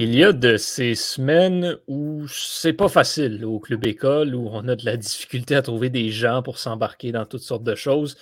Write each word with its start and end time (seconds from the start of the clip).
Il 0.00 0.14
y 0.14 0.22
a 0.22 0.32
de 0.32 0.56
ces 0.58 0.94
semaines 0.94 1.76
où 1.88 2.28
c'est 2.28 2.72
pas 2.72 2.88
facile 2.88 3.44
au 3.44 3.58
club 3.58 3.84
école, 3.84 4.32
où 4.32 4.48
on 4.48 4.68
a 4.68 4.76
de 4.76 4.84
la 4.84 4.96
difficulté 4.96 5.56
à 5.56 5.62
trouver 5.62 5.90
des 5.90 6.10
gens 6.10 6.40
pour 6.40 6.58
s'embarquer 6.58 7.10
dans 7.10 7.26
toutes 7.26 7.42
sortes 7.42 7.64
de 7.64 7.74
choses. 7.74 8.16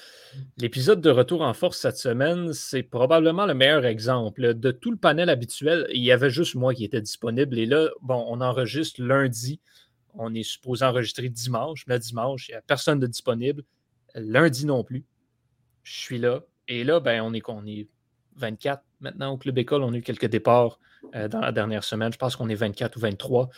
L'épisode 0.57 1.03
de 1.03 1.11
Retour 1.11 1.43
en 1.43 1.53
force 1.53 1.77
cette 1.77 1.99
semaine, 1.99 2.55
c'est 2.55 2.83
probablement 2.83 3.45
le 3.45 3.53
meilleur 3.53 3.85
exemple. 3.85 4.55
De 4.55 4.71
tout 4.71 4.91
le 4.91 4.97
panel 4.97 5.29
habituel, 5.29 5.87
il 5.93 6.03
y 6.03 6.13
avait 6.13 6.31
juste 6.31 6.55
moi 6.55 6.73
qui 6.73 6.83
était 6.83 7.03
disponible. 7.03 7.59
Et 7.59 7.67
là, 7.67 7.91
bon, 8.01 8.25
on 8.27 8.41
enregistre 8.41 9.03
lundi. 9.03 9.61
On 10.15 10.33
est 10.33 10.45
supposé 10.45 10.83
enregistrer 10.83 11.29
dimanche. 11.29 11.85
Mais 11.89 11.99
dimanche, 11.99 12.49
il 12.49 12.53
n'y 12.53 12.57
a 12.57 12.63
personne 12.63 13.01
de 13.01 13.07
disponible. 13.07 13.65
Lundi 14.15 14.65
non 14.65 14.83
plus. 14.83 15.05
Je 15.83 16.01
suis 16.01 16.19
là. 16.19 16.41
Et 16.69 16.85
là, 16.85 17.01
ben, 17.01 17.21
on 17.21 17.35
est, 17.35 17.43
on 17.49 17.67
est 17.67 17.87
24 18.37 18.83
maintenant 19.01 19.33
au 19.33 19.37
club 19.37 19.59
école. 19.59 19.83
On 19.83 19.93
a 19.93 19.99
eu 19.99 20.03
quelques 20.03 20.31
départs 20.31 20.79
euh, 21.15 21.29
dans 21.29 21.41
la 21.41 21.53
dernière 21.53 21.85
semaine. 21.85 22.13
Je 22.13 22.19
pense 22.19 22.37
qu'on 22.37 22.49
est 22.49 22.55
24 22.55 22.97
ou 22.97 23.01
23. 23.01 23.49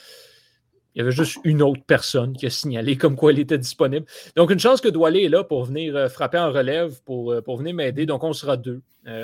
Il 0.95 0.99
y 0.99 1.01
avait 1.03 1.13
juste 1.13 1.39
une 1.45 1.63
autre 1.63 1.83
personne 1.87 2.37
qui 2.37 2.47
a 2.47 2.51
signalé 2.51 2.97
comme 2.97 3.15
quoi 3.15 3.31
elle 3.31 3.39
était 3.39 3.59
disponible. 3.59 4.07
Donc, 4.37 4.51
une 4.51 4.59
chance 4.59 4.81
que 4.81 4.89
Doualé 4.89 5.25
est 5.25 5.29
là 5.29 5.45
pour 5.45 5.65
venir 5.65 5.97
euh, 5.97 6.09
frapper 6.09 6.39
en 6.39 6.51
relève, 6.51 7.01
pour, 7.05 7.33
euh, 7.33 7.41
pour 7.41 7.59
venir 7.59 7.75
m'aider. 7.75 8.07
Donc, 8.07 8.25
on 8.25 8.33
sera 8.33 8.57
deux 8.57 8.83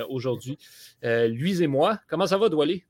aujourd'hui. 0.09 0.57
lui 1.03 1.63
et 1.63 1.67
moi. 1.67 1.99
Comment 2.09 2.27
ça 2.27 2.39
va, 2.39 2.49
Doualé? 2.49 2.87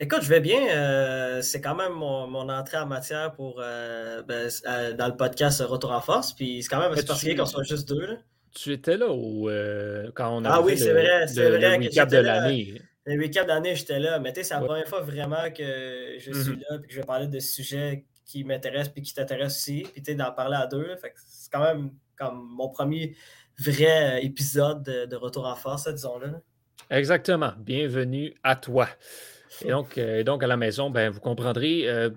Écoute, 0.00 0.20
je 0.20 0.28
vais 0.28 0.40
bien. 0.40 1.40
c'est 1.40 1.62
quand 1.62 1.74
même 1.74 1.92
mon, 1.92 2.48
entrée 2.50 2.76
en 2.76 2.84
matière 2.84 3.32
pour 3.32 3.56
ben, 3.56 4.50
dans 4.98 5.08
le 5.08 5.16
podcast 5.16 5.62
Retour 5.66 5.92
en 5.92 6.02
force. 6.02 6.34
Puis 6.34 6.62
c'est 6.62 6.68
quand 6.68 6.80
même 6.80 6.92
assez 6.92 7.06
particulier 7.06 7.36
qu'on 7.36 7.46
soit 7.46 7.62
juste 7.62 7.88
deux. 7.88 8.18
Tu 8.54 8.74
étais 8.74 8.98
là 8.98 9.06
quand 10.14 10.36
on 10.36 10.44
a 10.44 10.50
ah, 10.50 10.60
oui, 10.60 10.76
c'est 10.76 10.92
vrai, 10.92 11.26
c'est 11.26 11.48
vrai 11.48 11.78
le 11.78 11.84
recap 11.86 12.10
de 12.10 12.18
l'année. 12.18 12.82
Le 13.06 13.18
week-end 13.18 13.46
d'année, 13.46 13.74
j'étais 13.74 13.98
là. 13.98 14.18
Mais 14.18 14.32
tu 14.32 14.40
sais, 14.40 14.48
c'est 14.48 14.54
la 14.54 14.60
première 14.60 14.86
fois 14.86 15.00
vraiment 15.00 15.50
que 15.50 16.16
je 16.18 16.32
suis 16.32 16.52
mm-hmm. 16.52 16.62
là 16.68 16.78
et 16.82 16.86
que 16.86 16.92
je 16.92 17.00
vais 17.00 17.06
parler 17.06 17.26
de 17.26 17.38
sujets 17.40 18.04
qui 18.24 18.44
m'intéressent 18.44 18.92
et 18.96 19.02
qui 19.02 19.14
t'intéressent 19.14 19.62
aussi. 19.62 19.82
Puis 19.92 20.02
tu 20.02 20.12
sais, 20.12 20.14
d'en 20.16 20.32
parler 20.32 20.56
à 20.56 20.66
deux. 20.66 20.96
c'est 21.16 21.50
quand 21.50 21.62
même 21.62 21.92
comme 22.16 22.46
mon 22.50 22.68
premier 22.68 23.16
vrai 23.58 24.18
euh, 24.18 24.24
épisode 24.24 24.82
de, 24.82 25.16
Retour 25.16 25.46
en 25.46 25.56
force, 25.56 25.88
disons-le. 25.88 26.34
Exactement. 26.90 27.52
Bienvenue 27.58 28.34
à 28.42 28.56
toi. 28.56 28.88
Et 29.64 29.68
donc, 29.70 29.98
euh, 29.98 30.22
donc 30.22 30.42
à 30.42 30.46
la 30.46 30.56
maison, 30.56 30.90
ben, 30.90 31.10
vous 31.10 31.20
comprendrez, 31.20 31.88
euh, 31.88 32.10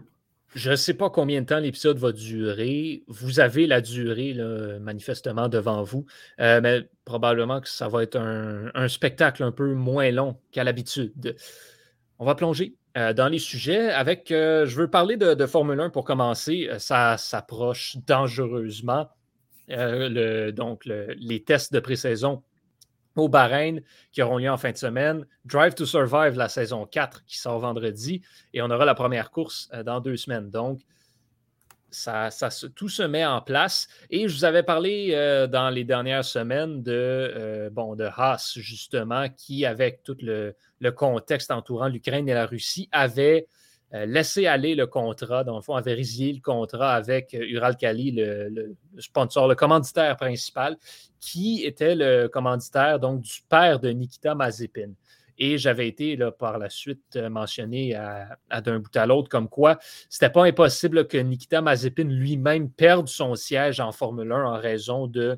je 0.56 0.72
ne 0.72 0.76
sais 0.76 0.94
pas 0.94 1.10
combien 1.10 1.42
de 1.42 1.46
temps 1.46 1.60
l'épisode 1.60 1.98
va 1.98 2.12
durer. 2.12 3.04
Vous 3.08 3.40
avez 3.40 3.68
la 3.68 3.82
durée, 3.82 4.36
manifestement, 4.80 5.50
devant 5.50 5.84
vous. 5.84 6.06
Euh, 6.40 6.62
mais 6.62 6.88
probablement 7.06 7.62
que 7.62 7.70
ça 7.70 7.88
va 7.88 8.04
être 8.04 8.18
un, 8.18 8.88
spectacle 8.88 9.44
un 9.44 9.52
peu 9.52 9.74
moins 9.74 10.12
long 10.12 10.38
qu'à 10.52 10.64
l'habitude. 10.64 11.36
On 12.20 12.26
va 12.26 12.36
plonger 12.36 12.76
euh, 12.98 13.14
dans 13.14 13.28
les 13.28 13.40
sujets 13.40 13.92
avec. 13.92 14.32
Euh, 14.32 14.66
je 14.66 14.78
veux 14.78 14.90
parler 14.90 15.18
de, 15.18 15.46
Formule 15.46 15.80
1 15.80 15.90
pour 15.90 16.06
commencer. 16.06 16.70
Ça 16.78 17.18
s'approche 17.18 17.98
dangereusement. 18.06 19.10
donc, 19.70 20.86
les 20.86 21.44
tests 21.44 21.74
de 21.74 21.80
pré-saison 21.80 22.44
au 23.16 23.30
Bahreïn 23.30 23.82
qui 24.12 24.22
auront 24.22 24.38
lieu 24.38 24.50
en 24.50 24.58
fin 24.58 24.72
de 24.72 24.78
semaine. 24.78 25.26
Drive 25.46 25.76
to 25.76 25.86
Survive, 25.86 26.36
la 26.36 26.50
saison 26.50 26.86
4 26.86 27.26
qui 27.26 27.38
sort 27.38 27.60
vendredi. 27.60 28.22
Et 28.54 28.62
on 28.62 28.70
aura 28.70 28.86
la 28.86 28.96
première 28.96 29.32
course 29.32 29.70
euh, 29.74 29.84
dans 29.84 30.00
deux 30.00 30.18
semaines. 30.18 30.50
Donc, 30.50 30.82
ça, 31.94 32.30
tout 32.76 32.90
se 32.90 33.04
met 33.04 33.26
en 33.26 33.42
place. 33.42 33.88
Et 34.10 34.28
je 34.28 34.36
vous 34.36 34.46
avais 34.46 34.64
parlé 34.64 35.12
euh, 35.14 35.48
dans 35.48 35.70
les 35.70 35.84
dernières 35.84 36.26
semaines 36.26 36.82
de, 36.82 36.92
euh, 36.92 37.70
bon, 37.70 37.96
de 37.96 38.06
Haas, 38.06 38.54
justement, 38.56 39.30
qui, 39.30 39.66
avec 39.66 40.04
tout 40.04 40.18
le, 40.22 40.56
contexte 40.96 41.52
entourant 41.52 41.88
l'Ukraine 41.88 42.28
et 42.28 42.34
la 42.34 42.46
Russie, 42.46 42.90
avait 42.92 43.48
laisser 43.94 44.48
aller 44.48 44.74
le 44.74 44.88
contrat, 44.88 45.44
dans 45.44 45.56
le 45.56 45.62
fond, 45.62 45.76
avait 45.76 45.94
résilié 45.94 46.34
le 46.34 46.42
contrat 46.42 46.94
avec 46.94 47.34
euh, 47.36 47.46
Uralkali, 47.48 48.12
le, 48.12 48.50
le, 48.50 48.76
sponsor, 48.98 49.48
le 49.48 49.54
commanditaire 49.54 50.18
principal, 50.18 50.78
qui 51.20 51.64
était 51.64 51.96
le 51.96 52.28
commanditaire 52.28 53.00
donc 53.00 53.22
du 53.22 53.42
père 53.48 53.80
de 53.80 53.90
Nikita 53.90 54.34
Mazepin. 54.34 54.94
Et 55.38 55.58
j'avais 55.58 55.88
été 55.88 56.18
par 56.40 56.58
la 56.58 56.70
suite 56.70 57.16
euh, 57.16 57.30
mentionné 57.30 57.96
à, 57.96 58.62
d'un 58.62 58.80
bout 58.80 58.96
à 58.96 59.06
l'autre 59.06 59.30
comme 59.30 59.50
quoi 59.50 59.80
c'était 60.10 60.30
pas 60.30 60.46
impossible 60.46 61.08
que 61.08 61.18
Nikita 61.18 61.62
Mazepin 61.62 62.04
lui-même 62.04 62.70
perde 62.72 63.08
son 63.08 63.36
siège 63.36 63.80
en 63.80 63.92
Formule 63.92 64.32
1 64.32 64.44
en 64.44 64.58
raison 64.58 65.08
de 65.08 65.38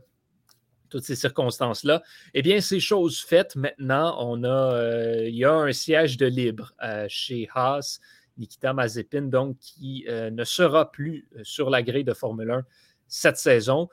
toutes 0.89 1.03
ces 1.03 1.15
circonstances-là. 1.15 2.03
Eh 2.33 2.41
bien, 2.41 2.61
ces 2.61 2.79
choses 2.79 3.19
faites, 3.19 3.55
maintenant, 3.55 4.15
on 4.19 4.43
a, 4.43 5.23
il 5.25 5.35
y 5.35 5.43
a 5.43 5.51
un 5.51 5.73
siège 5.73 6.15
de 6.15 6.27
libre 6.27 6.73
chez 7.09 7.49
Haas 7.53 7.99
Nikita 8.37 8.73
Mazepin, 8.73 9.23
donc, 9.23 9.57
qui 9.59 10.05
euh, 10.07 10.29
ne 10.29 10.43
sera 10.43 10.91
plus 10.91 11.27
euh, 11.35 11.41
sur 11.43 11.69
la 11.69 11.83
grille 11.83 12.03
de 12.03 12.13
Formule 12.13 12.51
1 12.51 12.63
cette 13.07 13.37
saison. 13.37 13.89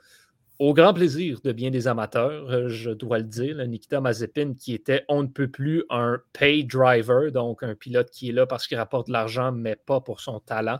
Au 0.59 0.73
grand 0.73 0.93
plaisir 0.93 1.41
de 1.43 1.51
bien 1.51 1.71
des 1.71 1.87
amateurs, 1.87 2.49
euh, 2.49 2.69
je 2.69 2.91
dois 2.91 3.17
le 3.17 3.23
dire, 3.25 3.57
Nikita 3.67 4.01
Mazepin, 4.01 4.53
qui 4.53 4.73
était 4.73 5.03
on 5.07 5.23
ne 5.23 5.27
peut 5.27 5.49
plus 5.49 5.83
un 5.89 6.19
pay 6.33 6.63
driver, 6.63 7.31
donc 7.31 7.63
un 7.63 7.75
pilote 7.75 8.09
qui 8.11 8.29
est 8.29 8.33
là 8.33 8.45
parce 8.45 8.67
qu'il 8.67 8.77
rapporte 8.77 9.07
de 9.07 9.13
l'argent, 9.13 9.51
mais 9.51 9.75
pas 9.75 10.01
pour 10.01 10.19
son 10.21 10.39
talent. 10.39 10.79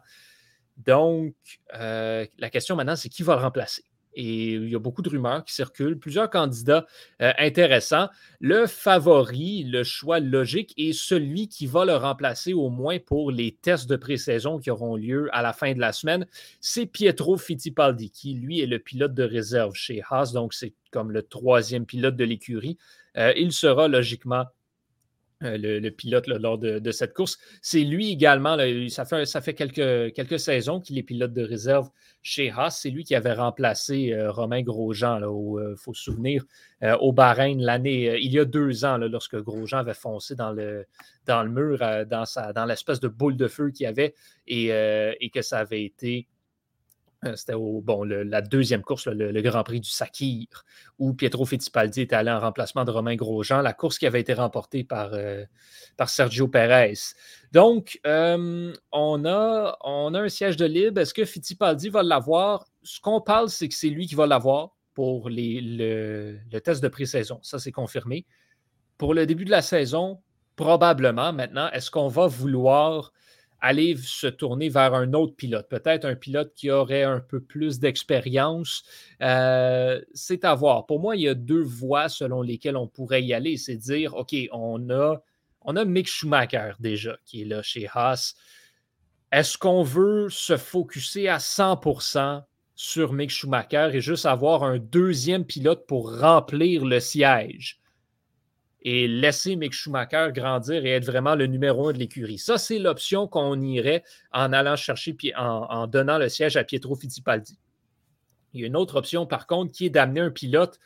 Donc, 0.77 1.35
la 1.71 2.49
question 2.51 2.75
maintenant, 2.75 2.95
c'est 2.95 3.09
qui 3.09 3.21
va 3.21 3.35
le 3.35 3.41
remplacer? 3.41 3.83
Et 4.15 4.53
il 4.53 4.69
y 4.69 4.75
a 4.75 4.79
beaucoup 4.79 5.01
de 5.01 5.09
rumeurs 5.09 5.43
qui 5.45 5.53
circulent, 5.53 5.97
plusieurs 5.97 6.29
candidats 6.29 6.85
euh, 7.21 7.31
intéressants. 7.37 8.09
Le 8.39 8.67
favori, 8.67 9.63
le 9.63 9.83
choix 9.83 10.19
logique 10.19 10.73
est 10.77 10.93
celui 10.93 11.47
qui 11.47 11.67
va 11.67 11.85
le 11.85 11.95
remplacer 11.95 12.53
au 12.53 12.69
moins 12.69 12.99
pour 12.99 13.31
les 13.31 13.51
tests 13.51 13.89
de 13.89 13.95
pré-saison 13.95 14.59
qui 14.59 14.71
auront 14.71 14.95
lieu 14.95 15.29
à 15.33 15.41
la 15.41 15.53
fin 15.53 15.73
de 15.73 15.79
la 15.79 15.91
semaine. 15.91 16.25
C'est 16.59 16.85
Pietro 16.85 17.37
Fittipaldi 17.37 18.11
qui, 18.11 18.33
lui, 18.33 18.61
est 18.61 18.67
le 18.67 18.79
pilote 18.79 19.13
de 19.13 19.23
réserve 19.23 19.73
chez 19.75 20.01
Haas, 20.09 20.31
donc 20.33 20.53
c'est 20.53 20.73
comme 20.91 21.11
le 21.11 21.23
troisième 21.23 21.85
pilote 21.85 22.15
de 22.15 22.23
l'écurie. 22.23 22.77
Euh, 23.17 23.33
il 23.35 23.51
sera 23.51 23.87
logiquement 23.87 24.45
euh, 25.43 25.57
le, 25.57 25.89
pilote 25.89 26.27
lors 26.27 26.57
de, 26.57 26.91
cette 26.91 27.13
course. 27.13 27.37
C'est 27.61 27.83
lui 27.83 28.11
également, 28.11 28.57
ça 28.89 29.05
fait, 29.05 29.53
quelques, 29.53 30.39
saisons 30.39 30.79
qu'il 30.79 30.97
est 30.97 31.03
pilote 31.03 31.33
de 31.33 31.43
réserve 31.43 31.89
chez 32.21 32.51
Haas. 32.51 32.71
C'est 32.81 32.89
lui 32.89 33.03
qui 33.03 33.15
avait 33.15 33.33
remplacé 33.33 34.13
euh, 34.13 34.31
Romain 34.31 34.61
Grosjean, 34.61 35.19
il 35.19 35.23
euh, 35.23 35.75
faut 35.75 35.93
se 35.93 36.03
souvenir, 36.03 36.43
au 36.99 37.13
Bahreïn 37.13 37.61
l'année, 37.61 38.19
il 38.21 38.33
y 38.33 38.39
a 38.39 38.43
deux 38.43 38.83
ans, 38.83 38.97
lorsque 38.97 39.37
Grosjean 39.37 39.77
avait 39.77 39.93
foncé 39.93 40.35
dans 40.35 40.51
le, 40.51 40.85
mur, 41.47 41.79
dans, 41.79 42.65
l'espèce 42.65 42.99
de 42.99 43.07
boule 43.07 43.37
de 43.37 43.47
feu 43.47 43.71
qu'il 43.71 43.85
y 43.85 43.87
avait 43.87 44.13
et, 44.47 45.29
que 45.33 45.41
ça 45.41 45.59
avait 45.59 45.85
été 45.85 46.27
c'était 47.35 47.53
au, 47.53 47.81
bon, 47.81 48.03
la 48.03 48.41
deuxième 48.41 48.81
course, 48.81 49.07
le, 49.07 49.41
Grand 49.41 49.63
Prix 49.63 49.81
du 49.81 49.89
Sakir, 49.89 50.65
où 50.99 51.13
Pietro 51.13 51.45
Fittipaldi 51.45 52.01
était 52.01 52.15
allé 52.15 52.31
en 52.31 52.39
remplacement 52.39 52.85
de 52.85 52.91
Romain 52.91 53.15
Grosjean, 53.15 53.61
la 53.61 53.73
course 53.73 53.97
qui 53.97 54.07
avait 54.07 54.21
été 54.21 54.33
remportée 54.33 54.83
par, 54.83 55.11
euh, 55.13 55.45
Sergio 56.05 56.47
Perez. 56.47 56.93
Donc, 57.51 57.99
euh, 58.05 58.73
on, 58.91 59.25
a, 59.25 59.77
un 59.83 60.29
siège 60.29 60.57
de 60.57 60.65
libre. 60.65 61.01
Est-ce 61.01 61.13
que 61.13 61.25
Fittipaldi 61.25 61.89
va 61.89 62.03
l'avoir? 62.03 62.65
Ce 62.83 62.99
qu'on 62.99 63.21
parle, 63.21 63.49
c'est 63.49 63.67
que 63.67 63.75
c'est 63.75 63.89
lui 63.89 64.07
qui 64.07 64.15
va 64.15 64.27
l'avoir 64.27 64.75
pour 64.93 65.29
le 65.29 66.59
test 66.59 66.83
de 66.83 66.87
pré-saison. 66.87 67.39
Ça, 67.41 67.59
c'est 67.59 67.71
confirmé. 67.71 68.25
Pour 68.97 69.13
le 69.13 69.25
début 69.25 69.45
de 69.45 69.51
la 69.51 69.61
saison, 69.61 70.21
probablement. 70.55 71.33
Maintenant, 71.33 71.69
est-ce 71.71 71.89
qu'on 71.91 72.07
va 72.07 72.27
vouloir 72.27 73.11
aller 73.63 73.95
se 73.95 74.27
tourner 74.27 74.67
vers 74.67 74.93
un 74.93 75.13
autre 75.13 75.37
pilote, 75.37 75.69
peut-être 75.69 76.03
un 76.03 76.15
pilote 76.15 76.51
qui 76.53 76.69
aurait 76.69 77.03
un 77.03 77.21
peu 77.21 77.39
plus 77.39 77.79
d'expérience. 77.79 78.83
Euh, 79.21 80.01
c'est 80.13 80.43
à 80.43 80.53
voir. 80.53 80.85
Pour 80.85 80.99
moi, 80.99 81.15
il 81.15 81.21
y 81.21 81.29
a 81.29 81.33
deux 81.33 81.63
voies 81.63 82.09
selon 82.09 82.41
lesquelles 82.41 82.75
on 82.75 82.89
pourrait 82.89 83.23
y 83.23 83.33
aller. 83.33 83.55
C'est 83.55 83.77
dire, 83.77 84.15
OK, 84.15 84.35
on 84.51 84.89
a, 84.89 85.23
on 85.61 85.77
a 85.77 85.85
Mick 85.85 86.07
Schumacher 86.07 86.73
déjà 86.81 87.15
qui 87.25 87.43
est 87.43 87.45
là 87.45 87.61
chez 87.61 87.87
Haas. 87.93 88.35
Est-ce 89.31 89.57
qu'on 89.57 89.81
veut 89.81 90.27
se 90.29 90.57
focuser 90.57 91.29
à 91.29 91.37
100% 91.37 92.43
sur 92.75 93.13
Mick 93.13 93.29
Schumacher 93.29 93.91
et 93.93 94.01
juste 94.01 94.25
avoir 94.25 94.63
un 94.63 94.77
deuxième 94.77 95.45
pilote 95.45 95.87
pour 95.87 96.19
remplir 96.19 96.83
le 96.83 96.99
siège? 96.99 97.79
Et 98.83 99.07
laisser 99.07 99.55
Mick 99.55 99.73
Schumacher 99.73 100.29
grandir 100.33 100.85
et 100.85 100.91
être 100.91 101.05
vraiment 101.05 101.35
le 101.35 101.47
numéro 101.47 101.87
un 101.87 101.93
de 101.93 101.97
l'écurie. 101.97 102.37
Ça, 102.37 102.57
c'est 102.57 102.79
l'option 102.79 103.27
qu'on 103.27 103.59
irait 103.61 104.03
en 104.31 104.51
allant 104.51 104.75
chercher, 104.75 105.15
en, 105.37 105.43
en 105.69 105.87
donnant 105.87 106.17
le 106.17 106.29
siège 106.29 106.57
à 106.57 106.63
Pietro 106.63 106.95
Fittipaldi. 106.95 107.57
Il 108.53 108.61
y 108.61 108.63
a 108.63 108.67
une 108.67 108.75
autre 108.75 108.97
option, 108.97 109.25
par 109.25 109.47
contre, 109.47 109.71
qui 109.71 109.85
est 109.85 109.89
d'amener 109.89 110.21
un 110.21 110.31
pilote 110.31 110.79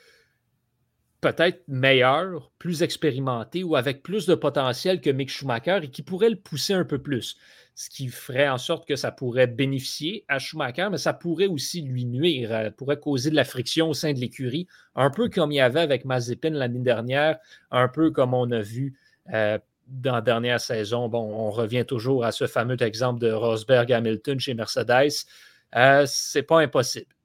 peut-être 1.22 1.64
meilleur, 1.68 2.52
plus 2.60 2.84
expérimenté 2.84 3.64
ou 3.64 3.76
avec 3.76 4.04
plus 4.04 4.26
de 4.26 4.36
potentiel 4.36 5.02
que 5.02 5.10
Mick 5.10 5.30
Schumacher 5.30 5.80
et 5.84 5.90
qui 5.90 6.04
pourrait 6.04 6.30
le 6.30 6.36
pousser 6.36 6.74
un 6.74 6.86
peu 6.86 7.00
plus 7.00 7.38
ce 7.78 7.92
qui 7.92 8.08
ferait 8.08 8.50
en 8.50 8.58
sorte 8.58 8.88
que 8.88 8.96
ça 8.96 9.12
pourrait 9.12 9.46
bénéficier 9.46 10.26
à 10.28 10.40
Schumacher, 10.40 10.88
mais 10.90 10.98
ça 10.98 11.14
pourrait 11.14 11.46
aussi 11.46 11.84
lui 11.84 12.06
nuire, 12.06 12.50
ça 12.50 12.62
euh, 12.62 12.72
pourrait 12.72 13.00
causer 13.00 13.30
de 13.30 13.36
la 13.36 13.46
friction 13.46 13.90
au 13.90 13.94
sein 13.94 14.14
de 14.14 14.20
l'écurie, 14.20 14.68
un 14.96 15.12
peu 15.12 15.30
comme 15.30 15.52
il 15.52 15.58
y 15.58 15.62
avait 15.62 15.82
avec 15.82 16.04
Mazepin 16.04 16.50
l'année 16.50 16.80
dernière, 16.80 17.38
un 17.70 17.88
peu 17.88 18.10
comme 18.10 18.34
on 18.34 18.50
a 18.50 18.62
vu 18.62 18.96
euh, 19.32 19.60
dans 19.86 20.16
la 20.16 20.22
dernière 20.22 20.60
saison. 20.60 21.08
Bon, 21.08 21.22
on 21.22 21.52
revient 21.52 21.86
toujours 21.86 22.26
à 22.26 22.32
ce 22.32 22.48
fameux 22.48 22.82
exemple 22.82 23.20
de 23.20 23.32
Rosberg 23.32 23.94
Hamilton 23.94 24.40
chez 24.40 24.56
Mercedes. 24.56 25.28
Euh, 25.76 26.06
c'est 26.08 26.42
pas 26.42 26.62
impossible. 26.62 27.17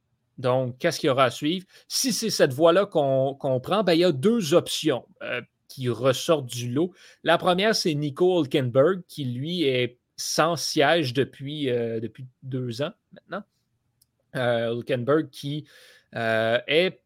Donc, 0.43 0.79
qu'est-ce 0.79 1.01
qu'il 1.01 1.09
y 1.09 1.11
aura 1.11 1.25
à 1.25 1.31
suivre? 1.31 1.67
Si 1.89 2.13
c'est 2.13 2.31
cette 2.31 2.53
voie-là 2.53 2.87
qu'on 2.87 3.61
prend, 3.63 3.83
ben, 3.83 3.95
il 3.95 4.01
y 4.01 4.05
a 4.05 4.13
deux 4.13 4.55
options 4.55 5.07
euh, 5.23 5.41
qui 5.69 5.89
ressortent 5.89 6.47
du 6.47 6.71
lot. 6.71 6.93
La 7.25 7.39
première, 7.39 7.75
c'est 7.75 7.95
Nico 7.95 8.39
Hulkenberg, 8.41 9.03
qui 9.09 9.25
lui 9.25 9.63
est 9.63 9.99
sans 10.17 10.57
siège 10.57 11.15
depuis, 11.15 11.71
euh, 11.71 12.01
depuis 12.01 12.27
deux 12.43 12.83
ans 12.83 12.93
maintenant. 13.13 13.43
Hulkenberg 14.35 15.29
qui 15.31 15.67
est 16.15 17.03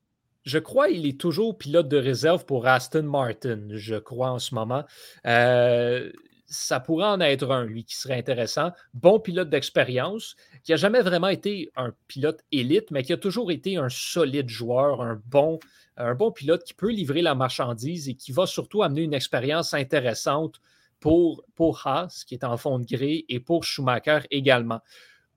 je 0.46 0.58
crois 0.58 0.88
qu'il 0.88 1.06
est 1.06 1.20
toujours 1.20 1.58
pilote 1.58 1.88
de 1.88 1.96
réserve 1.96 2.46
pour 2.46 2.68
Aston 2.68 3.02
Martin, 3.02 3.66
je 3.70 3.96
crois 3.96 4.30
en 4.30 4.38
ce 4.38 4.54
moment. 4.54 4.84
Euh, 5.26 6.10
ça 6.46 6.80
pourrait 6.80 7.06
en 7.06 7.20
être 7.20 7.50
un, 7.50 7.64
lui, 7.64 7.84
qui 7.84 7.96
serait 7.96 8.18
intéressant. 8.18 8.70
Bon 8.94 9.20
pilote 9.20 9.50
d'expérience, 9.50 10.36
qui 10.62 10.72
n'a 10.72 10.76
jamais 10.76 11.02
vraiment 11.02 11.28
été 11.28 11.70
un 11.76 11.92
pilote 12.08 12.42
élite, 12.52 12.90
mais 12.90 13.02
qui 13.02 13.12
a 13.12 13.16
toujours 13.16 13.50
été 13.50 13.76
un 13.76 13.88
solide 13.88 14.48
joueur, 14.48 15.02
un 15.02 15.20
bon, 15.26 15.58
un 15.96 16.14
bon 16.14 16.30
pilote 16.30 16.64
qui 16.64 16.74
peut 16.74 16.90
livrer 16.90 17.22
la 17.22 17.34
marchandise 17.34 18.08
et 18.08 18.14
qui 18.14 18.32
va 18.32 18.46
surtout 18.46 18.82
amener 18.82 19.02
une 19.02 19.14
expérience 19.14 19.74
intéressante 19.74 20.60
pour, 21.00 21.44
pour 21.54 21.86
Haas, 21.86 22.24
qui 22.26 22.34
est 22.34 22.44
en 22.44 22.56
fond 22.56 22.78
de 22.78 22.86
gré, 22.86 23.24
et 23.28 23.40
pour 23.40 23.64
Schumacher 23.64 24.20
également. 24.30 24.80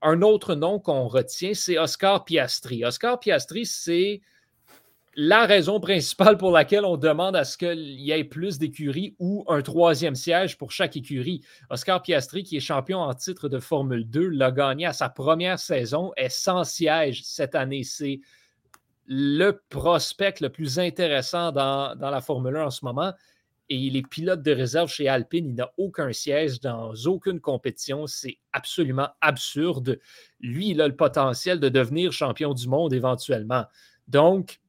Un 0.02 0.22
autre 0.22 0.56
nom 0.56 0.80
qu'on 0.80 1.08
retient, 1.08 1.54
c'est 1.54 1.78
Oscar 1.78 2.24
Piastri. 2.24 2.86
Oscar 2.86 3.20
Piastri, 3.20 3.66
c'est 3.66 4.22
la 5.22 5.46
raison 5.46 5.82
principale 5.82 6.38
pour 6.38 6.50
laquelle 6.50 6.86
on 6.86 6.96
demande 6.96 7.36
à 7.36 7.44
ce 7.44 7.58
qu'il 7.58 7.78
y 7.78 8.12
ait 8.12 8.24
plus 8.24 8.58
d'écuries 8.58 9.18
ou 9.20 9.44
un 9.50 9.62
troisième 9.62 10.16
siège 10.16 10.58
pour 10.58 10.72
chaque 10.72 10.96
écurie. 10.96 11.42
Oscar 11.70 12.02
Piastri, 12.02 12.44
qui 12.44 12.56
est 12.56 12.62
champion 12.62 13.00
en 13.00 13.14
titre 13.14 13.50
de 13.50 13.60
Formule 13.60 14.10
2, 14.10 14.30
l'a 14.30 14.52
gagné 14.52 14.86
à 14.86 14.94
sa 14.94 15.10
première 15.10 15.60
saison, 15.60 16.14
est 16.16 16.30
sans 16.30 16.64
siège 16.64 17.22
cette 17.26 17.54
année. 17.54 17.84
C'est 17.84 18.22
le 19.08 19.62
prospect 19.68 20.36
le 20.40 20.48
plus 20.48 20.80
intéressant 20.80 21.52
dans, 21.52 22.00
la 22.00 22.22
Formule 22.22 22.56
1 22.56 22.68
en 22.68 22.70
ce 22.70 22.86
moment. 22.86 23.12
Et 23.68 23.76
il 23.76 23.98
est 23.98 24.08
pilote 24.08 24.42
de 24.42 24.54
réserve 24.54 24.90
chez 24.90 25.10
Alpine. 25.10 25.50
Il 25.50 25.56
n'a 25.56 25.70
aucun 25.76 26.14
siège 26.14 26.62
dans 26.62 26.94
aucune 27.08 27.42
compétition. 27.42 28.08
C'est 28.08 28.38
absolument 28.54 29.10
absurde. 29.20 30.00
Lui, 30.40 30.70
il 30.70 30.80
a 30.80 30.88
le 30.88 30.96
potentiel 30.96 31.60
de 31.60 31.68
devenir 31.68 32.14
champion 32.14 32.54
du 32.54 32.70
monde 32.70 32.94
éventuellement. 32.94 33.66
Donc, 34.08 34.62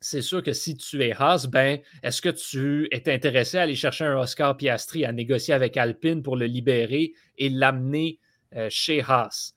c'est 0.00 0.22
sûr 0.22 0.42
que 0.42 0.52
si 0.52 0.76
tu 0.76 1.02
es 1.02 1.12
Haas, 1.12 1.46
ben, 1.48 1.78
est-ce 2.02 2.22
que 2.22 2.28
tu 2.28 2.88
es 2.92 3.12
intéressé 3.12 3.58
à 3.58 3.62
aller 3.62 3.74
chercher 3.74 4.04
un 4.04 4.18
Oscar 4.18 4.56
Piastri, 4.56 5.04
à 5.04 5.12
négocier 5.12 5.54
avec 5.54 5.76
Alpine 5.76 6.22
pour 6.22 6.36
le 6.36 6.46
libérer 6.46 7.12
et 7.36 7.48
l'amener 7.48 8.18
euh, 8.54 8.68
chez 8.70 9.02
Haas? 9.02 9.54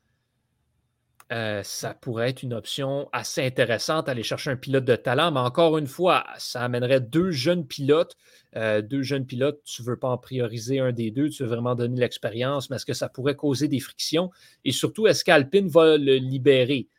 Euh, 1.32 1.64
ça 1.64 1.94
pourrait 1.94 2.30
être 2.30 2.44
une 2.44 2.54
option 2.54 3.08
assez 3.14 3.46
intéressante, 3.46 4.10
aller 4.10 4.24
chercher 4.24 4.50
un 4.50 4.58
pilote 4.58 4.84
de 4.84 4.98
talent, 4.98 5.32
mais 5.32 5.40
encore 5.40 5.78
une 5.78 5.88
fois, 5.88 6.26
ça 6.38 6.62
amènerait 6.62 7.00
deux 7.00 7.32
jeunes 7.32 7.66
pilotes. 7.66 8.18
Euh, 8.58 8.82
deux 8.82 9.02
jeunes 9.02 9.26
pilotes, 9.26 9.62
tu 9.64 9.82
ne 9.82 9.88
veux 9.88 9.98
pas 9.98 10.10
en 10.10 10.18
prioriser 10.18 10.80
un 10.80 10.92
des 10.92 11.10
deux, 11.10 11.30
tu 11.30 11.44
veux 11.44 11.50
vraiment 11.50 11.74
donner 11.74 11.98
l'expérience, 11.98 12.70
mais 12.70 12.76
est-ce 12.76 12.86
que 12.86 12.94
ça 12.94 13.08
pourrait 13.08 13.38
causer 13.38 13.70
des 13.70 13.80
frictions? 13.80 14.30
Et 14.66 14.74
surtout, 14.74 15.08
est-ce 15.08 15.24
qu'Alpine 15.24 15.70
va 15.70 15.98
le 15.98 16.16
libérer? 16.16 16.90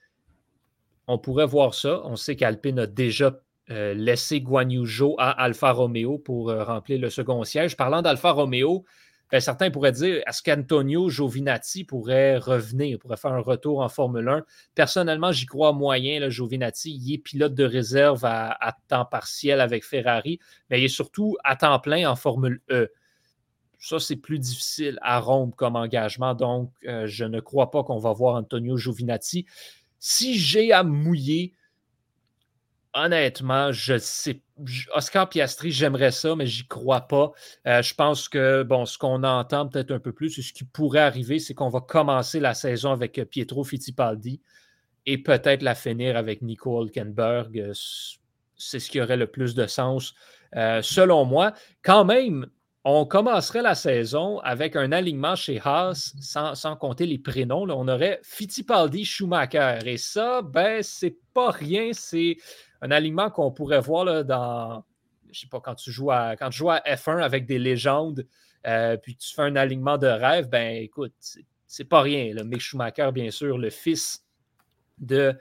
On 1.07 1.19
pourrait 1.19 1.47
voir 1.47 1.75
ça. 1.75 2.03
On 2.05 2.17
sait 2.17 2.37
qu'Alpine 2.37 2.79
a 2.79 2.87
déjà 2.87 3.39
euh, 3.71 3.95
laissé 3.95 4.41
Guan 4.41 4.69
à 5.19 5.31
Alfa 5.31 5.73
Romeo 5.73 6.19
pour 6.19 6.51
euh, 6.51 6.65
remplir 6.65 7.01
le 7.01 7.11
second 7.11 7.45
siège. 7.45 7.77
Parlant 7.77 8.03
d'Alfa 8.03 8.33
Romeo, 8.33 8.85
ben, 9.33 9.41
certains 9.41 9.71
pourraient 9.71 9.93
dire 9.93 10.23
est-ce 10.27 10.43
qu'Antonio 10.43 11.09
Giovinazzi 11.09 11.85
pourrait 11.85 12.37
revenir, 12.37 12.99
pourrait 12.99 13.17
faire 13.17 13.33
un 13.33 13.41
retour 13.41 13.81
en 13.81 13.89
Formule 13.89 14.29
1 14.29 14.45
Personnellement, 14.75 15.33
j'y 15.33 15.47
crois 15.47 15.73
moyen. 15.73 16.21
Là, 16.21 16.29
Giovinazzi, 16.29 16.93
il 16.93 17.15
est 17.15 17.19
pilote 17.19 17.55
de 17.55 17.65
réserve 17.65 18.27
à, 18.27 18.77
temps 18.89 19.07
partiel 19.07 19.61
avec 19.63 19.85
Ferrari, 19.85 20.39
mais 20.69 20.83
il 20.83 20.85
est 20.85 20.89
surtout 20.89 21.39
à 21.45 21.57
temps 21.57 21.79
plein 21.79 22.11
en 22.11 22.15
Formule 22.15 22.61
E. 22.71 22.93
Ça, 23.79 23.99
c'est 23.99 24.17
plus 24.17 24.39
difficile 24.39 24.99
à 25.03 25.19
rompre 25.19 25.57
comme 25.57 25.77
engagement, 25.77 26.35
donc 26.35 26.71
euh, 26.87 27.07
je 27.07 27.25
ne 27.25 27.41
crois 27.41 27.71
pas 27.71 27.83
qu'on 27.85 27.99
va 27.99 28.13
voir 28.13 28.37
Antonio 28.37 28.77
Giovinazzi. 28.77 29.47
Si 30.05 30.37
j'ai 30.37 30.73
à 30.73 30.83
mouiller, 30.83 31.55
honnêtement, 32.93 33.71
je 33.71 33.99
sais. 33.99 34.43
Oscar 34.97 35.29
Piastri, 35.29 35.71
j'aimerais 35.71 36.11
ça, 36.11 36.35
mais 36.35 36.45
j'y 36.45 36.67
crois 36.67 37.03
pas. 37.03 37.31
Euh, 37.69 37.83
je 37.83 37.95
pense 37.95 38.29
que 38.29 38.65
bon, 38.65 38.85
ce 38.85 38.99
qu'on 38.99 39.23
entend 39.23 39.69
peut-être 39.69 39.93
un 39.93 40.01
peu 40.01 40.13
plus, 40.13 40.43
ce 40.43 40.53
qui 40.53 40.65
pourrait 40.65 40.99
arriver, 40.99 41.39
c'est 41.39 41.55
qu'on 41.55 41.69
va 41.69 41.81
commencer 41.81 42.41
la 42.41 42.53
saison 42.53 42.91
avec 42.91 43.17
euh, 43.17 43.25
Pietro 43.25 43.63
Fittipaldi 43.63 44.41
et 45.07 45.19
peut-être 45.19 45.63
la 45.63 45.77
finir 45.77 46.17
avec 46.17 46.43
Nico 46.43 46.83
Hulkenberg. 46.83 47.61
Euh, 47.61 47.73
c'est 48.57 48.81
ce 48.81 48.91
qui 48.91 49.01
aurait 49.01 49.17
le 49.17 49.29
plus 49.29 49.55
de 49.55 49.69
sens, 49.69 50.15
selon 50.53 51.25
moi. 51.25 51.53
Quand 51.83 52.05
même, 52.05 52.49
on 52.85 53.07
commencerait 53.07 53.63
la 53.63 53.75
saison 53.75 54.41
avec 54.41 54.75
un 54.75 54.91
alignement 54.91 55.37
chez 55.37 55.61
Haas, 55.65 56.15
sans, 56.21 56.77
compter 56.77 57.07
les 57.07 57.19
prénoms. 57.19 57.63
On 57.71 57.87
aurait 57.87 58.21
Fittipaldi 58.25 59.05
Schumacher. 59.05 59.79
Et 59.87 59.97
ça, 59.97 60.43
ben, 60.43 60.83
c'est 60.83 61.17
pas 61.33 61.51
rien. 61.51 61.91
C'est 61.93 62.37
un 62.81 62.91
alignement 62.91 63.31
qu'on 63.31 63.53
pourrait 63.53 63.81
voir 63.81 64.05
là, 64.05 64.25
dans. 64.25 64.85
Je 65.31 65.41
sais 65.41 65.47
pas, 65.47 65.61
quand 65.61 65.77
tu 65.77 65.93
joues 65.93 66.11
à, 66.11 66.37
quand 66.37 66.51
tu 66.51 66.59
joues 66.59 66.71
à 66.71 66.81
F1 66.81 67.23
avec 67.23 67.47
des 67.47 67.59
légendes, 67.59 68.27
euh, 68.67 68.97
puis 68.97 69.17
tu 69.17 69.33
fais 69.33 69.43
un 69.43 69.57
alignement 69.57 69.97
de 69.97 70.09
rêve, 70.09 70.49
ben 70.49 70.77
écoute, 70.83 71.15
c'est 71.67 71.85
pas 71.85 72.03
rien. 72.03 72.35
Mick 72.45 72.61
Schumacher, 72.61 73.11
bien 73.13 73.31
sûr, 73.31 73.59
le 73.59 73.71
fils 73.71 74.25
de, 74.99 75.35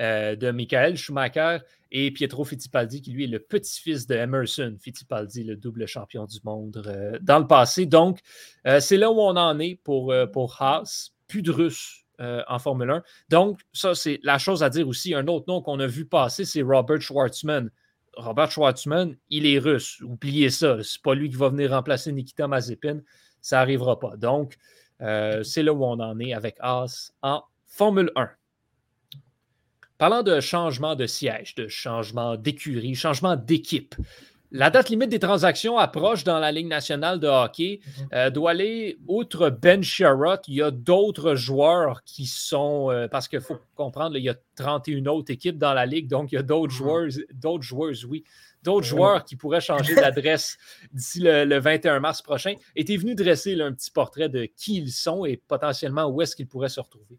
euh, 0.00 0.36
de 0.36 0.52
Michael 0.52 0.96
Schumacher, 0.96 1.58
et 1.90 2.12
Pietro 2.12 2.44
Fittipaldi, 2.44 3.02
qui 3.02 3.10
lui 3.10 3.24
est 3.24 3.28
le 3.28 3.40
petit-fils 3.40 4.06
de 4.06 4.14
Emerson 4.14 4.76
Fittipaldi, 4.78 5.42
le 5.42 5.56
double 5.56 5.86
champion 5.86 6.24
du 6.26 6.38
monde 6.44 6.84
euh, 6.86 7.18
dans 7.20 7.40
le 7.40 7.46
passé. 7.46 7.86
Donc, 7.86 8.20
euh, 8.66 8.78
c'est 8.78 8.96
là 8.96 9.10
où 9.10 9.18
on 9.18 9.36
en 9.36 9.58
est 9.58 9.80
pour, 9.82 10.12
Haas. 10.60 11.10
Plus 11.26 11.42
de 11.42 11.50
Russes 11.50 12.06
en 12.20 12.58
Formule 12.58 12.90
1. 12.90 13.02
Donc, 13.28 13.60
ça, 13.72 13.94
c'est 13.94 14.18
la 14.22 14.38
chose 14.38 14.62
à 14.62 14.70
dire 14.70 14.88
aussi. 14.88 15.14
Un 15.14 15.26
autre 15.28 15.44
nom 15.46 15.60
qu'on 15.60 15.78
a 15.78 15.86
vu 15.86 16.06
passer, 16.06 16.46
c'est 16.46 16.62
Robert 16.62 17.02
Schwartzman. 17.02 17.70
Robert 18.16 18.50
Schwartzman, 18.50 19.14
il 19.28 19.46
est 19.46 19.58
russe. 19.58 20.00
Oubliez 20.00 20.48
ça. 20.48 20.78
C'est 20.82 21.02
pas 21.02 21.14
lui 21.14 21.28
qui 21.28 21.36
va 21.36 21.50
venir 21.50 21.70
remplacer 21.70 22.10
Nikita 22.12 22.48
Mazepin. 22.48 23.00
Ça 23.42 23.56
n'arrivera 23.56 23.98
pas. 23.98 24.16
Donc, 24.16 24.56
c'est 24.98 25.62
là 25.62 25.72
où 25.74 25.84
on 25.84 26.00
en 26.00 26.18
est 26.18 26.32
avec 26.32 26.56
Haas 26.60 27.12
en 27.20 27.42
Formule 27.66 28.10
1. 28.16 28.30
Parlant 29.98 30.22
de 30.22 30.40
changement 30.40 30.94
de 30.94 31.06
siège, 31.06 31.56
de 31.56 31.66
changement 31.66 32.36
d'écurie, 32.36 32.94
changement 32.94 33.34
d'équipe, 33.34 33.96
la 34.50 34.70
date 34.70 34.88
limite 34.88 35.10
des 35.10 35.18
transactions 35.18 35.76
approche 35.76 36.24
dans 36.24 36.38
la 36.38 36.50
Ligue 36.52 36.68
nationale 36.68 37.20
de 37.20 37.26
hockey. 37.26 37.80
Mhm. 37.84 38.08
Euh, 38.14 38.30
doit 38.30 38.52
aller, 38.52 38.96
outre 39.06 39.50
Ben 39.50 39.82
Sherrod, 39.82 40.40
il 40.48 40.54
y 40.54 40.62
a 40.62 40.70
d'autres 40.70 41.34
joueurs 41.34 42.02
qui 42.04 42.24
sont, 42.24 42.90
euh, 42.90 43.08
parce 43.08 43.28
qu'il 43.28 43.40
faut 43.40 43.58
comprendre, 43.74 44.16
il 44.16 44.22
y 44.22 44.30
a 44.30 44.36
31 44.56 45.04
autres 45.06 45.32
équipes 45.32 45.58
dans 45.58 45.74
la 45.74 45.84
Ligue, 45.84 46.08
donc 46.08 46.32
il 46.32 46.36
y 46.36 46.38
a 46.38 46.42
d'autres 46.42 46.72
mhm. 46.72 46.78
joueurs, 46.78 47.08
d'autres 47.34 47.64
joueurs, 47.64 47.92
oui, 48.08 48.24
d'autres 48.62 48.86
joueurs 48.86 49.24
qui 49.24 49.36
pourraient 49.36 49.60
changer 49.60 49.94
d'adresse 49.96 50.56
d'ici 50.92 51.20
le, 51.20 51.58
21 51.58 52.00
mars 52.00 52.22
prochain. 52.22 52.54
Et 52.74 52.84
tu 52.84 52.94
es 52.94 52.96
venu 52.96 53.14
dresser 53.14 53.60
un 53.60 53.72
petit 53.72 53.90
portrait 53.90 54.30
de 54.30 54.46
qui 54.46 54.78
ils 54.78 54.92
sont 54.92 55.26
et 55.26 55.36
potentiellement 55.36 56.06
où 56.06 56.22
est-ce 56.22 56.34
qu'ils 56.34 56.48
pourraient 56.48 56.70
se 56.70 56.80
retrouver. 56.80 57.18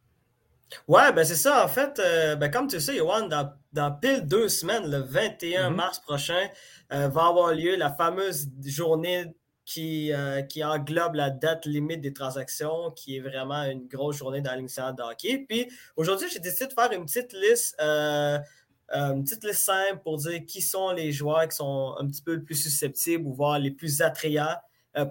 Ouais, 0.87 1.11
ben 1.13 1.23
c'est 1.23 1.35
ça. 1.35 1.63
En 1.63 1.67
fait, 1.67 1.99
euh, 1.99 2.35
ben 2.35 2.49
comme 2.49 2.67
tu 2.67 2.79
sais, 2.79 2.95
Yohan, 2.95 3.27
dans, 3.27 3.51
dans, 3.73 3.91
pile 3.91 4.25
deux 4.25 4.49
semaines, 4.49 4.89
le 4.89 4.99
21 4.99 5.69
mm-hmm. 5.69 5.75
mars 5.75 5.99
prochain, 5.99 6.47
euh, 6.93 7.07
va 7.07 7.27
avoir 7.27 7.53
lieu 7.53 7.75
la 7.75 7.91
fameuse 7.91 8.47
journée 8.65 9.25
qui, 9.65 10.11
euh, 10.13 10.41
qui 10.41 10.63
englobe 10.63 11.15
la 11.15 11.29
date 11.29 11.65
limite 11.65 12.01
des 12.01 12.13
transactions, 12.13 12.91
qui 12.91 13.17
est 13.17 13.19
vraiment 13.19 13.63
une 13.63 13.87
grosse 13.87 14.17
journée 14.17 14.41
dans 14.41 14.53
l'émission 14.55 14.91
de 14.91 15.01
hockey. 15.01 15.45
Puis 15.47 15.69
aujourd'hui, 15.95 16.27
j'ai 16.31 16.39
décidé 16.39 16.67
de 16.67 16.73
faire 16.73 16.91
une 16.91 17.05
petite 17.05 17.33
liste, 17.33 17.75
une 17.79 19.23
petite 19.23 19.43
liste 19.43 19.61
simple 19.61 20.01
pour 20.03 20.17
dire 20.17 20.43
qui 20.47 20.61
sont 20.61 20.91
les 20.91 21.11
joueurs 21.11 21.47
qui 21.47 21.55
sont 21.55 21.95
un 21.99 22.07
petit 22.07 22.23
peu 22.23 22.35
le 22.35 22.43
plus 22.43 22.55
susceptibles 22.55 23.27
ou 23.27 23.33
voire 23.33 23.59
les 23.59 23.71
plus 23.71 24.01
attrayants 24.01 24.55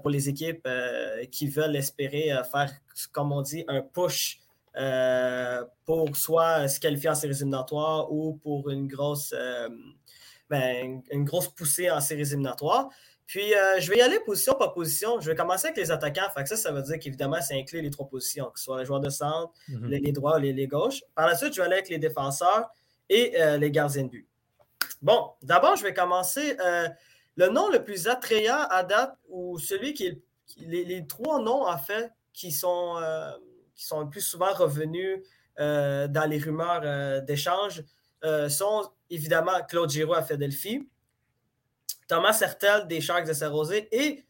pour 0.03 0.11
les 0.11 0.29
équipes 0.29 0.69
qui 1.31 1.47
veulent 1.47 1.77
espérer 1.77 2.33
faire, 2.51 2.73
comme 3.13 3.31
on 3.31 3.43
dit, 3.43 3.65
un 3.69 3.81
push 3.81 4.41
euh, 4.79 5.65
pour 5.85 6.17
soit 6.17 6.69
se 6.69 6.79
qualifier 6.79 7.11
en 7.11 7.15
séries 7.17 7.35
éliminatoires 7.35 8.13
ou 8.13 8.35
pour 8.35 8.71
une 8.71 8.87
grosse, 8.87 9.35
euh, 9.37 9.69
ben, 10.49 11.03
une 11.11 11.25
grosse 11.25 11.49
poussée 11.49 11.91
en 11.91 12.01
séries 12.01 12.23
éliminatoires. 12.23 12.89
Puis, 13.27 13.55
euh, 13.55 13.81
je 13.81 13.91
vais 13.91 13.99
y 13.99 14.01
aller 14.01 14.21
position 14.21 14.55
par 14.55 14.73
position. 14.73 15.21
Je 15.21 15.31
vais 15.31 15.37
commencer 15.37 15.67
avec 15.67 15.79
les 15.79 15.91
attaquants. 15.91 16.31
Fait 16.33 16.47
ça, 16.47 16.57
ça 16.57 16.71
veut 16.71 16.83
dire 16.83 16.99
qu'évidemment, 17.01 17.41
ça 17.43 17.55
inclut 17.55 17.83
les 17.83 17.91
trois 17.91 18.09
positions, 18.09 18.51
que 18.51 18.59
ce 18.59 18.67
soit 18.67 18.79
les 18.79 18.85
joueurs 18.87 19.01
de 19.01 19.11
centre, 19.11 19.53
mhm. 19.69 19.89
les, 19.89 20.13
droits 20.13 20.37
ou 20.37 20.41
les, 20.41 20.53
les, 20.53 20.69
gauches. 20.69 21.03
Par 21.17 21.27
la 21.27 21.35
suite, 21.35 21.53
je 21.55 21.61
vais 21.61 21.67
aller 21.67 21.77
avec 21.77 21.89
les 21.89 21.99
défenseurs 21.99 22.71
et 23.11 23.35
les 23.59 23.71
gardiens 23.71 24.05
de 24.05 24.09
but. 24.11 24.29
Bon, 25.03 25.31
d'abord, 25.43 25.77
je 25.77 25.83
vais 25.83 25.95
commencer 25.95 26.57
le 27.37 27.49
nom 27.49 27.69
le 27.69 27.83
plus 27.83 28.07
attrayant 28.07 28.67
à 28.71 28.85
date, 28.85 29.17
ou 29.29 29.59
celui 29.59 29.95
qui 29.95 30.07
est. 30.07 30.23
Les, 30.59 31.07
trois 31.07 31.41
noms, 31.41 31.67
en 31.67 31.79
fait, 31.79 32.11
qui 32.33 32.53
sont, 32.53 32.97
qui 33.79 33.87
sont 33.87 34.01
le 34.01 34.11
plus 34.11 34.21
souvent 34.21 34.53
revenus 34.53 35.21
euh, 35.59 36.07
dans 36.07 36.29
les 36.29 36.39
rumeurs 36.39 36.83
euh, 36.85 37.21
d'échange 37.23 37.83
sont 38.49 38.91
évidemment 39.11 39.63
Claude 39.69 39.89
Giroux 39.89 40.15
à 40.15 40.23
Philadelphie, 40.23 40.89
Thomas 42.09 42.33
Sertel 42.33 42.89
des 42.89 43.01
Sharks 43.01 43.29
de 43.29 43.33
Saint-Rosé 43.33 43.89
et 43.93 44.25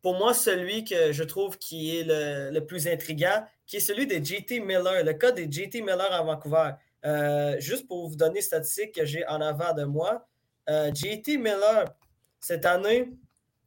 pour 0.00 0.16
moi, 0.16 0.32
celui 0.32 0.84
que 0.84 1.12
je 1.12 1.22
trouve 1.22 1.58
qui 1.58 1.98
est 1.98 2.04
le, 2.04 2.60
plus 2.60 2.88
intriguant, 2.88 3.44
qui 3.66 3.76
est 3.76 3.80
celui 3.80 4.06
de 4.06 4.24
JT 4.24 4.60
Miller, 4.60 5.04
le 5.04 5.12
cas 5.12 5.32
de 5.32 5.42
JT 5.42 5.82
Miller 5.82 6.10
à 6.10 6.22
Vancouver. 6.22 6.70
juste 7.60 7.86
pour 7.86 8.08
vous 8.08 8.16
donner 8.16 8.36
les 8.36 8.40
statistiques 8.40 8.94
que 8.94 9.04
j'ai 9.04 9.26
en 9.26 9.42
avant 9.42 9.74
de 9.74 9.84
moi, 9.84 10.26
JT 10.66 11.36
Miller, 11.36 11.84
cette 12.40 12.64
année, 12.64 13.12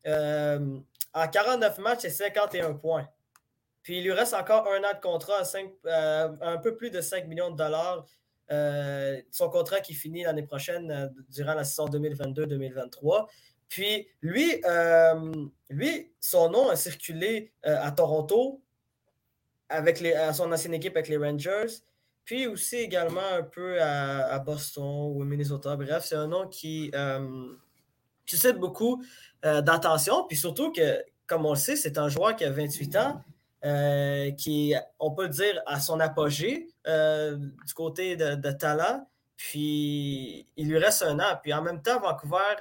euh, 0.08 0.80
en 1.14 1.28
49 1.28 1.78
matchs, 1.80 2.00
c'est 2.02 2.10
51 2.10 2.74
points. 2.74 3.08
Puis 3.84 3.98
il 3.98 4.04
lui 4.04 4.12
reste 4.12 4.34
encore 4.34 4.68
un 4.68 4.80
an 4.80 4.94
de 4.94 5.02
contrat 5.02 5.42
à 5.42 5.58
euh, 5.86 6.30
un 6.42 6.58
peu 6.58 6.76
plus 6.76 6.92
de 6.92 7.02
5 7.02 7.28
millions 7.28 7.52
de 7.52 7.56
dollars. 7.58 8.06
Euh, 8.52 9.22
son 9.32 9.50
contrat 9.50 9.80
qui 9.80 9.94
finit 9.94 10.24
l'année 10.24 10.44
prochaine 10.44 11.12
durant 11.30 11.54
la 11.54 11.64
saison 11.64 11.88
2022-2023. 11.88 13.28
Puis 13.68 14.08
lui, 14.22 14.62
lui, 15.70 16.12
son 16.20 16.50
nom 16.50 16.70
a 16.70 16.76
circulé 16.76 17.54
à 17.64 17.92
Toronto 17.92 18.64
avec 19.70 20.02
à 20.04 20.34
son 20.34 20.52
ancienne 20.52 20.74
équipe 20.74 20.96
avec 20.96 21.08
les 21.08 21.18
Rangers. 21.18 21.68
Puis 22.26 22.48
aussi 22.48 22.78
également 22.78 23.28
un 23.34 23.44
peu 23.44 23.82
à, 23.82 24.40
Boston 24.40 25.14
ou 25.16 25.24
Minnesota. 25.24 25.76
Bref, 25.76 26.06
c'est 26.06 26.16
un 26.16 26.28
nom 26.28 26.48
qui, 26.48 26.92
suscite 28.30 28.58
beaucoup 28.58 29.04
euh, 29.46 29.62
d'attention. 29.62 30.26
Puis 30.28 30.38
surtout 30.38 30.72
que, 30.72 31.04
comme 31.26 31.46
on 31.46 31.52
le 31.52 31.58
sait, 31.58 31.76
c'est 31.76 31.98
un 31.98 32.10
joueur 32.10 32.36
qui 32.36 32.46
a 32.46 32.52
28 32.52 32.96
ans, 32.98 33.24
euh, 33.66 34.32
qui, 34.32 34.74
on 35.00 35.12
peut 35.12 35.24
le 35.24 35.30
dire, 35.30 35.62
à 35.66 35.80
son 35.80 36.00
apogée 36.00 36.70
euh, 36.88 37.36
du 37.36 37.74
côté 37.74 38.16
de, 38.16 38.52
talent. 38.52 39.08
Puis 39.38 40.48
il 40.58 40.70
lui 40.70 40.78
reste 40.78 41.04
un 41.04 41.20
an. 41.20 41.40
Puis 41.42 41.54
en 41.54 41.62
même 41.62 41.82
temps, 41.82 42.00
Vancouver, 42.00 42.56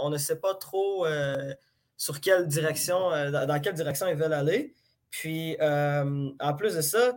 on 0.00 0.10
ne 0.10 0.18
sait 0.18 0.40
pas 0.40 0.54
trop 0.54 1.06
sur 1.96 2.20
quelle 2.20 2.48
direction, 2.48 3.10
dans, 3.30 3.60
quelle 3.62 3.74
direction 3.74 4.08
ils 4.08 4.16
veulent 4.16 4.32
aller. 4.32 4.74
Puis 5.10 5.56
en 5.60 6.54
plus 6.56 6.74
de 6.74 6.80
ça, 6.80 7.12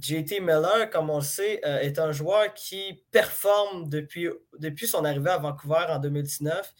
JT 0.00 0.40
Miller, 0.40 0.90
comme 0.90 1.10
on 1.10 1.18
le 1.18 1.22
sait, 1.24 1.60
euh, 1.64 1.78
est 1.80 1.98
un 1.98 2.12
joueur 2.12 2.54
qui 2.54 3.02
performe 3.10 3.88
depuis, 3.88 4.28
depuis 4.58 4.86
son 4.86 5.04
arrivée 5.04 5.30
à 5.30 5.38
Vancouver 5.38 5.84
en 5.88 5.98
2019. 5.98 6.72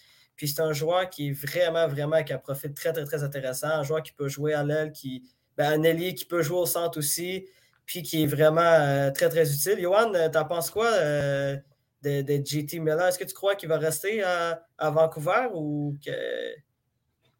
Puis 0.42 0.48
c'est 0.48 0.60
un 0.60 0.72
joueur 0.72 1.08
qui 1.08 1.28
est 1.28 1.30
vraiment, 1.30 1.86
vraiment, 1.86 2.20
qui 2.24 2.32
a 2.32 2.34
un 2.34 2.40
profil 2.40 2.74
très, 2.74 2.92
très, 2.92 3.04
très 3.04 3.22
intéressant. 3.22 3.68
Un 3.68 3.84
joueur 3.84 4.02
qui 4.02 4.10
peut 4.10 4.26
jouer 4.26 4.54
à 4.54 4.64
l'aile, 4.64 4.90
qui, 4.90 5.22
ben, 5.56 5.72
un 5.72 5.84
ailier 5.84 6.14
qui 6.14 6.24
peut 6.24 6.42
jouer 6.42 6.58
au 6.58 6.66
centre 6.66 6.98
aussi, 6.98 7.46
puis 7.86 8.02
qui 8.02 8.24
est 8.24 8.26
vraiment 8.26 8.60
euh, 8.60 9.12
très, 9.12 9.28
très 9.28 9.54
utile. 9.54 9.80
Johan, 9.80 10.12
euh, 10.16 10.28
t'en 10.28 10.44
penses 10.44 10.68
quoi 10.68 10.90
de, 10.90 11.62
de, 12.02 12.44
JT 12.44 12.80
Miller? 12.80 13.06
Est-ce 13.06 13.20
que 13.20 13.24
tu 13.24 13.34
crois 13.34 13.54
qu'il 13.54 13.68
va 13.68 13.78
rester 13.78 14.24
à, 14.24 14.90
Vancouver 14.90 15.46
ou 15.54 15.96
que. 16.04 16.10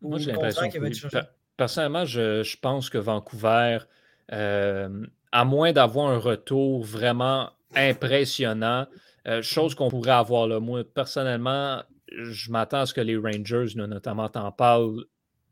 Moi, 0.01 0.21
j'ai 0.21 0.31
l'impression 0.31 0.71
que. 0.71 1.19
Personnellement, 1.57 2.05
je, 2.05 2.45
je, 2.45 2.57
pense 2.57 2.89
que 2.89 2.99
Vancouver 2.99 3.79
à 4.29 5.45
moins 5.45 5.73
d'avoir 5.73 6.09
un 6.13 6.19
retour 6.19 6.85
vraiment 6.85 7.51
impressionnant, 7.75 8.87
euh, 9.27 9.43
chose 9.43 9.75
qu'on 9.75 9.91
pourrait 9.91 10.13
avoir 10.13 10.47
là. 10.47 10.61
Moi, 10.61 10.85
personnellement, 10.85 11.83
je 12.17 12.51
m'attends 12.51 12.81
à 12.81 12.87
ce 12.87 12.95
que 12.95 13.01
les 13.01 13.17
Rangers, 13.17 13.75
notamment 13.75 14.29
t'en 14.29 14.53
parle, 14.53 15.05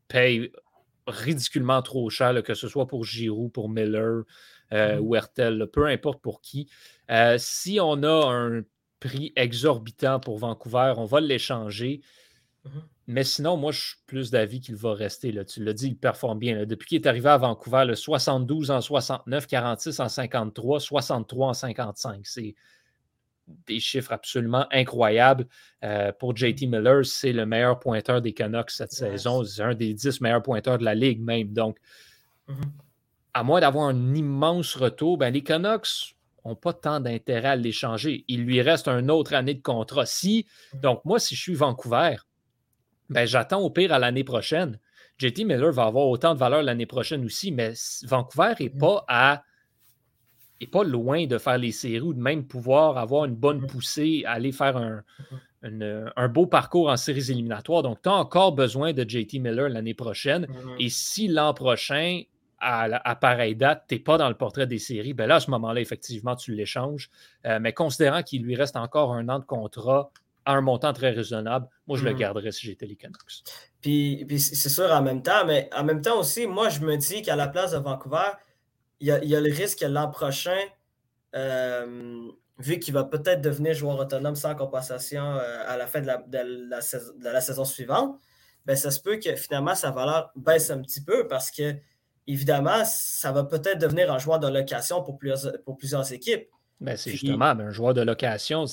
payent 0.07 0.51
ridiculement 1.07 1.81
trop 1.81 2.09
cher, 2.09 2.41
que 2.43 2.53
ce 2.53 2.67
soit 2.67 2.87
pour 2.87 3.03
Giroud, 3.05 3.51
pour 3.51 3.69
Miller 3.69 4.23
euh, 4.73 4.97
mm-hmm. 4.97 4.99
ou 4.99 5.15
Hertel, 5.15 5.67
peu 5.71 5.87
importe 5.87 6.21
pour 6.21 6.41
qui. 6.41 6.69
Euh, 7.09 7.37
si 7.39 7.79
on 7.81 8.03
a 8.03 8.31
un 8.31 8.61
prix 8.99 9.33
exorbitant 9.35 10.19
pour 10.19 10.37
Vancouver, 10.37 10.93
on 10.97 11.05
va 11.05 11.19
l'échanger. 11.19 12.01
Mm-hmm. 12.65 12.69
Mais 13.07 13.23
sinon, 13.23 13.57
moi, 13.57 13.71
je 13.71 13.79
suis 13.79 13.97
plus 14.05 14.31
d'avis 14.31 14.61
qu'il 14.61 14.75
va 14.75 14.93
rester. 14.93 15.31
Là. 15.31 15.43
Tu 15.43 15.63
l'as 15.63 15.73
dit, 15.73 15.87
il 15.87 15.97
performe 15.97 16.39
bien. 16.39 16.65
Depuis 16.65 16.87
qu'il 16.87 17.01
est 17.01 17.07
arrivé 17.07 17.29
à 17.29 17.37
Vancouver, 17.37 17.83
le 17.85 17.95
72 17.95 18.71
en 18.71 18.79
69, 18.79 19.47
46 19.47 19.99
en 19.99 20.07
53, 20.07 20.79
63 20.79 21.47
en 21.47 21.53
55. 21.53 22.21
C'est 22.25 22.55
des 23.67 23.79
chiffres 23.79 24.11
absolument 24.11 24.65
incroyables. 24.71 25.47
Euh, 25.83 26.11
pour 26.11 26.35
JT 26.35 26.67
Miller, 26.67 27.05
c'est 27.05 27.33
le 27.33 27.45
meilleur 27.45 27.79
pointeur 27.79 28.21
des 28.21 28.33
Canucks 28.33 28.71
cette 28.71 28.91
saison. 28.91 29.43
C'est 29.43 29.61
un 29.61 29.75
des 29.75 29.93
10 29.93 30.21
meilleurs 30.21 30.43
pointeurs 30.43 30.77
de 30.77 30.83
la 30.83 30.95
Ligue 30.95 31.21
même. 31.21 31.53
Donc, 31.53 31.77
mm-hmm. 32.47 32.53
à 33.33 33.43
moins 33.43 33.61
d'avoir 33.61 33.87
un 33.87 34.15
immense 34.15 34.75
retour, 34.75 35.17
ben, 35.17 35.33
les 35.33 35.43
Canucks 35.43 36.15
n'ont 36.45 36.55
pas 36.55 36.73
tant 36.73 36.99
d'intérêt 36.99 37.49
à 37.49 37.55
l'échanger. 37.55 38.25
Il 38.27 38.43
lui 38.43 38.61
reste 38.61 38.87
une 38.87 39.11
autre 39.11 39.33
année 39.33 39.53
de 39.53 39.61
contrat. 39.61 40.05
Si, 40.05 40.45
mm-hmm. 40.73 40.79
donc 40.81 41.05
moi, 41.05 41.19
si 41.19 41.35
je 41.35 41.41
suis 41.41 41.55
Vancouver, 41.55 42.17
ben, 43.09 43.25
j'attends 43.25 43.61
au 43.61 43.69
pire 43.69 43.93
à 43.93 43.99
l'année 43.99 44.23
prochaine. 44.23 44.79
JT 45.17 45.43
Miller 45.45 45.71
va 45.71 45.83
avoir 45.83 46.07
autant 46.07 46.33
de 46.33 46.39
valeur 46.39 46.63
l'année 46.63 46.87
prochaine 46.87 47.23
aussi, 47.25 47.51
mais 47.51 47.73
Vancouver 48.03 48.53
n'est 48.59 48.69
mm. 48.73 48.77
pas 48.77 49.05
à 49.07 49.43
est 50.61 50.67
pas 50.67 50.83
loin 50.83 51.25
de 51.25 51.37
faire 51.37 51.57
les 51.57 51.71
séries 51.71 52.01
ou 52.01 52.13
de 52.13 52.21
même 52.21 52.45
pouvoir 52.45 52.97
avoir 52.97 53.25
une 53.25 53.35
bonne 53.35 53.61
mm. 53.61 53.67
poussée, 53.67 54.23
aller 54.25 54.51
faire 54.51 54.77
un, 54.77 55.03
mm-hmm. 55.63 56.11
un 56.15 56.27
beau 56.27 56.45
parcours 56.45 56.89
en 56.89 56.97
séries 56.97 57.31
éliminatoires. 57.31 57.83
Donc, 57.83 58.01
tu 58.01 58.09
as 58.09 58.13
encore 58.13 58.53
besoin 58.53 58.93
de 58.93 59.07
JT 59.07 59.39
Miller 59.39 59.69
l'année 59.69 59.93
prochaine. 59.93 60.45
Mm-hmm. 60.45 60.75
Et 60.79 60.89
si 60.89 61.27
l'an 61.27 61.53
prochain, 61.53 62.23
à, 62.61 63.15
pareille 63.15 63.55
date, 63.55 63.85
tu 63.87 63.95
n'es 63.95 63.99
pas 63.99 64.17
dans 64.17 64.29
le 64.29 64.35
portrait 64.35 64.67
des 64.67 64.77
séries, 64.77 65.13
ben 65.13 65.27
là, 65.27 65.35
à 65.35 65.39
ce 65.39 65.49
moment-là, 65.51 65.81
effectivement, 65.81 66.35
tu 66.35 66.53
l'échanges. 66.53 67.09
Euh, 67.45 67.59
mais 67.59 67.73
considérant 67.73 68.21
qu'il 68.21 68.43
lui 68.43 68.55
reste 68.55 68.75
encore 68.75 69.13
un 69.13 69.29
an 69.29 69.39
de 69.39 69.45
contrat, 69.45 70.11
à 70.45 70.53
un 70.53 70.61
montant 70.61 70.91
très 70.93 71.11
raisonnable, 71.11 71.67
moi, 71.87 71.97
je 71.97 72.03
le 72.03 72.13
garderais 72.13 72.51
si 72.51 72.65
j'étais 72.65 72.87
les 72.87 72.95
Canucks. 72.95 73.43
Puis, 73.81 74.25
c'est 74.39 74.69
sûr 74.69 74.91
en 74.91 75.01
même 75.01 75.21
temps, 75.21 75.45
mais 75.45 75.69
en 75.75 75.83
même 75.83 76.01
temps 76.01 76.19
aussi, 76.19 76.47
moi, 76.47 76.69
je 76.69 76.79
me 76.81 76.97
dis 76.97 77.21
qu'à 77.21 77.35
la 77.35 77.47
place 77.47 77.73
de 77.73 77.77
Vancouver, 77.77 78.31
il 79.01 79.07
y 79.07 79.35
a, 79.35 79.41
le 79.41 79.51
risque 79.51 79.79
que 79.79 79.85
l'an 79.85 80.09
prochain, 80.09 80.59
euh, 81.35 82.27
vu 82.59 82.79
qu'il 82.79 82.93
va 82.93 83.03
peut-être 83.03 83.41
devenir 83.41 83.73
joueur 83.73 83.99
autonome 83.99 84.35
sans 84.35 84.55
compensation 84.55 85.23
euh, 85.23 85.63
à 85.67 85.75
la 85.75 85.87
fin 85.87 86.01
de 86.01 86.07
la, 86.69 87.41
saison, 87.41 87.65
suivante, 87.65 88.19
ben, 88.65 88.75
ça 88.75 88.91
se 88.91 89.01
peut 89.01 89.17
que 89.17 89.35
finalement 89.35 89.73
sa 89.73 89.89
valeur 89.89 90.31
baisse 90.35 90.69
un 90.69 90.81
petit 90.81 91.03
peu 91.03 91.27
parce 91.27 91.49
que, 91.49 91.75
évidemment, 92.27 92.85
ça 92.85 93.31
va 93.31 93.43
peut-être 93.43 93.79
devenir 93.79 94.13
un 94.13 94.19
joueur 94.19 94.39
de 94.39 94.47
location 94.47 95.01
pour 95.03 95.17
pour 95.65 95.77
plusieurs 95.77 96.13
équipes. 96.13 96.47
Ben, 96.79 96.97
c'est 96.97 97.11
justement 97.11 97.45
un 97.45 97.71
joueur 97.71 97.93
de 97.93 98.01
location. 98.01 98.65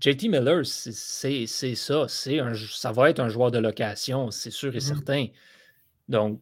JT 0.00 0.28
Miller, 0.28 0.64
c'est 0.64 1.46
ça. 1.46 2.06
Un, 2.28 2.54
ça 2.54 2.92
va 2.92 3.10
être 3.10 3.20
un 3.20 3.28
joueur 3.28 3.50
de 3.52 3.58
location, 3.58 4.30
c'est 4.30 4.50
sûr 4.50 4.74
et 4.74 4.78
mmh 4.78 4.80
certain. 4.80 5.26
Donc, 6.08 6.40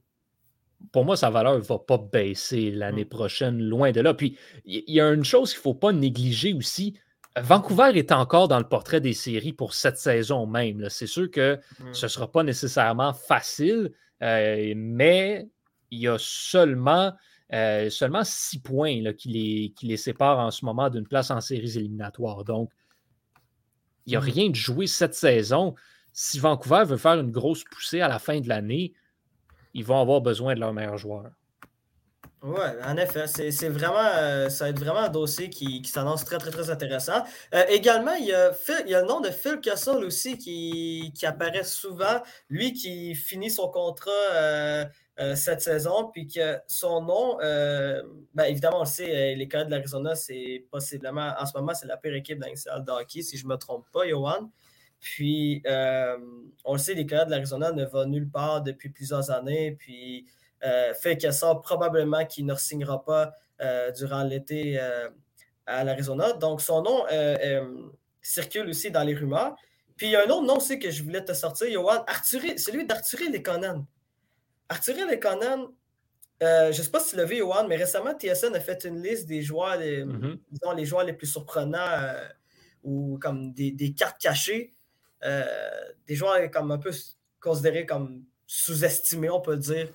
pour 0.92 1.04
moi, 1.04 1.16
sa 1.16 1.30
valeur 1.30 1.56
ne 1.56 1.62
va 1.62 1.78
pas 1.78 1.98
baisser 1.98 2.70
l'année 2.70 3.04
mmh. 3.04 3.08
prochaine, 3.08 3.62
loin 3.62 3.92
de 3.92 4.00
là. 4.00 4.14
Puis, 4.14 4.38
il 4.64 4.84
y, 4.86 5.00
a 5.00 5.08
une 5.12 5.24
chose 5.24 5.50
qu'il 5.50 5.58
ne 5.58 5.62
faut 5.62 5.74
pas 5.74 5.92
négliger 5.92 6.54
aussi. 6.54 6.98
Vancouver 7.36 7.92
est 7.94 8.10
encore 8.10 8.48
dans 8.48 8.58
le 8.58 8.68
portrait 8.68 9.00
des 9.00 9.12
séries 9.12 9.52
pour 9.52 9.74
cette 9.74 9.98
saison 9.98 10.46
même. 10.46 10.88
C'est 10.88 11.06
sûr 11.06 11.30
que 11.30 11.56
mmh. 11.56 11.92
ce 11.92 12.06
ne 12.06 12.08
sera 12.08 12.30
pas 12.30 12.42
nécessairement 12.42 13.12
facile, 13.12 13.92
euh, 14.22 14.72
mais 14.76 15.48
il 15.90 16.00
y 16.00 16.08
a 16.08 16.16
seulement 16.18 17.12
euh, 17.54 17.88
seulement 17.88 18.24
six 18.24 18.60
points 18.60 19.12
qui, 19.14 19.28
les, 19.30 19.72
qui 19.74 19.86
les 19.86 19.96
séparent 19.96 20.38
en 20.38 20.50
ce 20.50 20.66
moment 20.66 20.90
d'une 20.90 21.06
place 21.06 21.30
en 21.30 21.40
séries 21.40 21.78
éliminatoires. 21.78 22.44
Donc, 22.44 22.70
il 24.06 24.10
n'y 24.10 24.16
a 24.16 24.20
mmh. 24.20 24.24
rien 24.24 24.50
de 24.50 24.54
joué 24.54 24.86
cette 24.86 25.14
saison. 25.14 25.74
Si 26.12 26.38
Vancouver 26.38 26.84
veut 26.86 26.96
faire 26.96 27.18
une 27.20 27.30
grosse 27.30 27.64
poussée 27.64 28.00
à 28.00 28.08
la 28.08 28.18
fin 28.18 28.40
de 28.40 28.48
l'année, 28.48 28.92
ils 29.78 29.84
vont 29.84 30.00
avoir 30.00 30.20
besoin 30.20 30.54
de 30.54 30.60
leur 30.60 30.72
meilleur 30.72 30.98
joueur. 30.98 31.30
Oui, 32.42 32.60
en 32.84 32.96
effet, 32.96 33.26
c'est 33.26 33.68
vraiment, 33.68 33.96
euh, 33.98 34.48
ça 34.48 34.64
va 34.64 34.70
être 34.70 34.78
vraiment 34.78 35.00
un 35.00 35.08
dossier 35.08 35.50
qui, 35.50 35.84
s'annonce 35.84 36.24
très, 36.24 36.38
très, 36.38 36.52
très 36.52 36.70
intéressant. 36.70 37.24
Euh, 37.52 37.64
également, 37.68 38.14
il 38.14 38.26
y, 38.26 38.32
a 38.32 38.52
le 39.00 39.06
nom 39.08 39.20
de 39.20 39.30
Phil 39.30 39.58
Castle 39.60 40.04
aussi 40.04 40.38
qui, 40.38 41.12
qui 41.16 41.26
apparaît 41.26 41.64
souvent. 41.64 42.22
Lui 42.48 42.72
qui 42.74 43.16
finit 43.16 43.50
son 43.50 43.68
contrat 43.68 44.10
euh, 44.32 44.84
cette 45.34 45.62
saison, 45.62 46.10
puis 46.12 46.28
que 46.28 46.58
son 46.68 47.02
nom, 47.02 47.38
ben, 47.38 48.44
évidemment, 48.44 48.78
on 48.78 48.84
le 48.84 48.86
sait, 48.86 49.34
les 49.34 49.48
Coyotes 49.48 49.66
de 49.66 49.72
l'Arizona, 49.72 50.14
c'est 50.14 50.64
possiblement, 50.70 51.34
en 51.40 51.44
ce 51.44 51.58
moment, 51.58 51.74
c'est 51.74 51.86
la 51.86 51.96
pire 51.96 52.14
équipe 52.14 52.38
dans 52.38 52.84
de 52.84 52.90
hockey, 52.92 53.22
si 53.22 53.36
je 53.36 53.44
ne 53.46 53.50
me 53.50 53.56
trompe 53.56 53.86
pas, 53.92 54.08
Johan. 54.08 54.48
Puis, 55.00 55.62
on 56.64 56.72
le 56.72 56.78
sait, 56.78 56.94
les 56.94 57.06
Coyotes 57.06 57.26
de 57.26 57.32
l'Arizona 57.32 57.72
ne 57.72 57.84
vont 57.84 58.06
nulle 58.06 58.28
part 58.28 58.62
depuis 58.62 58.88
plusieurs 58.88 59.30
années, 59.30 59.76
puis 59.78 60.26
fait 61.00 61.16
que 61.16 61.30
ça, 61.30 61.54
probablement 61.54 62.24
qu'il 62.26 62.46
ne 62.46 62.54
signera 62.54 63.04
pas 63.04 63.32
durant 63.96 64.24
l'été 64.24 64.78
à 65.66 65.84
l'Arizona. 65.84 66.32
Donc, 66.32 66.60
son 66.60 66.82
nom 66.82 67.04
circule 68.22 68.68
aussi 68.68 68.90
dans 68.90 69.02
les 69.02 69.14
rumeurs. 69.14 69.56
Puis 69.98 70.06
il 70.06 70.10
y 70.10 70.16
a 70.16 70.24
un 70.24 70.30
autre 70.30 70.44
nom 70.44 70.56
aussi 70.56 70.78
que 70.78 70.90
je 70.90 71.02
voulais 71.02 71.24
te 71.24 71.32
sortir, 71.32 71.70
Johan. 71.70 72.04
Arthuré, 72.06 72.56
celui 72.56 72.86
d'Arthuré 72.86 73.28
Lekonen. 73.28 73.84
Arthuré 74.68 75.04
Lekonen, 75.04 75.66
euh, 76.42 76.72
je 76.72 76.78
ne 76.78 76.84
sais 76.84 76.90
pas 76.90 77.00
si 77.00 77.10
tu 77.10 77.16
l'as 77.16 77.24
vu, 77.24 77.38
Johan, 77.38 77.66
mais 77.66 77.76
récemment, 77.76 78.14
TSN 78.16 78.54
a 78.54 78.60
fait 78.60 78.84
une 78.84 79.02
liste 79.02 79.26
des 79.26 79.42
joueurs, 79.42 79.76
les, 79.76 80.04
mm-hmm. 80.04 80.76
les 80.76 80.84
joueurs 80.84 81.04
les 81.04 81.14
plus 81.14 81.26
surprenants 81.26 81.78
euh, 81.78 82.28
ou 82.84 83.18
comme 83.20 83.52
des, 83.52 83.94
cartes 83.96 84.20
cachées. 84.20 84.72
Euh, 85.24 85.44
des 86.06 86.14
joueurs 86.14 86.50
comme 86.50 86.70
un 86.70 86.78
peu 86.78 86.90
considérés 87.40 87.86
comme 87.86 88.24
sous-estimés, 88.46 89.30
on 89.30 89.40
peut 89.40 89.56
dire, 89.56 89.88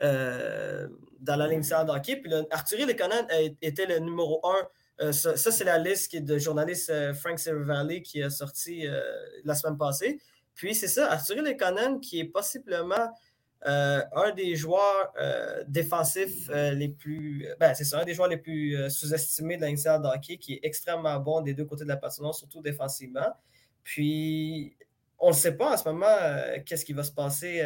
dans 0.00 1.36
la 1.36 1.46
ligne 1.46 1.60
de 1.60 1.90
hockey. 1.90 2.16
Puis 2.16 2.32
Arthur 2.50 2.86
Lekonen 2.86 3.26
était 3.60 3.86
le 3.86 3.98
numéro 3.98 4.40
1. 4.98 5.12
ça, 5.12 5.36
c'est 5.36 5.64
la 5.64 5.78
liste 5.78 6.16
de 6.16 6.38
journaliste 6.38 6.90
Frank 7.14 7.38
Silvervalley 7.38 8.00
qui 8.02 8.22
a 8.22 8.30
sorti 8.30 8.86
la 9.44 9.54
semaine 9.54 9.76
passée. 9.76 10.18
Puis 10.54 10.74
c'est 10.74 10.88
ça, 10.88 11.12
Arthur 11.12 11.42
Lekonen 11.42 12.00
qui 12.00 12.20
est 12.20 12.24
possiblement 12.24 13.10
euh, 13.66 14.00
un 14.14 14.30
des 14.30 14.56
joueurs 14.56 15.12
euh, 15.20 15.62
défensifs 15.68 16.48
euh, 16.48 16.72
les 16.72 16.88
plus. 16.88 17.46
Ben, 17.58 17.74
c'est 17.74 17.84
ça, 17.84 18.00
un 18.00 18.04
des 18.04 18.14
joueurs 18.14 18.28
les 18.28 18.38
plus 18.38 18.90
sous-estimés 18.90 19.58
de 19.58 19.66
l'Initial 19.66 20.00
hockey 20.04 20.38
qui 20.38 20.54
est 20.54 20.60
extrêmement 20.62 21.18
bon 21.20 21.42
des 21.42 21.52
deux 21.52 21.66
côtés 21.66 21.84
de 21.84 21.88
la 21.88 21.98
patinoire, 21.98 22.34
surtout 22.34 22.62
défensivement. 22.62 23.34
Puis, 23.82 24.76
on 25.18 25.28
ne 25.28 25.34
sait 25.34 25.56
pas 25.56 25.74
en 25.74 25.76
ce 25.76 25.88
moment 25.88 26.16
qu'est-ce 26.64 26.84
qui 26.84 26.92
va 26.92 27.02
se 27.02 27.12
passer 27.12 27.60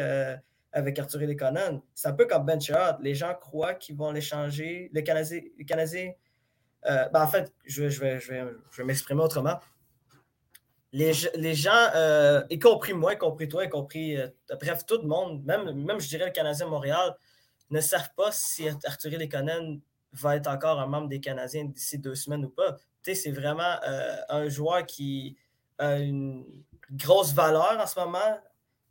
avec 0.71 0.99
Arthur 0.99 1.19
Lekonen. 1.21 1.81
C'est 1.93 2.07
un 2.09 2.13
peu 2.13 2.25
comme 2.25 2.45
Ben. 2.45 2.59
Les 3.01 3.15
gens 3.15 3.33
croient 3.33 3.75
qu'ils 3.75 3.95
vont 3.95 4.11
l'échanger. 4.11 4.89
Le 4.93 5.01
Canadien. 5.01 5.41
Le 5.57 5.63
Canadien 5.63 6.11
ben, 6.83 7.09
en 7.13 7.27
fait, 7.27 7.53
je, 7.65 7.83
vais, 7.83 7.89
je 8.19 8.31
vais, 8.31 8.43
je 8.71 8.77
vais 8.77 8.83
m'exprimer 8.83 9.21
autrement 9.21 9.59
les, 10.95 11.53
gens, 11.55 11.89
euh, 11.95 12.41
y 12.49 12.57
compris 12.57 12.93
moi, 12.93 13.13
y 13.13 13.17
compris 13.17 13.49
toi, 13.49 13.65
y 13.65 13.69
compris, 13.69 14.17
euh, 14.17 14.27
bref, 14.61 14.85
tout 14.85 14.97
le 15.01 15.07
monde, 15.07 15.43
même, 15.43 15.83
même 15.83 15.99
je 15.99 16.07
dirais 16.07 16.25
le 16.25 16.31
Canadien 16.31 16.67
Montréal, 16.67 17.15
ne 17.69 17.81
savent 17.81 18.11
pas 18.15 18.31
si 18.31 18.69
Arthur 18.85 19.11
Lekonen 19.11 19.81
va 20.13 20.37
être 20.37 20.47
encore 20.47 20.79
un 20.79 20.87
membre 20.87 21.09
des 21.09 21.19
Canadiens 21.19 21.65
d'ici 21.65 21.99
deux 21.99 22.15
semaines 22.15 22.45
ou 22.45 22.49
pas. 22.49 22.77
C'est 23.01 23.31
vraiment 23.31 23.75
euh, 23.85 24.15
un 24.29 24.47
joueur 24.47 24.85
qui 24.85 25.35
une 25.79 26.45
grosse 26.91 27.33
valeur 27.33 27.77
en 27.79 27.87
ce 27.87 27.99
moment. 27.99 28.39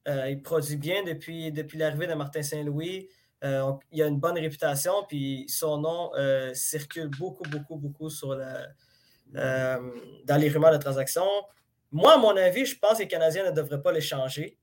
il 0.07 0.41
produit 0.43 0.77
bien 0.77 1.03
depuis, 1.03 1.53
depuis 1.53 1.79
l'arrivée 1.79 2.07
de 2.07 2.15
Martin 2.15 2.43
Saint-Louis. 2.43 3.09
il 3.43 4.03
a 4.03 4.07
une 4.07 4.19
bonne 4.19 4.39
réputation, 4.39 4.93
puis 5.09 5.47
son 5.49 5.79
nom 5.79 6.11
circule 6.55 7.09
beaucoup, 7.09 7.45
beaucoup, 7.49 7.77
beaucoup 7.77 8.11
sur 8.11 8.37
dans 9.33 10.37
les 10.37 10.49
rumeurs 10.49 10.73
de 10.73 10.79
transactions. 10.79 11.29
Moi, 11.95 12.15
à 12.15 12.19
mon 12.19 12.37
avis, 12.37 12.67
je 12.67 12.77
pense 12.77 12.95
que 12.95 13.03
les 13.03 13.09
Canadiens 13.09 13.45
ne 13.45 13.55
devraient 13.55 13.81
pas 13.81 13.93
les 13.93 14.01
changer. 14.01 14.59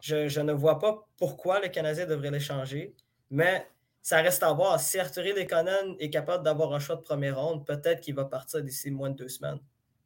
Je, 0.00 0.40
ne 0.40 0.52
vois 0.52 0.78
pas 0.78 1.08
pourquoi 1.16 1.60
les 1.60 1.70
Canadiens 1.70 2.06
devraient 2.06 2.30
les 2.30 2.40
changer, 2.40 2.94
mais 3.30 3.66
ça 4.02 4.20
reste 4.20 4.42
à 4.42 4.52
voir. 4.52 4.78
Si 4.78 4.98
Arthur 4.98 5.22
Lekonen 5.22 5.96
est 5.98 6.10
capable 6.10 6.44
d'avoir 6.44 6.74
un 6.74 6.78
choix 6.78 6.96
de 6.96 7.00
première 7.00 7.40
ronde, 7.40 7.64
peut-être 7.64 8.00
qu'il 8.00 8.14
va 8.14 8.24
partir 8.24 8.62
d'ici 8.62 8.90
moins 8.90 9.10
de 9.10 9.16
deux 9.16 9.28
semaines. 9.28 9.60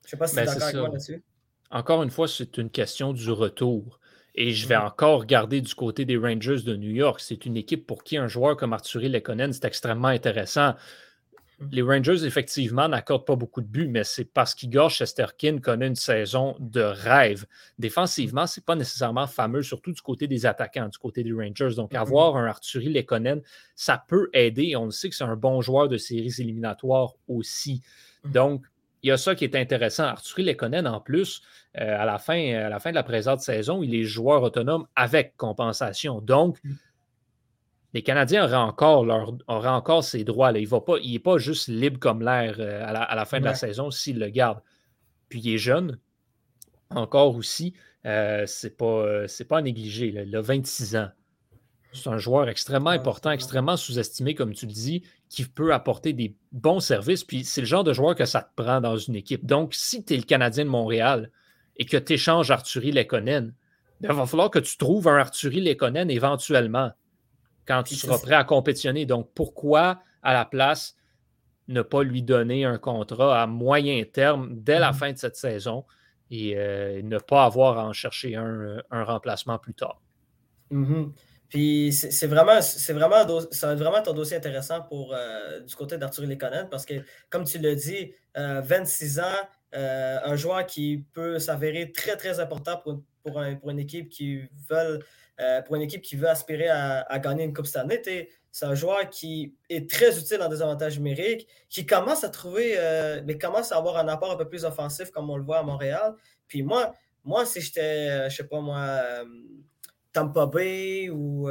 Je 0.07 0.09
ne 0.09 0.11
sais 0.11 0.17
pas 0.17 0.27
si 0.27 0.37
tu 0.37 0.41
es 0.41 0.45
ben, 0.45 0.53
d'accord 0.53 0.63
avec 0.63 0.77
moi 0.77 0.89
là-dessus. 0.89 1.23
Encore 1.71 2.03
une 2.03 2.11
fois, 2.11 2.29
c'est 2.29 2.59
une 2.59 2.71
question 2.71 3.13
du 3.13 3.31
retour. 3.31 3.99
Et 4.37 4.53
je 4.53 4.69
vais 4.69 4.77
encore 4.77 5.21
regarder 5.21 5.61
du 5.61 5.75
côté 5.75 6.05
des 6.05 6.17
Rangers 6.17 6.63
de 6.63 6.77
New 6.77 6.91
York. 6.91 7.21
C'est 7.21 7.47
une 7.47 7.57
équipe 7.57 7.87
pour 7.87 8.05
qui 8.05 8.19
un 8.19 8.29
joueur 8.29 8.57
comme 8.57 8.73
Arthur 8.73 9.01
Lekonen, 9.01 9.53
c'est 9.53 9.65
extrêmement 9.65 10.09
intéressant. 10.09 10.75
Mmh. 11.59 11.67
Les 11.73 11.81
Rangers, 11.81 12.27
effectivement, 12.27 12.87
n'accordent 12.87 13.25
pas 13.25 13.35
beaucoup 13.35 13.63
de 13.63 13.67
buts, 13.67 13.89
mais 13.89 14.05
c'est 14.05 14.27
parce 14.27 14.55
qu'Igor 14.55 14.91
Chesterkin 14.91 15.59
connaît 15.59 15.87
une 15.87 15.97
saison 15.97 16.55
de 16.61 16.83
rêve. 16.83 17.47
Défensivement, 17.79 18.47
ce 18.47 18.61
n'est 18.61 18.65
pas 18.65 18.77
nécessairement 18.77 19.27
fameux, 19.27 19.63
surtout 19.63 19.93
du 19.93 20.03
côté 20.03 20.29
des 20.29 20.45
attaquants, 20.45 20.89
du 20.89 20.99
côté 20.99 21.25
des 21.25 21.33
Rangers. 21.33 21.75
Donc, 21.75 21.95
mmh. 21.95 21.97
avoir 21.97 22.37
un 22.37 22.45
Arthurie 22.45 22.93
Lekonen, 22.93 23.41
ça 23.75 24.05
peut 24.07 24.29
aider. 24.35 24.77
On 24.77 24.91
sait 24.91 25.09
que 25.09 25.17
c'est 25.17 25.25
un 25.25 25.37
bon 25.37 25.63
joueur 25.63 25.89
de 25.89 25.97
séries 25.97 26.35
éliminatoires 26.39 27.15
aussi. 27.27 27.81
Mmh. 28.23 28.31
Donc, 28.33 28.67
il 29.03 29.09
y 29.09 29.13
a 29.13 29.17
ça 29.17 29.35
qui 29.35 29.45
est 29.45 29.55
intéressant. 29.55 30.05
Arthurie 30.05 30.45
Lekonen, 30.45 30.87
en 30.87 31.01
plus, 31.01 31.43
euh, 31.79 32.01
à, 32.01 32.05
la 32.05 32.19
fin, 32.19 32.55
à 32.55 32.69
la 32.69 32.81
fin 32.81 32.91
de 32.91 32.95
la 32.95 33.03
présente 33.03 33.41
saison, 33.41 33.83
il 33.83 33.95
est 33.95 34.05
joueur 34.05 34.43
autonome 34.43 34.87
avec 34.97 35.37
compensation. 35.37 36.21
Donc, 36.21 36.59
les 37.97 38.03
Canadiens 38.03 38.45
auraient 38.45 38.57
encore, 38.57 39.07
leur, 39.07 39.35
encore 39.49 40.05
ses 40.05 40.23
droits. 40.23 40.53
Là. 40.53 40.59
Il 40.59 41.13
n'est 41.13 41.19
pas, 41.19 41.39
juste 41.39 41.69
libre 41.69 41.99
comme 41.99 42.23
l'air 42.23 42.57
euh, 42.59 42.85
à, 42.85 43.15
la, 43.15 43.25
fin 43.25 43.41
de 43.41 43.47
la 43.47 43.55
saison 43.55 43.91
s'il 43.91 44.19
le 44.19 44.29
garde. 44.29 44.61
Puis 45.31 45.41
il 45.41 45.55
est 45.55 45.59
jeune, 45.59 45.99
encore 46.91 47.35
aussi. 47.37 47.73
Euh, 48.05 48.45
c'est 48.47 48.77
pas, 48.77 48.85
euh, 48.85 49.27
pas 49.49 49.59
à 49.59 49.63
négliger. 49.63 50.09
Il 50.09 50.37
a 50.37 50.41
26 50.43 50.97
ans. 50.97 51.09
C'est 51.97 52.11
un 52.11 52.19
joueur 52.19 52.49
extrêmement 52.49 52.91
important, 52.91 53.31
extrêmement 53.31 53.77
sous-estimé, 53.77 54.35
comme 54.35 54.53
tu 54.53 54.67
le 54.67 54.73
dis, 54.73 55.03
qui 55.29 55.45
peut 55.45 55.73
apporter 55.73 56.13
des 56.13 56.37
bons 56.53 56.81
services. 56.81 57.25
Puis 57.25 57.45
c'est 57.45 57.61
le 57.61 57.67
genre 57.67 57.85
de 57.85 57.93
joueur 57.93 58.15
que 58.15 58.25
ça 58.25 58.43
te 58.43 58.63
prend 58.63 58.81
dans 58.81 58.97
une 58.97 59.17
équipe. 59.17 59.45
Donc, 59.45 59.75
si 59.75 60.05
tu 60.05 60.15
es 60.15 60.17
le 60.17 60.23
Canadien 60.23 60.65
de 60.65 60.71
Montréal 60.71 61.31
et 61.77 61.85
que 61.85 61.97
tu 61.97 62.15
échanges 62.15 62.51
Arthurie 62.51 62.93
Lekonen, 62.93 63.55
il 64.03 64.09
va 64.09 64.27
falloir 64.27 64.51
que 64.51 64.59
tu 64.59 64.77
trouves 64.77 65.09
un 65.09 65.17
Arthurie 65.17 65.61
Lekonen 65.63 66.11
éventuellement 66.11 66.93
quand 67.67 67.83
tu 67.83 67.95
seras 67.95 68.19
prêt 68.19 68.35
à 68.35 68.45
compétitionner. 68.45 69.07
Donc, 69.07 69.31
pourquoi, 69.35 70.01
à 70.23 70.33
la 70.33 70.45
place, 70.45 70.97
ne 71.69 71.83
pas 71.83 72.03
lui 72.03 72.23
donner 72.23 72.65
un 72.65 72.79
contrat 72.79 73.43
à 73.43 73.47
moyen 73.47 74.03
terme 74.05 74.51
dès 74.53 74.79
la 74.79 74.93
mm-hmm. 74.93 74.95
fin 74.95 75.13
de 75.13 75.19
cette 75.19 75.37
saison 75.37 75.85
et 76.31 76.55
euh, 76.57 77.03
ne 77.03 77.19
pas 77.19 77.45
avoir 77.45 77.79
à 77.79 77.87
en 77.87 77.93
chercher 77.93 78.37
un, 78.37 78.83
remplacement 78.91 79.59
plus 79.59 79.75
tard? 79.75 80.01
Mm-hmm. 80.73 81.13
Puis 81.49 81.93
c'est 81.93 82.27
vraiment, 82.27 82.61
c'est 82.61 82.93
vraiment, 82.93 83.25
vraiment 83.25 84.03
ton 84.03 84.13
dossier 84.13 84.37
intéressant 84.37 84.83
pour 84.83 85.15
euh, 85.15 85.61
du 85.61 85.75
côté 85.75 85.97
d'Arthur 85.99 86.25
Lekonen 86.27 86.69
parce 86.69 86.85
que, 86.85 86.95
comme 87.31 87.45
tu 87.45 87.59
l'as 87.59 87.75
dit, 87.75 88.13
26 88.35 89.19
euh, 89.19 89.23
ans, 89.23 89.49
un 89.73 90.37
joueur 90.37 90.67
qui 90.67 91.05
peut 91.13 91.39
s'avérer 91.39 91.93
très, 91.93 92.17
très 92.17 92.41
important 92.41 92.77
pour, 92.79 93.03
une 93.69 93.79
équipe 93.79 94.09
qui 94.09 94.43
veut 94.69 95.01
euh, 95.41 96.29
aspirer 96.29 96.69
à, 96.69 97.19
gagner 97.19 97.45
une 97.45 97.55
Coupe 97.55 97.67
Stanley. 97.67 98.29
C'est 98.51 98.65
un 98.65 98.75
joueur 98.75 99.11
qui 99.11 99.55
est 99.69 99.91
très 99.91 100.19
utile 100.19 100.41
en 100.41 100.49
désavantage 100.49 100.99
numérique, 100.99 101.47
qui 101.69 101.85
commence 101.85 102.25
à 102.25 102.31
trouver, 102.31 102.75
euh, 102.79 103.21
mais 103.27 103.37
commence 103.37 103.71
à 103.71 103.77
avoir 103.77 103.99
un 103.99 104.09
apport 104.09 104.33
un 104.33 104.37
peu 104.37 104.49
plus 104.49 104.65
offensif 104.65 105.11
comme 105.11 105.29
on 105.29 105.37
le 105.37 105.45
voit 105.45 105.59
à 105.59 105.63
Montréal. 105.63 106.15
Puis 106.49 106.63
moi, 106.63 106.95
moi 107.23 107.45
si 107.45 107.61
j'étais, 107.61 107.81
euh, 107.81 108.29
je 108.31 108.37
sais 108.37 108.49
pas 108.49 108.61
moi, 108.61 109.03
Tampa 110.17 110.47
Bay 110.47 111.11
ou, 111.11 111.49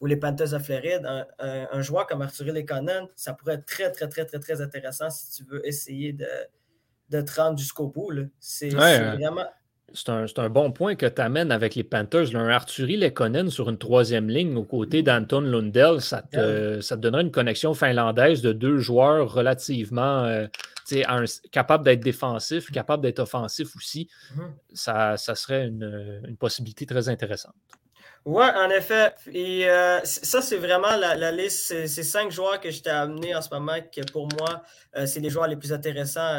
ou, 0.00 0.06
les 0.06 0.16
Panthers 0.16 0.50
de 0.50 0.58
Floride, 0.58 1.06
un, 1.38 1.82
joueur 1.82 2.06
comme 2.06 2.22
Arthur 2.22 2.52
Lekonen, 2.52 3.06
ça 3.16 3.34
pourrait 3.34 3.54
être 3.54 3.66
très, 3.66 3.90
très, 3.90 4.08
très, 4.08 4.24
très, 4.24 4.38
très 4.38 4.60
intéressant 4.60 5.10
si 5.10 5.30
tu 5.36 5.50
veux 5.50 5.66
essayer 5.66 6.12
de, 6.12 6.26
de 7.10 7.20
te 7.20 7.40
rendre 7.40 7.58
jusqu'au 7.58 7.88
bout. 7.88 8.12
C'est 8.38 8.70
vraiment 8.70 9.46
c'est 9.92 10.38
un, 10.38 10.48
bon 10.48 10.72
point 10.72 10.94
que 10.94 11.06
tu 11.06 11.20
amènes 11.20 11.52
avec 11.52 11.74
les 11.74 11.84
Panthers. 11.84 12.36
un 12.36 12.48
Arthurie 12.48 12.96
Lekonen 12.96 13.50
sur 13.50 13.68
une 13.68 13.78
troisième 13.78 14.28
ligne 14.28 14.56
aux 14.56 14.64
côtés 14.64 15.02
d'Anton 15.02 15.40
Lundell, 15.40 16.00
ça 16.00 16.22
te, 16.22 16.80
ça 16.80 16.96
donnerait 16.96 17.22
une 17.22 17.30
connexion 17.30 17.74
finlandaise 17.74 18.42
de 18.42 18.52
deux 18.52 18.78
joueurs 18.78 19.32
relativement 19.32 20.24
euh, 20.24 20.46
capables 21.50 21.84
d'être 21.84 22.00
défensifs, 22.00 22.70
capables 22.70 23.02
d'être 23.02 23.20
offensifs 23.20 23.74
aussi. 23.76 24.08
Mm-hmm. 24.34 24.40
ça, 24.74 25.16
ça, 25.16 25.34
serait 25.34 25.66
une, 25.66 26.36
possibilité 26.38 26.86
très 26.86 27.08
intéressante. 27.08 27.54
Oui, 28.26 28.44
en 28.44 28.70
effet. 28.70 29.14
Et 29.32 29.68
euh, 29.68 30.00
ça, 30.04 30.42
c'est 30.42 30.58
vraiment 30.58 30.96
la, 30.96 31.32
liste. 31.32 31.86
Ces 31.86 32.02
cinq 32.02 32.30
joueurs 32.30 32.60
que 32.60 32.70
je 32.70 32.82
t'ai 32.82 32.90
amenés 32.90 33.34
en 33.34 33.42
ce 33.42 33.48
moment, 33.52 33.78
que 33.94 34.02
pour 34.12 34.28
moi, 34.38 34.62
euh, 34.96 35.06
c'est 35.06 35.20
les 35.20 35.30
joueurs 35.30 35.46
les 35.46 35.56
plus 35.56 35.72
intéressants 35.72 36.38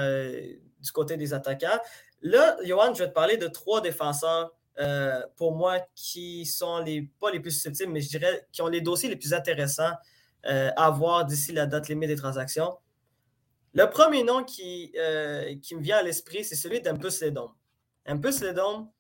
du 0.80 0.92
côté 0.92 1.18
des 1.18 1.34
attaquants. 1.34 1.80
Là, 2.22 2.56
Johan, 2.64 2.94
je 2.94 3.04
vais 3.04 3.10
te 3.10 3.14
parler 3.14 3.38
de 3.38 3.48
trois 3.48 3.82
défenseurs 3.82 4.52
euh, 4.80 5.22
pour 5.36 5.56
moi 5.56 5.80
qui 5.96 6.46
sont 6.46 6.80
les, 6.80 7.04
pas 7.20 7.32
les 7.32 7.40
plus 7.40 7.52
susceptibles, 7.52 7.92
mais 7.92 8.02
je 8.02 8.10
dirais 8.10 8.48
qui 8.52 8.62
ont 8.62 8.68
les 8.68 8.82
dossiers 8.82 9.10
les 9.10 9.16
plus 9.16 9.34
intéressants 9.34 9.92
euh, 10.46 10.72
à 10.76 10.90
voir 10.90 11.26
d'ici 11.26 11.52
la 11.52 11.66
date 11.66 11.90
limite 11.90 12.10
des 12.10 12.16
transactions. 12.16 12.78
Le 13.74 13.86
premier 13.90 14.24
nom 14.24 14.44
qui, 14.44 14.92
euh, 14.98 15.56
qui 15.62 15.76
me 15.76 15.82
vient 15.82 15.98
à 15.98 16.04
l'esprit, 16.04 16.44
c'est 16.44 16.56
celui 16.56 16.82
d'Empus 16.82 17.22
Ledom. 17.22 17.52
Empus 18.08 18.42
Ledom, 18.42 18.92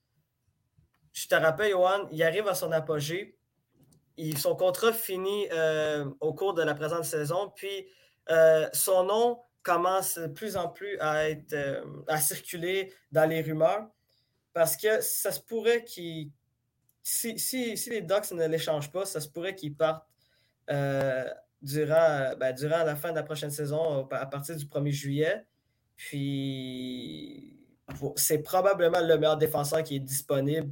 je 1.13 1.27
te 1.27 1.35
rappelle, 1.35 1.71
Johan, 1.71 2.07
il 2.11 2.21
arrive 2.23 2.47
à 2.47 2.55
son 2.55 2.71
apogée. 2.71 3.37
son 4.37 4.55
contrat 4.55 4.93
finit 4.93 5.47
au 6.19 6.33
cours 6.33 6.53
de 6.53 6.63
la 6.63 6.73
présente 6.73 7.05
saison, 7.05 7.51
puis 7.55 7.87
son 8.73 9.03
nom 9.03 9.39
commence 9.63 10.17
de 10.17 10.27
plus 10.27 10.57
en 10.57 10.69
plus 10.69 10.97
à, 10.99 11.29
être, 11.29 11.53
euh, 11.53 11.83
à 12.07 12.19
circuler 12.19 12.93
dans 13.11 13.29
les 13.29 13.41
rumeurs 13.41 13.87
parce 14.53 14.75
que 14.75 15.01
ça 15.01 15.31
se 15.31 15.39
pourrait 15.39 15.83
qu'ils. 15.83 16.31
Si, 17.03 17.75
les 17.89 18.01
Ducks 18.01 18.31
ne 18.31 18.45
l'échangent 18.47 18.91
pas, 18.91 19.05
ça 19.05 19.19
se 19.19 19.27
pourrait 19.27 19.55
qu'ils 19.55 19.75
partent 19.75 20.05
euh, 20.69 21.27
durant, 21.61 22.35
ben, 22.37 22.53
durant 22.53 22.83
la 22.83 22.95
fin 22.95 23.09
de 23.09 23.15
la 23.15 23.23
prochaine 23.23 23.49
saison, 23.49 24.07
à 24.11 24.25
partir 24.27 24.55
du 24.55 24.65
1er 24.65 24.91
juillet. 24.91 25.45
Puis, 25.95 27.57
c'est 28.15 28.39
probablement 28.39 28.99
le 29.01 29.17
meilleur 29.17 29.37
défenseur 29.37 29.81
qui 29.83 29.95
est 29.95 29.99
disponible. 29.99 30.71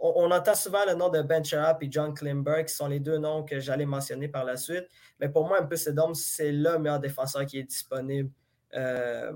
On, 0.00 0.30
entend 0.30 0.54
souvent 0.54 0.84
le 0.86 0.94
nom 0.94 1.08
de 1.08 1.22
Ben 1.22 1.44
Sharap 1.44 1.82
et 1.82 1.88
John 1.90 2.14
Klimber, 2.14 2.64
qui 2.66 2.74
sont 2.74 2.88
les 2.88 3.00
deux 3.00 3.18
noms 3.18 3.44
que 3.44 3.60
j'allais 3.60 3.86
mentionner 3.86 4.28
par 4.28 4.44
la 4.44 4.56
suite. 4.56 4.86
Mais 5.20 5.28
pour 5.28 5.46
moi, 5.46 5.60
un 5.60 5.66
peu 5.66 5.76
Sedom, 5.76 6.14
c'est 6.14 6.52
le 6.52 6.78
meilleur 6.78 7.00
défenseur 7.00 7.46
qui 7.46 7.58
est 7.58 7.64
disponible 7.64 8.30
euh, 8.74 9.32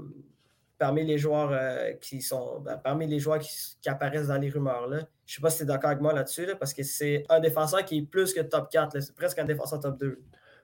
parmi 0.78 1.04
les 1.04 1.18
joueurs 1.18 1.50
euh, 1.52 1.92
qui 2.00 2.20
sont 2.20 2.60
ben, 2.60 2.76
parmi 2.76 3.06
les 3.06 3.18
joueurs 3.18 3.38
qui, 3.38 3.88
apparaissent 3.88 4.28
dans 4.28 4.38
les 4.38 4.50
rumeurs. 4.50 4.88
Là. 4.88 4.98
Je 5.26 5.34
ne 5.34 5.36
sais 5.36 5.40
pas 5.40 5.50
si 5.50 5.58
tu 5.58 5.62
es 5.62 5.66
d'accord 5.66 5.90
avec 5.90 6.02
moi 6.02 6.12
là-dessus, 6.12 6.48
parce 6.58 6.74
que 6.74 6.82
c'est 6.82 7.24
un 7.28 7.40
défenseur 7.40 7.84
qui 7.84 7.98
est 7.98 8.02
plus 8.02 8.32
que 8.32 8.40
top 8.40 8.70
4. 8.70 9.00
C'est 9.00 9.14
presque 9.14 9.38
un 9.38 9.44
défenseur 9.44 9.80
top 9.80 9.98
2. 9.98 10.20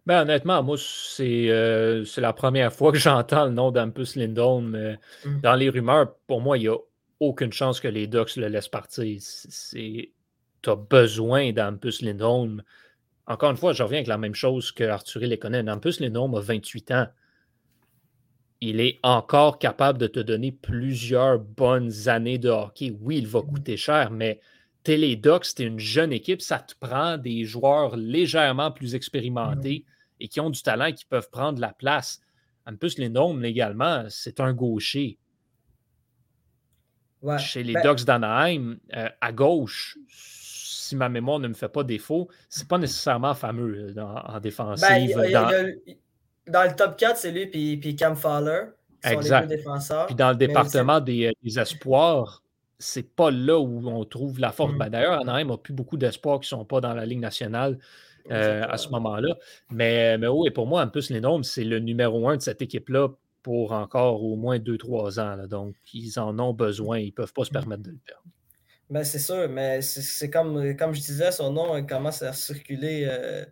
Ben, 0.06 0.22
honnêtement, 0.22 0.62
moi, 0.62 0.76
euh, 1.20 2.04
c'est 2.04 2.20
la 2.20 2.32
première 2.32 2.72
fois 2.72 2.92
que 2.92 2.98
j'entends 2.98 3.44
le 3.44 3.52
nom 3.52 3.70
d'Ampus 3.70 4.16
Lindholm. 4.16 4.96
Mm. 5.24 5.40
Dans 5.42 5.54
les 5.54 5.68
rumeurs, 5.68 6.14
pour 6.26 6.40
moi, 6.40 6.56
il 6.56 6.62
n'y 6.62 6.68
a 6.68 6.78
aucune 7.20 7.52
chance 7.52 7.80
que 7.80 7.88
les 7.88 8.06
Ducks 8.06 8.36
le 8.36 8.48
laissent 8.48 8.68
partir. 8.68 9.20
Tu 9.72 10.12
as 10.66 10.76
besoin 10.76 11.52
d'Ampus 11.52 12.02
Lindholm. 12.02 12.62
Encore 13.26 13.50
une 13.50 13.56
fois, 13.56 13.72
je 13.72 13.82
reviens 13.82 13.98
avec 13.98 14.08
la 14.08 14.18
même 14.18 14.34
chose 14.34 14.72
que 14.72 14.84
Arthur 14.84 15.20
Lekonen. 15.20 15.68
Ampus 15.68 16.00
Lindholm 16.00 16.34
a 16.34 16.40
28 16.40 16.90
ans. 16.92 17.06
Il 18.60 18.80
est 18.80 18.98
encore 19.02 19.58
capable 19.58 19.98
de 19.98 20.08
te 20.08 20.20
donner 20.20 20.50
plusieurs 20.50 21.38
bonnes 21.38 22.08
années 22.08 22.38
de 22.38 22.48
hockey. 22.48 22.96
Oui, 23.00 23.18
il 23.18 23.26
va 23.26 23.42
coûter 23.42 23.76
cher, 23.76 24.10
mais 24.10 24.40
les 24.86 25.16
Ducks, 25.16 25.44
c'est 25.44 25.64
une 25.64 25.78
jeune 25.78 26.12
équipe. 26.12 26.40
Ça 26.40 26.58
te 26.58 26.74
prend 26.80 27.18
des 27.18 27.44
joueurs 27.44 27.96
légèrement 27.96 28.70
plus 28.70 28.94
expérimentés. 28.94 29.84
Et 30.20 30.28
qui 30.28 30.40
ont 30.40 30.50
du 30.50 30.62
talent 30.62 30.92
qui 30.92 31.04
peuvent 31.04 31.30
prendre 31.30 31.60
la 31.60 31.72
place. 31.72 32.20
Les 32.96 33.08
noms 33.08 33.40
également, 33.42 34.04
c'est 34.08 34.40
un 34.40 34.52
gaucher. 34.52 35.18
Chez 37.38 37.62
les 37.62 37.74
ben 37.74 37.82
Ducks 37.82 38.04
d'Anaheim, 38.04 38.76
euh, 38.94 39.08
à 39.20 39.32
gauche, 39.32 39.98
si 40.08 40.96
ma 40.96 41.08
mémoire 41.08 41.38
ne 41.38 41.48
me 41.48 41.54
fait 41.54 41.68
pas 41.68 41.84
défaut, 41.84 42.28
c'est 42.48 42.66
pas 42.66 42.78
nécessairement 42.78 43.34
fameux 43.34 43.92
euh, 43.96 44.02
en 44.02 44.40
défensive. 44.40 45.16
Ben, 45.16 45.74
dans... 46.46 46.62
le 46.62 46.74
top 46.74 46.96
4, 46.96 47.16
c'est 47.16 47.30
lui 47.30 47.46
puis, 47.46 47.96
Cam 47.96 48.16
Fowler. 48.16 48.62
exact. 49.04 49.42
les 49.42 49.48
deux 49.48 49.56
défenseurs. 49.56 50.06
Puis 50.06 50.14
dans 50.14 50.30
le 50.30 50.36
département 50.36 51.00
des, 51.00 51.26
euh, 51.26 51.32
des, 51.42 51.58
espoirs, 51.58 52.42
c'est 52.78 53.14
pas 53.14 53.30
là 53.30 53.58
où 53.58 53.86
on 53.88 54.04
trouve 54.04 54.38
la 54.40 54.52
force. 54.52 54.72
Mm. 54.72 54.78
Ben, 54.78 54.88
d'ailleurs, 54.88 55.20
Anaheim 55.20 55.48
n'a 55.48 55.58
plus 55.58 55.74
beaucoup 55.74 55.96
d'espoirs 55.96 56.40
qui 56.40 56.54
ne 56.54 56.58
sont 56.58 56.64
pas 56.64 56.80
dans 56.80 56.94
la 56.94 57.04
Ligue 57.04 57.20
nationale. 57.20 57.78
Euh, 58.30 58.66
à 58.68 58.76
ce 58.76 58.90
moment-là. 58.90 59.38
Mais, 59.70 60.18
mais 60.18 60.26
oui, 60.26 60.50
pour 60.50 60.66
moi, 60.66 60.82
en 60.82 60.88
plus, 60.88 61.08
les 61.08 61.20
Gnomes, 61.20 61.44
c'est 61.44 61.64
le 61.64 61.78
numéro 61.78 62.28
un 62.28 62.36
de 62.36 62.42
cette 62.42 62.60
équipe-là 62.60 63.08
pour 63.42 63.72
encore 63.72 64.22
au 64.22 64.36
moins 64.36 64.58
2-3 64.58 65.20
ans. 65.20 65.46
Donc, 65.46 65.74
ils 65.92 66.18
en 66.18 66.38
ont 66.38 66.52
besoin. 66.52 66.98
Ils 66.98 67.06
ne 67.06 67.12
peuvent 67.12 67.32
pas 67.32 67.44
se 67.44 67.50
mmh. 67.50 67.52
permettre 67.52 67.82
de 67.82 67.90
le 67.90 67.98
perdre. 68.04 68.24
Ben, 68.90 69.04
c'est 69.04 69.18
sûr, 69.18 69.48
mais 69.50 69.82
c'est 69.82 70.30
comme, 70.30 70.74
comme 70.76 70.94
je 70.94 71.00
disais, 71.00 71.30
son 71.30 71.52
nom 71.52 71.84
commence 71.86 72.22
à 72.22 72.32
circuler. 72.32 73.06
Euh, 73.06 73.44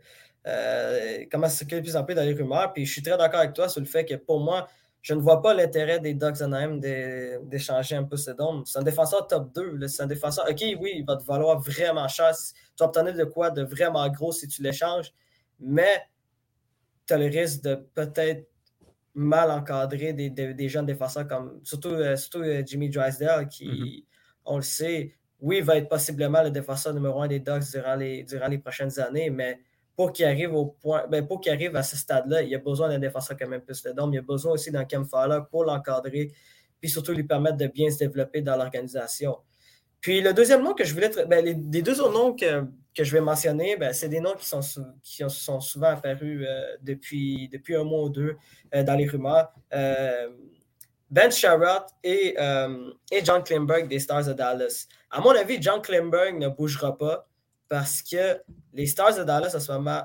euh, 0.46 1.24
commence 1.30 1.54
à 1.54 1.56
circuler 1.56 1.80
de 1.80 1.86
plus 1.86 1.96
en 1.96 2.04
plus 2.04 2.14
dans 2.14 2.22
les 2.22 2.32
rumeurs. 2.32 2.72
Puis 2.72 2.86
je 2.86 2.92
suis 2.92 3.02
très 3.02 3.18
d'accord 3.18 3.40
avec 3.40 3.52
toi 3.52 3.68
sur 3.68 3.80
le 3.80 3.86
fait 3.86 4.04
que 4.04 4.14
pour 4.14 4.40
moi, 4.40 4.66
je 5.02 5.14
ne 5.14 5.20
vois 5.20 5.42
pas 5.42 5.54
l'intérêt 5.54 6.00
des 6.00 6.14
Ducks 6.14 6.40
Anaheim 6.40 6.80
d'échanger 6.80 7.96
un 7.96 8.04
peu 8.04 8.16
ce 8.16 8.30
dôme. 8.30 8.64
C'est 8.64 8.78
un 8.78 8.82
défenseur 8.82 9.26
top 9.26 9.52
2. 9.54 9.86
C'est 9.88 10.02
un 10.02 10.06
défenseur. 10.06 10.46
OK, 10.48 10.64
oui, 10.80 10.94
il 10.96 11.04
va 11.04 11.16
te 11.16 11.24
valoir 11.24 11.60
vraiment 11.60 12.08
cher. 12.08 12.32
Tu 12.34 12.52
vas 12.80 12.86
obtenir 12.86 13.14
de 13.14 13.24
quoi 13.24 13.50
de 13.50 13.62
vraiment 13.62 14.08
gros 14.08 14.32
si 14.32 14.48
tu 14.48 14.62
l'échanges, 14.62 15.12
mais 15.60 16.02
tu 17.06 17.14
as 17.14 17.18
le 17.18 17.26
risque 17.26 17.62
de 17.62 17.74
peut-être 17.94 18.48
mal 19.16 19.50
encadrer 19.50 20.12
des, 20.12 20.68
jeunes 20.68 20.86
défenseurs 20.86 21.26
comme 21.26 21.58
surtout, 21.64 21.88
euh, 21.88 22.16
surtout 22.16 22.42
euh, 22.42 22.62
Jimmy 22.64 22.90
Drysdale 22.90 23.48
qui, 23.48 23.66
mm-hmm. 23.66 24.04
on 24.44 24.56
le 24.56 24.62
sait, 24.62 25.14
oui, 25.40 25.62
va 25.62 25.76
être 25.76 25.88
possiblement 25.88 26.42
le 26.42 26.50
défenseur 26.50 26.92
numéro 26.92 27.22
un 27.22 27.26
des 27.26 27.40
Ducks 27.40 27.70
durant 27.72 27.96
les, 27.96 28.24
durant 28.24 28.48
les 28.48 28.58
prochaines 28.58 29.00
années, 29.00 29.30
mais 29.30 29.58
pour 29.96 30.12
qu'il 30.12 30.26
arrive 30.26 30.54
au 30.54 30.66
point, 30.66 31.06
ben, 31.08 31.26
pour 31.26 31.40
qu'il 31.40 31.50
arrive 31.50 31.74
à 31.76 31.82
ce 31.82 31.96
stade-là, 31.96 32.42
il 32.42 32.50
y 32.50 32.54
a 32.54 32.58
besoin 32.58 32.90
d'un 32.90 32.98
défenseur 32.98 33.36
quand 33.38 33.48
même 33.48 33.62
plus 33.62 33.82
le 33.86 33.94
dôme. 33.94 34.12
Il 34.12 34.16
y 34.16 34.18
a 34.18 34.22
besoin 34.22 34.52
aussi 34.52 34.70
d'un 34.70 34.84
Cam 34.84 35.06
Fowler 35.06 35.40
pour 35.50 35.64
l'encadrer, 35.64 36.30
puis 36.78 36.90
surtout 36.90 37.12
lui 37.12 37.24
permettre 37.24 37.56
de 37.56 37.66
bien 37.66 37.90
se 37.90 37.98
développer 37.98 38.42
dans 38.42 38.56
l'organisation. 38.56 39.38
Puis 40.02 40.20
le 40.20 40.34
deuxième 40.34 40.62
nom 40.62 40.74
que 40.74 40.84
je 40.84 40.92
voulais. 40.92 41.10
Ben, 41.26 41.42
les, 41.42 41.54
deux 41.54 42.00
autres 42.02 42.12
noms 42.12 42.34
que, 42.34 42.66
je 43.04 43.12
vais 43.12 43.20
mentionner, 43.20 43.76
ben, 43.76 43.92
c'est 43.92 44.08
des 44.08 44.20
noms 44.20 44.34
qui 44.34 44.46
sont, 44.46 44.60
qui 45.02 45.22
sont 45.28 45.60
souvent 45.60 45.88
apparus 45.88 46.46
euh, 46.48 46.76
depuis, 46.82 47.48
depuis 47.48 47.76
un 47.76 47.84
mois 47.84 48.04
ou 48.04 48.08
deux 48.08 48.36
euh, 48.74 48.82
dans 48.82 48.94
les 48.94 49.06
rumeurs. 49.06 49.52
Euh, 49.72 50.28
ben 51.08 51.30
Sherrod 51.30 51.84
et, 52.02 52.36
et 53.12 53.24
John 53.24 53.44
Klimberg 53.44 53.86
des 53.86 54.00
Stars 54.00 54.24
de 54.24 54.32
Dallas. 54.32 54.88
À 55.08 55.20
mon 55.20 55.30
avis, 55.30 55.62
John 55.62 55.80
Klimberg 55.80 56.36
ne 56.36 56.48
bougera 56.48 56.98
pas 56.98 57.28
parce 57.68 58.02
que 58.02 58.40
les 58.72 58.86
Stars 58.86 59.16
de 59.16 59.22
Dallas, 59.22 59.54
en 59.54 59.60
ce 59.60 59.70
moment, 59.70 60.02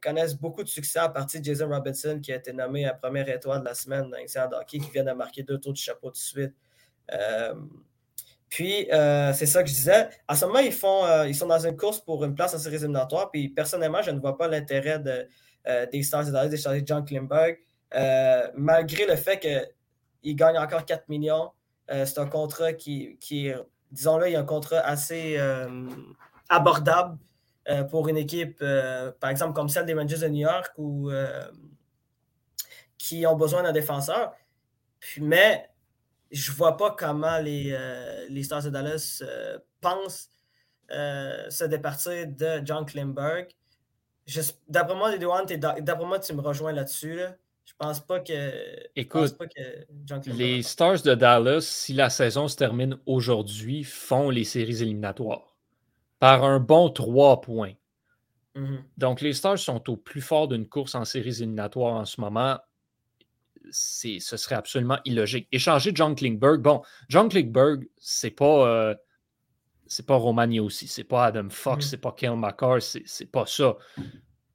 connaissent 0.00 0.36
beaucoup 0.36 0.62
de 0.62 0.68
succès 0.68 1.00
à 1.00 1.08
partir 1.08 1.40
de 1.40 1.44
Jason 1.46 1.68
Robinson, 1.68 2.20
qui 2.22 2.32
a 2.32 2.36
été 2.36 2.52
nommé 2.52 2.84
la 2.84 2.94
première 2.94 3.28
étoile 3.28 3.58
de 3.58 3.64
la 3.64 3.74
semaine 3.74 4.08
dans 4.08 4.48
de 4.48 4.54
hockey, 4.54 4.78
qui 4.78 4.88
vient 4.92 5.02
de 5.02 5.10
marquer 5.10 5.42
deux 5.42 5.58
tours 5.58 5.72
de 5.72 5.78
chapeau 5.78 6.12
de 6.12 6.16
suite. 6.16 6.54
Euh, 8.46 8.56
puis, 8.56 8.90
euh, 8.92 9.32
c'est 9.32 9.46
ça 9.46 9.62
que 9.62 9.68
je 9.68 9.74
disais. 9.74 10.08
En 10.28 10.34
ce 10.34 10.44
moment, 10.46 10.60
ils, 10.60 10.72
font, 10.72 11.24
ils 11.24 11.34
sont 11.34 11.46
dans 11.46 11.66
une 11.66 11.76
course 11.76 12.00
pour 12.00 12.24
une 12.24 12.34
place 12.34 12.54
en 12.54 12.58
séries 12.58 12.76
éliminatoires. 12.76 13.30
Puis, 13.30 13.48
personnellement, 13.48 14.02
je 14.02 14.10
ne 14.10 14.20
vois 14.20 14.36
pas 14.36 14.48
l'intérêt 14.48 14.98
de, 14.98 15.28
des 15.90 16.02
Stars 16.02 16.26
de 16.26 16.30
Dallas 16.30 16.48
d'échanger 16.48 16.82
John 16.86 17.04
Klimberg, 17.04 17.58
malgré 18.54 19.06
le 19.06 19.16
fait 19.16 19.40
qu'il 19.40 20.36
gagne 20.36 20.58
encore 20.58 20.84
4 20.84 21.08
millions. 21.08 21.50
c'est 21.88 22.18
un 22.18 22.26
contrat 22.26 22.72
qui, 22.72 23.18
disons-le, 23.90 24.28
il 24.28 24.32
y 24.32 24.36
a 24.36 24.40
un 24.40 24.44
contrat 24.44 24.78
assez 24.78 25.38
abordable 26.48 27.18
euh, 27.68 27.82
pour 27.82 28.08
une 28.08 28.16
équipe, 28.16 28.58
euh, 28.62 29.10
par 29.18 29.30
exemple, 29.30 29.52
comme 29.52 29.68
celle 29.68 29.86
des 29.86 29.94
Rangers 29.94 30.18
de 30.18 30.28
New 30.28 30.42
York, 30.42 30.72
ou, 30.76 31.10
euh, 31.10 31.50
qui 32.96 33.26
ont 33.26 33.36
besoin 33.36 33.62
d'un 33.62 33.72
défenseur. 33.72 34.32
mais 35.20 35.68
je 36.30 36.50
ne 36.50 36.56
vois 36.56 36.76
pas 36.76 36.90
comment 36.92 37.38
les, 37.38 37.76
les 38.28 38.42
Stars 38.42 38.64
de 38.64 38.70
Dallas 38.70 39.22
pensent 39.80 40.30
se 40.90 41.64
départir 41.64 42.26
de 42.26 42.60
John 42.64 42.84
Klimberg. 42.84 43.48
D'après 44.68 44.96
moi, 44.96 45.16
d'après 45.16 46.04
moi, 46.04 46.18
tu 46.18 46.34
me 46.34 46.40
rejoins 46.40 46.72
là-dessus. 46.72 47.16
Là. 47.16 47.36
Je 47.64 47.72
pense 47.78 48.00
pas 48.00 48.20
que. 48.20 48.52
Écoute, 48.94 49.36
les 50.26 50.62
Stars 50.62 51.02
de 51.02 51.14
Dallas, 51.14 51.62
si 51.62 51.92
la 51.92 52.10
saison 52.10 52.46
se 52.48 52.56
termine 52.56 52.96
aujourd'hui, 53.06 53.82
font 53.84 54.30
les 54.30 54.44
séries 54.44 54.82
éliminatoires 54.82 55.56
par 56.18 56.44
un 56.44 56.60
bon 56.60 56.90
3 56.90 57.40
points. 57.40 57.74
Mm-hmm. 58.54 58.78
Donc, 58.96 59.20
les 59.20 59.32
Stars 59.32 59.58
sont 59.58 59.90
au 59.90 59.96
plus 59.96 60.20
fort 60.20 60.48
d'une 60.48 60.68
course 60.68 60.94
en 60.94 61.04
séries 61.04 61.42
éliminatoires 61.42 61.94
en 61.94 62.04
ce 62.04 62.20
moment. 62.20 62.58
Ce 63.70 64.36
serait 64.36 64.54
absolument 64.54 64.98
illogique. 65.04 65.48
Échanger 65.52 65.92
John 65.94 66.14
Klingberg, 66.14 66.60
bon, 66.60 66.82
John 67.08 67.28
Klingberg, 67.28 67.88
c'est 67.98 68.30
pas. 68.30 68.68
Euh, 68.68 68.94
c'est 69.86 70.06
pas 70.06 70.16
Romagna 70.16 70.62
aussi, 70.62 70.88
c'est 70.88 71.04
pas 71.04 71.26
Adam 71.26 71.48
Fox, 71.48 71.86
mm-hmm. 71.86 71.88
c'est 71.90 71.96
pas 71.98 72.12
Kel 72.12 72.36
McCarr, 72.36 72.82
c'est 72.82 73.30
pas 73.30 73.46
ça. 73.46 73.76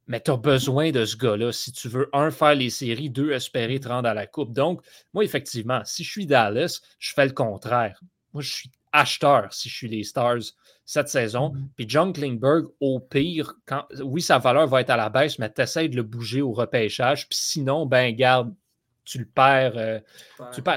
Mais 0.08 0.20
tu 0.20 0.32
as 0.32 0.38
besoin 0.38 0.92
de 0.92 1.06
ce 1.06 1.16
gars-là 1.16 1.54
si 1.54 1.72
tu 1.72 1.88
veux, 1.88 2.10
un, 2.12 2.32
faire 2.32 2.56
les 2.56 2.70
séries, 2.70 3.10
deux, 3.10 3.32
espérer 3.32 3.80
te 3.80 3.88
rendre 3.88 4.10
à 4.10 4.14
la 4.14 4.28
coupe. 4.28 4.52
Donc, 4.52 4.82
moi, 5.14 5.24
effectivement, 5.24 5.82
si 5.86 6.04
je 6.04 6.12
suis 6.12 6.26
Dallas, 6.26 6.82
je 7.00 7.14
fais 7.14 7.26
le 7.26 7.32
contraire. 7.32 8.02
Moi, 8.34 8.44
je 8.44 8.52
suis 8.52 8.72
acheteur 8.92 9.54
si 9.54 9.70
je 9.70 9.76
suis 9.76 9.88
les 9.88 10.04
Stars 10.04 10.42
cette 10.84 11.08
saison. 11.08 11.54
Mm-hmm. 11.54 11.68
Puis 11.78 11.86
John 11.88 12.12
Klingberg, 12.12 12.66
au 12.82 13.00
pire, 13.00 13.54
quand, 13.66 13.86
oui, 14.04 14.22
sa 14.22 14.38
valeur 14.38 14.68
va 14.68 14.82
être 14.82 14.90
à 14.90 14.98
la 14.98 15.10
baisse, 15.10 15.40
mais 15.40 15.52
tu 15.52 15.62
essaies 15.62 15.88
de 15.88 15.96
le 15.96 16.04
bouger 16.04 16.42
au 16.42 16.52
repêchage. 16.52 17.30
Puis 17.30 17.40
sinon, 17.40 17.86
ben 17.86 18.14
garde, 18.14 18.54
tu 19.12 19.20
le 19.20 19.26
perds. 19.26 19.74
Euh, 19.76 20.00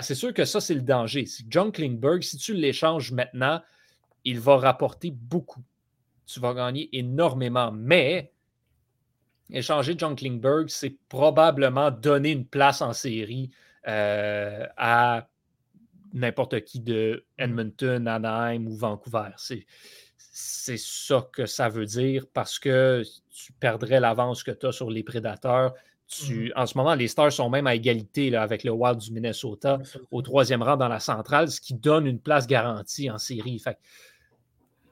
C'est 0.03 0.17
sûr 0.17 0.35
que 0.35 0.45
ça, 0.45 0.61
c'est 0.61 0.75
le 0.75 0.83
danger. 0.83 1.25
John 1.49 1.71
Klingberg, 1.71 2.23
si 2.23 2.37
tu 2.37 2.53
l'échanges 2.53 3.13
maintenant, 3.13 3.63
il 4.25 4.41
va 4.41 4.57
rapporter 4.57 5.13
beaucoup. 5.13 5.63
Tu 6.27 6.41
vas 6.41 6.53
gagner 6.53 6.89
énormément. 6.93 7.71
Mais 7.71 8.33
échanger 9.51 9.95
John 9.97 10.17
Klingberg, 10.17 10.69
c'est 10.69 10.97
probablement 11.09 11.93
donner 11.93 12.33
une 12.33 12.47
place 12.47 12.83
en 12.83 12.93
série 12.93 13.51
euh, 13.87 14.67
à 14.77 15.29
n'importe 16.13 16.65
qui 16.65 16.81
de 16.81 17.25
Edmonton, 17.39 18.09
Anaheim 18.09 18.67
ou 18.67 18.75
Vancouver. 18.75 19.31
C'est 19.37 20.77
ça 20.77 21.29
que 21.33 21.47
ça 21.47 21.69
veut 21.69 21.87
dire 21.87 22.27
parce 22.33 22.59
que 22.59 23.05
tu 23.31 23.53
perdrais 23.53 24.01
l'avance 24.01 24.43
que 24.43 24.51
tu 24.51 24.67
as 24.67 24.73
sur 24.73 24.91
les 24.91 25.05
prédateurs. 25.05 25.75
Tu, 26.07 26.49
mm-hmm. 26.49 26.53
En 26.57 26.67
ce 26.67 26.79
moment, 26.79 26.95
les 26.95 27.09
Stars 27.09 27.33
sont 27.33 27.49
même 27.49 27.67
à 27.67 27.75
égalité 27.75 28.31
là, 28.31 28.43
avec 28.43 28.65
le 28.65 28.71
Wild 28.71 28.99
du 28.99 29.13
Minnesota 29.13 29.79
au 30.11 30.23
troisième 30.23 30.63
rang 30.63 30.77
dans 30.77 30.89
la 30.89 31.01
centrale, 31.01 31.51
ce 31.51 31.61
qui 31.61 31.75
donne 31.75 32.07
une 32.07 32.21
place 32.21 32.47
garantie 32.47 33.11
en 33.11 33.19
série. 33.19 33.59
Fait, 33.59 33.79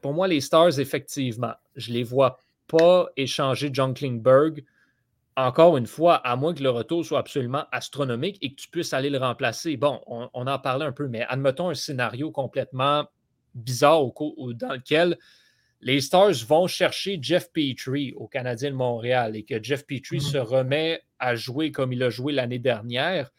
pour 0.01 0.14
moi, 0.14 0.27
les 0.27 0.40
Stars, 0.40 0.79
effectivement, 0.79 1.53
je 1.77 1.90
ne 1.90 1.96
les 1.96 2.03
vois 2.03 2.38
pas 2.66 3.09
échanger 3.16 3.70
John 3.72 3.94
Klingberg 3.94 4.64
encore 5.37 5.77
une 5.77 5.87
fois, 5.87 6.16
à 6.16 6.37
moins 6.37 6.55
que 6.55 6.62
le 6.62 6.70
retour 6.70 7.05
soit 7.05 7.18
absolument 7.18 7.64
astronomique 7.72 8.38
et 8.42 8.51
que 8.51 8.57
tu 8.57 8.68
puisses 8.68 8.92
aller 8.92 9.11
le 9.11 9.18
remplacer. 9.18 9.77
Bon, 9.77 10.01
on, 10.07 10.29
en 10.46 10.59
parlait 10.59 10.85
un 10.85 10.92
peu, 10.92 11.09
mais 11.09 11.22
admettons 11.22 11.70
un 11.70 11.75
scénario 11.75 12.31
complètement 12.31 13.07
bizarre 13.55 14.03
dans 14.55 14.72
lequel 14.72 15.18
les 15.82 16.00
Stars 16.00 16.44
vont 16.46 16.68
chercher 16.68 17.18
Jeff 17.20 17.52
Petrie 17.52 18.14
au 18.16 18.28
Canadien 18.28 18.70
de 18.70 18.76
Montréal 18.76 19.34
et 19.36 19.42
que 19.42 19.60
Jeff 19.62 19.84
Petrie 19.84 20.18
mm-hmm. 20.18 20.32
se 20.32 20.38
remet 20.38 21.02
à 21.18 21.34
jouer 21.34 21.72
comme 21.72 21.92
il 21.92 22.02
a 22.04 22.08
joué 22.08 22.32
l'année 22.32 22.60
dernière 22.60 23.30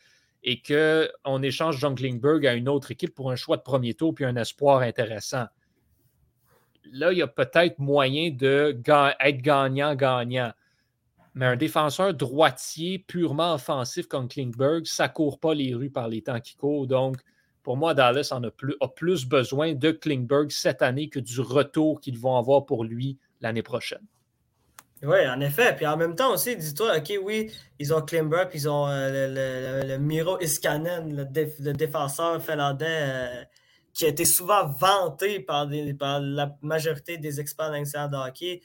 et 0.44 0.62
qu'on 0.62 1.42
échange 1.42 1.78
John 1.78 1.96
Klingberg 1.96 2.46
à 2.46 2.54
une 2.54 2.68
autre 2.68 2.92
équipe 2.92 3.16
pour 3.16 3.32
un 3.32 3.38
choix 3.38 3.56
de 3.56 3.62
premier 3.62 3.94
tour 3.94 4.14
puis 4.14 4.26
un 4.26 4.36
espoir 4.36 4.82
intéressant. 4.82 5.46
Là, 6.92 7.14
il 7.14 7.20
y 7.20 7.22
a 7.22 7.28
peut-être 7.28 7.80
moyen 7.80 8.30
d'être 8.30 8.82
gagnant-gagnant. 9.42 10.52
Mais 11.36 11.46
un 11.46 11.56
défenseur 11.56 12.14
droitier 12.14 13.00
purement 13.00 13.56
offensif 13.56 14.08
comme 14.08 14.28
Klingberg, 14.28 14.86
ça 14.86 15.08
ne 15.08 15.14
court 15.14 15.40
pas 15.40 15.54
les 15.54 15.74
rues 15.74 15.90
par 15.90 16.10
les 16.10 16.22
temps 16.22 16.42
qui 16.42 16.56
courent. 16.56 16.88
Donc, 16.88 17.18
pour 17.64 17.78
moi, 17.78 17.94
Dallas 17.94 18.30
en 18.32 18.44
a 18.44 18.52
plus, 18.52 18.76
a 18.82 18.88
plus 18.88 19.26
besoin 19.26 19.74
de 19.74 19.92
Klingberg 19.92 20.52
cette 20.52 20.82
année 20.82 21.10
que 21.10 21.20
du 21.20 21.40
retour 21.40 22.02
qu'ils 22.02 22.20
vont 22.20 22.38
avoir 22.38 22.66
pour 22.66 22.84
lui 22.84 23.18
l'année 23.42 23.64
prochaine. 23.64 24.06
Oui, 25.02 25.28
en 25.28 25.40
effet. 25.42 25.76
Puis 25.76 25.86
en 25.86 25.98
même 25.98 26.16
temps 26.16 26.34
aussi, 26.34 26.56
dis-toi, 26.56 26.98
OK, 26.98 27.14
oui, 27.24 27.52
ils 27.80 27.94
ont 27.94 28.02
Klingberg, 28.02 28.50
ils 28.54 28.70
ont 28.70 28.88
euh, 28.88 29.84
le, 29.84 29.98
Miro 29.98 30.40
Iskanen, 30.40 31.14
le, 31.16 31.74
défenseur 31.74 32.42
finlandais, 32.42 32.86
euh, 32.90 33.44
qui 33.94 34.06
a 34.06 34.10
été 34.10 34.24
souvent 34.24 34.66
vanté 34.68 35.42
par, 35.42 35.68
la 35.70 36.56
majorité 36.62 37.18
des 37.18 37.40
experts 37.40 37.72
de 37.72 38.28
hockey. 38.28 38.62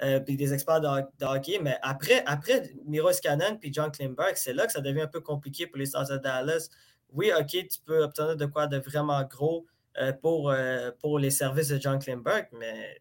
Euh, 0.00 0.20
puis 0.20 0.36
des 0.36 0.54
experts 0.54 0.80
de, 0.80 1.24
hockey. 1.24 1.58
Mais 1.60 1.76
après, 1.82 2.22
après 2.24 2.70
Miro 2.86 3.10
Iskanen 3.10 3.58
puis 3.58 3.72
John 3.72 3.90
Klingberg, 3.90 4.36
c'est 4.36 4.52
là 4.52 4.64
que 4.66 4.72
ça 4.72 4.80
devient 4.80 5.00
un 5.00 5.08
peu 5.08 5.20
compliqué 5.20 5.66
pour 5.66 5.78
les 5.78 5.86
Stars 5.86 6.08
de 6.08 6.18
Dallas 6.18 6.68
oui, 7.12 7.30
OK, 7.38 7.50
tu 7.50 7.80
peux 7.84 8.02
obtenir 8.02 8.36
de 8.36 8.46
quoi 8.46 8.66
de 8.66 8.78
vraiment 8.78 9.22
gros 9.24 9.66
euh, 9.98 10.12
pour, 10.12 10.50
euh, 10.50 10.90
pour 11.00 11.18
les 11.18 11.30
services 11.30 11.68
de 11.68 11.80
John 11.80 11.98
Klimberg, 11.98 12.48
mais 12.52 13.00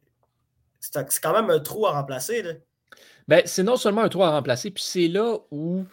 c'est 0.79 1.19
quand 1.21 1.33
même 1.33 1.49
un 1.49 1.59
trou 1.59 1.85
à 1.85 1.91
remplacer. 1.91 2.43
Ben, 3.27 3.41
c'est 3.45 3.63
non 3.63 3.75
seulement 3.75 4.01
un 4.01 4.09
trou 4.09 4.23
à 4.23 4.31
remplacer, 4.31 4.71
puis 4.71 4.83
c'est 4.83 5.07
là 5.07 5.37
où, 5.51 5.85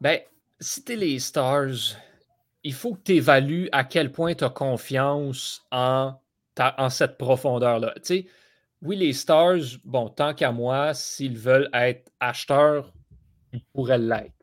ben, 0.00 0.20
si 0.60 0.82
tu 0.82 0.92
es 0.92 0.96
les 0.96 1.18
Stars, 1.20 1.96
il 2.64 2.74
faut 2.74 2.94
que 2.94 3.02
tu 3.04 3.12
évalues 3.12 3.68
à 3.72 3.84
quel 3.84 4.10
point 4.10 4.34
tu 4.34 4.44
as 4.44 4.50
confiance 4.50 5.64
en, 5.70 6.14
en 6.58 6.90
cette 6.90 7.16
profondeur-là. 7.16 7.94
Tu 7.96 8.02
sais, 8.02 8.26
oui, 8.82 8.96
les 8.96 9.12
Stars, 9.12 9.78
bon, 9.84 10.08
tant 10.08 10.34
qu'à 10.34 10.52
moi, 10.52 10.94
s'ils 10.94 11.38
veulent 11.38 11.70
être 11.72 12.10
acheteurs, 12.20 12.92
ils 13.52 13.64
pourraient 13.72 13.98
l'être. 13.98 14.34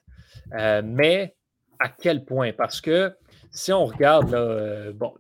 Euh, 0.54 0.82
mais 0.84 1.36
à 1.80 1.90
quel 1.90 2.26
point? 2.26 2.54
Parce 2.54 2.82
que 2.82 3.16
si 3.52 3.72
on 3.72 3.86
regarde 3.86 4.34
euh, 4.34 4.92
bon, 4.94 5.14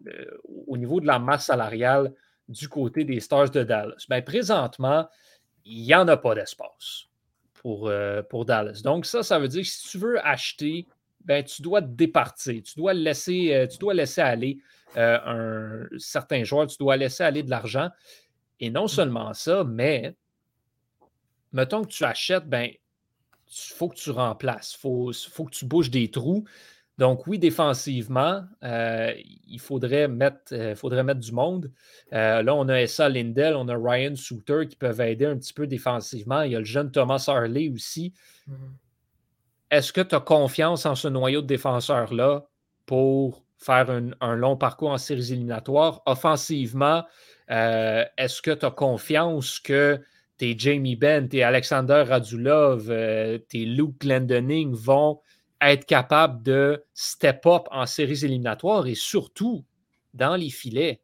au 0.67 0.77
niveau 0.77 0.99
de 0.99 1.07
la 1.07 1.19
masse 1.19 1.45
salariale 1.45 2.13
du 2.49 2.67
côté 2.67 3.03
des 3.03 3.19
Stars 3.19 3.49
de 3.49 3.63
Dallas, 3.63 4.05
bien, 4.09 4.21
présentement, 4.21 5.07
il 5.63 5.83
n'y 5.83 5.95
en 5.95 6.07
a 6.07 6.17
pas 6.17 6.35
d'espace 6.35 7.05
pour, 7.53 7.87
euh, 7.87 8.21
pour 8.21 8.45
Dallas. 8.45 8.81
Donc, 8.83 9.05
ça, 9.05 9.23
ça 9.23 9.39
veut 9.39 9.47
dire 9.47 9.61
que 9.61 9.67
si 9.67 9.89
tu 9.89 9.97
veux 9.97 10.25
acheter, 10.25 10.85
ben, 11.23 11.43
tu 11.43 11.61
dois 11.61 11.81
te 11.81 11.87
départir. 11.87 12.61
Tu 12.63 12.75
dois 12.75 12.93
laisser, 12.93 13.53
euh, 13.53 13.67
tu 13.67 13.77
dois 13.77 13.93
laisser 13.93 14.21
aller 14.21 14.59
un 14.97 15.87
certain 15.97 16.45
joueur, 16.45 16.67
tu 16.67 16.77
dois 16.79 16.95
laisser 16.95 17.23
aller 17.23 17.43
de 17.43 17.49
l'argent. 17.49 17.89
Et 18.61 18.69
non 18.69 18.87
seulement 18.87 19.33
ça, 19.33 19.65
mais 19.65 20.15
mettons 21.51 21.83
que 21.83 21.89
tu 21.89 22.05
achètes, 22.05 22.45
ben, 22.45 22.71
il 23.55 23.73
faut 23.73 23.89
que 23.89 23.95
tu 23.95 24.11
remplaces, 24.11 24.73
il 24.73 24.79
faut, 24.79 25.11
faut, 25.31 25.45
que 25.45 25.51
tu 25.51 25.65
bouges 25.65 25.89
des 25.89 26.11
trous. 26.11 26.45
Donc, 26.97 27.27
oui, 27.27 27.39
défensivement, 27.39 28.45
euh, 28.63 29.13
il 29.47 29.59
faudrait 29.59 30.07
mettre, 30.07 30.53
euh, 30.53 30.75
faudrait 30.75 31.03
mettre 31.03 31.19
du 31.19 31.33
monde. 31.33 31.71
Euh, 32.13 32.41
là, 32.41 32.55
on 32.55 32.69
a 32.69 32.75
Essa 32.75 33.09
Lindell, 33.09 33.55
on 33.55 33.67
a 33.67 33.75
Ryan 33.77 34.15
Souter 34.15 34.67
qui 34.69 34.77
peuvent 34.77 35.01
aider 35.01 35.25
un 35.25 35.37
petit 35.37 35.53
peu 35.53 35.67
défensivement. 35.67 36.43
Il 36.43 36.53
y 36.53 36.55
a 36.55 36.59
le 36.59 36.65
jeune 36.65 36.91
Thomas 36.91 37.25
Harley 37.27 37.69
aussi. 37.69 38.13
Mm-hmm. 38.49 38.53
Est-ce 39.71 39.91
que 39.91 40.01
tu 40.01 40.15
as 40.15 40.21
confiance 40.21 40.85
en 40.85 40.95
ce 40.95 41.09
noyau 41.09 41.41
de 41.41 41.47
défenseurs-là 41.47 42.45
pour 42.85 43.43
faire 43.57 43.89
un, 44.21 44.35
long 44.35 44.55
parcours 44.55 44.91
en 44.91 44.97
séries 44.97 45.33
éliminatoires? 45.33 46.01
Offensivement, 46.05 47.03
est-ce 47.49 48.41
que 48.41 48.51
tu 48.51 48.65
as 48.65 48.71
confiance 48.71 49.59
que 49.59 49.99
tes 50.37 50.57
Jamie 50.57 50.95
Benn, 50.95 51.29
tes 51.29 51.43
Alexander 51.43 52.03
Radulov, 52.07 52.89
euh, 52.89 53.37
tes 53.37 53.65
Luke 53.65 53.99
Glendening 53.99 54.73
vont 54.73 55.21
être 55.61 55.85
capables 55.85 56.43
de 56.43 56.83
step 56.93 57.45
up 57.45 57.63
en 57.71 57.85
séries 57.85 58.25
éliminatoires 58.25 58.87
et 58.87 58.95
surtout 58.95 59.63
dans 60.13 60.35
les 60.35 60.49
filets. 60.49 61.01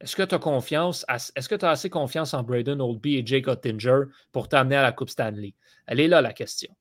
Est-ce 0.00 0.16
que 0.16 0.22
tu 0.22 0.34
as 0.34 0.38
confiance, 0.38 1.06
est-ce 1.08 1.48
que 1.48 1.54
tu 1.54 1.64
as 1.64 1.70
assez 1.70 1.88
confiance 1.88 2.34
en 2.34 2.42
Braden 2.42 2.80
Oldby 2.80 3.16
et 3.16 3.26
Jake 3.26 3.48
Ottinger 3.48 4.02
pour 4.32 4.48
t'amener 4.48 4.76
à 4.76 4.82
la 4.82 4.92
Coupe 4.92 5.10
Stanley? 5.10 5.54
Elle 5.86 6.00
est 6.00 6.08
là 6.08 6.20
la 6.20 6.32
question. 6.32 6.74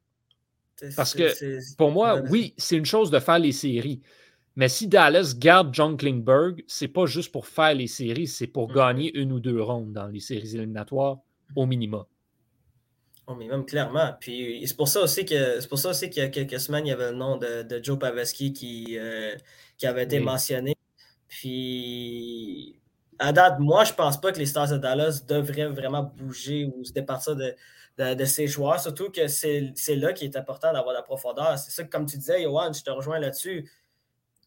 Parce 0.96 1.14
que 1.14 1.76
pour 1.76 1.92
moi, 1.92 2.22
oui, 2.30 2.56
c'est 2.58 2.76
une 2.76 2.86
chose 2.86 3.12
de 3.12 3.20
faire 3.20 3.38
les 3.38 3.52
séries. 3.52 4.02
Mais 4.56 4.68
si 4.68 4.88
Dallas 4.88 5.36
garde 5.38 5.74
John 5.74 5.96
Klingberg, 5.96 6.64
c'est 6.68 6.88
pas 6.88 7.06
juste 7.06 7.32
pour 7.32 7.48
faire 7.48 7.76
les 7.76 7.88
séries, 7.88 8.28
c'est 8.28 8.48
pour 8.48 8.72
mm-hmm. 8.72 8.76
gagner 8.76 9.18
une 9.18 9.32
ou 9.32 9.40
deux 9.40 9.62
rondes 9.62 9.94
dans 9.94 10.08
les 10.08 10.20
séries 10.20 10.56
éliminatoires 10.56 11.20
au 11.56 11.66
minimum. 11.66 12.06
Mais 13.38 13.48
même 13.48 13.66
clairement. 13.66 14.14
Puis 14.20 14.62
c'est 14.66 14.76
pour 14.76 14.88
ça 14.88 15.02
aussi 15.02 15.26
que 15.26 15.62
c'est 15.62 15.68
pour 15.68 15.80
ça 15.80 15.90
aussi 15.90 16.10
qu'il 16.10 16.22
y 16.22 16.26
a 16.26 16.30
quelques 16.30 16.60
semaines, 16.60 16.86
il 16.86 16.90
y 16.90 16.94
avait 16.94 17.12
le 17.12 17.18
nom 17.18 17.38
de, 17.38 17.80
Joe 17.82 17.98
Paveski 17.98 18.54
qui, 18.54 18.98
euh, 18.98 19.36
qui 19.78 19.88
avait 19.88 20.04
été 20.04 20.20
mentionné. 20.20 20.76
Puis 21.28 22.80
à 23.20 23.32
date, 23.32 23.60
moi, 23.60 23.84
je 23.84 23.94
pense 23.94 24.20
pas 24.20 24.32
que 24.32 24.40
les 24.40 24.48
Stars 24.48 24.70
de 24.70 24.78
Dallas 24.78 25.24
devraient 25.28 25.68
vraiment 25.68 26.04
bouger 26.04 26.66
ou 26.76 26.84
se 26.84 26.92
départir 26.92 27.36
de, 27.36 27.56
de, 27.98 28.26
ces 28.26 28.48
joueurs, 28.48 28.80
surtout 28.80 29.12
que 29.12 29.28
c'est 29.28 29.74
là 29.90 30.12
qu'il 30.12 30.28
est 30.28 30.36
important 30.36 30.74
d'avoir 30.74 30.94
la 30.94 31.04
profondeur. 31.04 31.58
C'est 31.60 31.72
ça 31.72 31.84
que, 31.84 31.90
comme 31.90 32.06
tu 32.06 32.18
disais, 32.18 32.42
Johan, 32.42 32.74
je 32.74 32.84
te 32.84 32.90
rejoins 32.90 33.20
là-dessus 33.20 33.70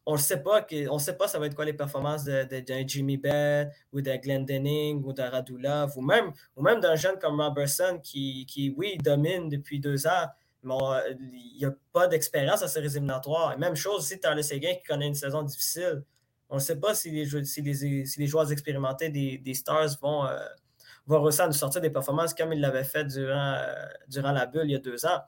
on 0.07 0.15
ne 0.15 0.19
sait 0.19 0.43
pas 0.43 0.67
on 0.91 0.99
sait 0.99 1.17
pas 1.17 1.29
ça 1.29 1.39
va 1.39 1.47
être 1.47 1.55
quoi 1.55 1.65
les 1.65 1.73
performances 1.73 2.25
de, 2.25 2.47
Jimmy 2.87 3.17
Bell 3.17 3.73
ou 3.93 4.01
de 4.01 4.15
Glenn 4.17 4.45
Denning 4.45 5.03
ou 5.05 5.13
de 5.13 5.23
Radulov 5.23 5.97
ou 5.97 6.03
même, 6.03 6.33
ou 6.57 6.63
même 6.63 6.81
d'un 6.81 6.95
jeune 6.95 7.19
comme 7.19 7.41
Robertson 7.41 8.01
qui, 8.03 8.47
qui, 8.47 8.75
oui, 8.77 8.99
domine 8.99 9.49
depuis 9.49 9.81
deux 9.81 10.07
ans, 10.07 10.27
mais 10.63 10.75
il 11.19 11.59
n'y 11.59 11.65
a 11.65 11.75
pas 11.93 12.07
d'expérience 12.07 12.63
à 12.63 12.69
ces 12.69 12.81
éliminatoires. 12.81 13.53
Et 13.53 13.57
même 13.57 13.77
chose 13.77 14.01
aussi, 14.01 14.19
Tyler 14.19 14.43
Seguin 14.43 14.75
qui 14.75 14.83
connaît 14.83 15.07
une 15.07 15.15
saison 15.15 15.43
difficile. 15.43 16.03
On 16.51 16.57
ne 16.57 16.61
sait 16.61 16.77
pas 16.77 16.95
si 16.95 17.11
les, 17.11 17.45
si 17.45 17.63
les, 17.63 18.27
joueurs 18.27 18.53
expérimentés 18.53 19.09
des, 19.09 19.55
Stars 19.55 19.99
vont, 20.01 20.27
euh, 20.27 20.39
vont 21.07 21.27
à 21.27 21.47
nous 21.47 21.53
sortir 21.53 21.81
des 21.81 21.91
performances 21.91 22.35
comme 22.35 22.53
ils 22.53 22.61
l'avaient 22.61 22.85
fait 22.85 23.05
durant, 23.05 23.55
euh, 23.55 23.75
durant 24.09 24.33
la 24.33 24.47
bulle 24.47 24.67
il 24.67 24.73
y 24.73 24.77
a 24.77 24.79
deux 24.79 25.07
ans. 25.07 25.21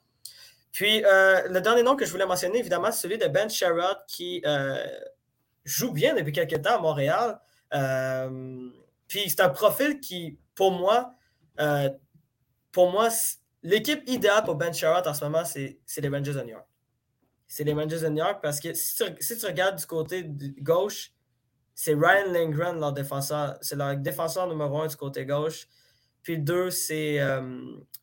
Puis, 0.77 1.03
euh, 1.07 1.49
le 1.49 1.63
dernier 1.63 1.83
nom 1.83 1.97
que 1.97 2.05
je 2.05 2.11
voulais 2.11 2.27
mentionner, 2.27 2.59
évidemment, 2.59 2.93
c'est 2.93 3.01
celui 3.01 3.17
de 3.17 3.27
Ben 3.29 3.49
Sherrod 3.49 3.97
qui 4.07 4.43
euh, 4.45 4.87
joue 5.65 5.91
bien 5.91 6.15
depuis 6.15 6.33
quelques 6.33 6.61
temps 6.61 6.77
à 6.77 6.79
Montréal. 6.79 7.41
Euh, 7.73 8.69
puis, 9.09 9.31
c'est 9.31 9.41
un 9.41 9.49
profil 9.49 10.01
qui, 10.01 10.39
pour 10.55 10.73
moi, 10.73 11.15
pour 12.73 12.91
moi, 12.91 13.09
l'équipe 13.63 14.07
idéale 14.07 14.45
pour 14.45 14.57
Ben 14.57 14.71
Sherrod 14.75 15.07
en 15.07 15.15
ce 15.15 15.25
moment, 15.25 15.47
c'est 15.47 15.79
les 15.97 16.09
Rangers 16.11 16.35
de 16.35 16.43
New 16.43 16.51
York. 16.51 16.67
C'est 17.47 17.65
les 17.65 17.73
Rangers 17.73 18.01
de 18.01 18.09
New 18.09 18.19
York 18.19 18.41
parce 18.43 18.61
que 18.61 18.75
si 18.75 18.97
tu, 19.39 19.47
regardes 19.47 19.79
du 19.79 19.87
côté 19.87 20.27
gauche, 20.61 21.11
c'est 21.75 21.95
Ryan 21.95 22.31
Lindgren, 22.31 22.79
leur 22.79 22.93
défenseur. 22.93 23.57
C'est 23.63 23.77
leur 23.77 23.97
défenseur 23.97 24.47
numéro 24.47 24.83
un 24.83 24.89
du 24.89 24.97
côté 24.97 25.25
gauche. 25.25 25.69
Puis 26.27 26.35
le 26.35 26.43
2, 26.43 26.71
c'est 26.71 27.21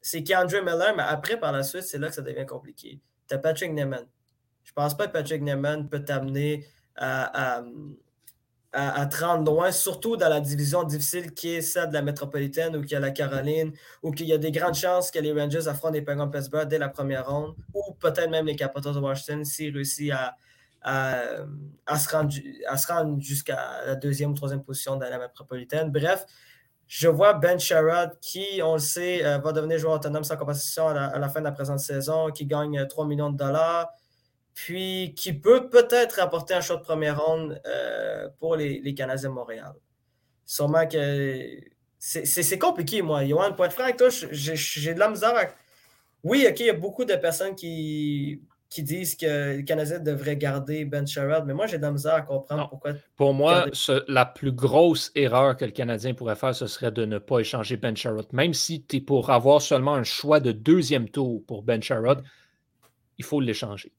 c'est 0.01 0.23
Keandre 0.23 0.63
Miller, 0.63 0.93
mais 0.95 1.03
après, 1.03 1.37
par 1.37 1.51
la 1.51 1.61
suite, 1.61 1.83
c'est 1.83 1.97
là 1.97 2.07
que 2.07 2.15
ça 2.15 2.21
devient 2.21 2.45
compliqué. 2.45 3.01
Tu 3.27 3.35
as 3.35 3.37
Patrick 3.37 3.73
Neyman. 3.73 4.05
Je 4.63 4.71
pense 4.71 4.95
pas 4.95 5.07
que 5.07 5.11
Patrick 5.11 5.41
Neyman 5.41 5.89
peut 5.89 6.05
t'amener 6.05 6.65
à, 6.95 7.57
à, 7.57 7.63
à, 8.71 9.05
te 9.07 9.25
rendre 9.25 9.51
loin, 9.51 9.73
surtout 9.73 10.15
dans 10.15 10.29
la 10.29 10.39
division 10.39 10.83
difficile 10.83 11.33
qui 11.33 11.49
est 11.49 11.61
celle 11.61 11.89
de 11.89 11.93
la 11.95 12.01
métropolitaine 12.01 12.77
ou 12.77 12.81
qui 12.81 12.95
a 12.95 13.01
la 13.01 13.11
Caroline, 13.11 13.73
ou 14.01 14.11
qu'il 14.11 14.27
y 14.27 14.33
a 14.33 14.37
des 14.37 14.51
grandes 14.51 14.75
chances 14.75 15.11
que 15.11 15.19
les 15.19 15.33
Rangers 15.33 15.67
affrontent 15.67 15.93
les 15.93 16.01
Penguins 16.01 16.29
Pittsburgh 16.29 16.69
dès 16.69 16.77
la 16.77 16.87
première 16.87 17.29
ronde, 17.29 17.55
ou 17.73 17.93
peut-être 17.99 18.29
même 18.29 18.45
les 18.45 18.55
Capitals 18.55 18.93
de 18.93 18.99
Washington 18.99 19.43
s'ils 19.43 19.73
réussissent 19.73 20.13
à, 20.13 20.37
à, 21.85 21.99
se 21.99 22.09
rendre, 22.09 22.33
à 22.67 22.77
se 22.77 22.87
rendre 22.87 23.21
jusqu'à 23.21 23.85
la 23.85 23.95
deuxième 23.95 24.31
ou 24.31 24.33
troisième 24.33 24.63
position 24.63 24.95
dans 24.95 25.09
la 25.09 25.19
métropolitaine. 25.19 25.91
Bref, 25.91 26.25
je 26.95 27.07
vois 27.07 27.33
Ben 27.33 27.59
Sherrod 27.59 28.19
qui, 28.21 28.61
on 28.63 28.73
le 28.73 28.79
sait, 28.79 29.25
euh, 29.25 29.39
va 29.39 29.51
devenir 29.51 29.79
joueur 29.79 29.95
autonome 29.95 30.23
sans 30.23 30.37
compétition 30.37 30.89
à 30.89 31.17
la, 31.17 31.27
fin 31.27 31.39
de 31.39 31.45
la 31.45 31.51
présente 31.51 31.79
saison, 31.79 32.29
qui 32.29 32.45
gagne 32.45 32.85
3 32.85 33.07
millions 33.07 33.31
de 33.31 33.37
dollars, 33.37 33.89
puis 34.53 35.15
qui 35.15 35.33
peut 35.33 35.71
peut-être 35.71 36.19
apporter 36.19 36.53
un 36.53 36.61
choix 36.61 36.75
de 36.75 36.83
première 36.83 37.19
ronde 37.19 37.59
euh, 37.65 38.29
pour 38.37 38.55
les, 38.55 38.93
Canadiens 38.93 39.29
de 39.29 39.33
Montréal. 39.33 39.73
Sûrement 40.45 40.87
que 40.87 41.61
c'est 41.97 42.59
compliqué, 42.59 43.01
moi. 43.01 43.25
Johan, 43.25 43.53
pour 43.53 43.65
être 43.65 43.73
franc 43.73 43.85
avec 43.85 43.97
toi, 43.97 44.09
j'ai 44.11 44.93
de 44.93 44.99
la 44.99 45.09
misère 45.09 45.33
oui, 46.23 46.45
OK, 46.47 46.59
il 46.59 46.67
y 46.67 46.69
a 46.69 46.73
beaucoup 46.73 47.05
de 47.05 47.15
personnes 47.15 47.55
qui, 47.55 48.39
qui 48.73 48.81
disent 48.81 49.15
que 49.15 49.57
le 49.57 49.61
Canadien 49.61 49.99
devrait 49.99 50.35
garder 50.35 50.83
Ben 50.83 51.05
Sherrod, 51.05 51.45
mais 51.45 51.53
moi, 51.53 51.67
j'ai 51.67 51.77
de 51.77 51.83
la 51.83 51.91
misère 51.91 52.15
à 52.15 52.21
comprendre 52.21 52.67
pourquoi. 52.69 52.93
Pour 53.15 53.33
moi, 53.33 53.67
la 54.07 54.25
plus 54.25 54.51
grosse 54.51 55.11
erreur 55.13 55.55
que 55.55 55.65
le 55.65 55.71
Canadien 55.71 56.15
pourrait 56.15 56.35
faire, 56.35 56.55
ce 56.55 56.65
serait 56.65 56.91
de 56.91 57.05
ne 57.05 57.19
pas 57.19 57.39
échanger 57.39 57.77
Ben 57.77 57.95
Sherrod. 57.95 58.25
Même 58.33 58.55
si 58.55 58.83
tu 58.83 58.97
es 58.97 59.01
pour 59.01 59.29
avoir 59.29 59.61
seulement 59.61 59.93
un 59.93 60.03
choix 60.03 60.39
de 60.39 60.51
deuxième 60.51 61.07
tour 61.07 61.43
pour 61.45 61.61
Ben 61.61 61.83
Sherrod, 61.83 62.23
il 63.19 63.23
faut 63.23 63.39
l'échanger. 63.39 63.91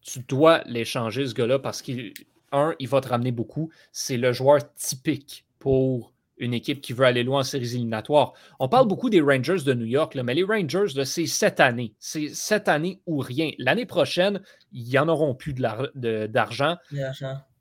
Tu 0.00 0.18
dois 0.20 0.62
l'échanger, 0.66 1.26
ce 1.28 1.34
gars-là, 1.34 1.60
parce 1.60 1.80
qu'il, 1.80 2.12
un, 2.50 2.74
il 2.80 2.88
va 2.88 3.00
te 3.00 3.08
ramener 3.08 3.30
beaucoup. 3.30 3.70
C'est 3.92 4.16
le 4.16 4.32
joueur 4.32 4.58
typique 4.74 5.46
pour 5.60 6.12
une 6.40 6.54
équipe 6.54 6.80
qui 6.80 6.92
veut 6.92 7.04
aller 7.04 7.22
loin 7.22 7.40
en 7.40 7.44
séries 7.44 7.74
éliminatoires. 7.74 8.32
On 8.58 8.68
parle 8.68 8.88
beaucoup 8.88 9.10
des 9.10 9.20
Rangers 9.20 9.62
de 9.64 9.74
New 9.74 9.84
York, 9.84 10.16
mais 10.16 10.34
les 10.34 10.42
Rangers, 10.42 11.04
c'est 11.04 11.26
cette 11.26 11.60
année. 11.60 11.94
C'est 11.98 12.28
cette 12.28 12.66
année 12.68 13.00
ou 13.06 13.18
rien. 13.18 13.50
L'année 13.58 13.86
prochaine, 13.86 14.40
ils 14.72 14.92
n'en 14.94 15.08
auront 15.08 15.34
plus 15.34 15.54
d'argent. 15.54 16.76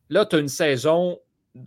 Là, 0.10 0.26
tu 0.26 0.36
as 0.36 0.39
une 0.39 0.48
saison 0.48 1.20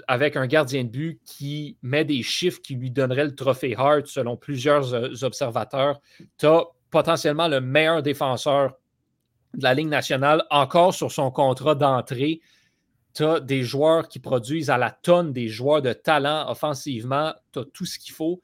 avec 0.09 0.37
un 0.37 0.47
gardien 0.47 0.85
de 0.85 0.89
but 0.89 1.21
qui 1.25 1.77
met 1.83 2.05
des 2.05 2.23
chiffres 2.23 2.61
qui 2.63 2.75
lui 2.75 2.91
donneraient 2.91 3.25
le 3.25 3.35
trophée 3.35 3.75
Hart 3.77 4.07
selon 4.07 4.37
plusieurs 4.37 4.95
euh, 4.95 5.11
observateurs. 5.23 6.01
Tu 6.39 6.47
as 6.47 6.65
potentiellement 6.91 7.49
le 7.49 7.61
meilleur 7.61 8.03
défenseur 8.03 8.75
de 9.55 9.63
la 9.63 9.75
Ligue 9.75 9.89
nationale 9.89 10.45
encore 10.51 10.95
sur 10.95 11.11
son 11.11 11.31
contrat 11.31 11.75
d'entrée 11.75 12.41
tu 13.15 13.25
as 13.25 13.41
des 13.41 13.63
joueurs 13.63 14.09
qui 14.09 14.19
produisent 14.19 14.71
à 14.71 14.79
la 14.79 14.91
tonne, 14.91 15.33
des 15.33 15.49
joueurs 15.49 15.83
de 15.83 15.93
talent 15.93 16.51
offensivement, 16.51 17.35
tu 17.53 17.61
as 17.61 17.65
tout 17.67 17.85
ce 17.85 17.99
qu'il 17.99 18.15
faut. 18.15 18.41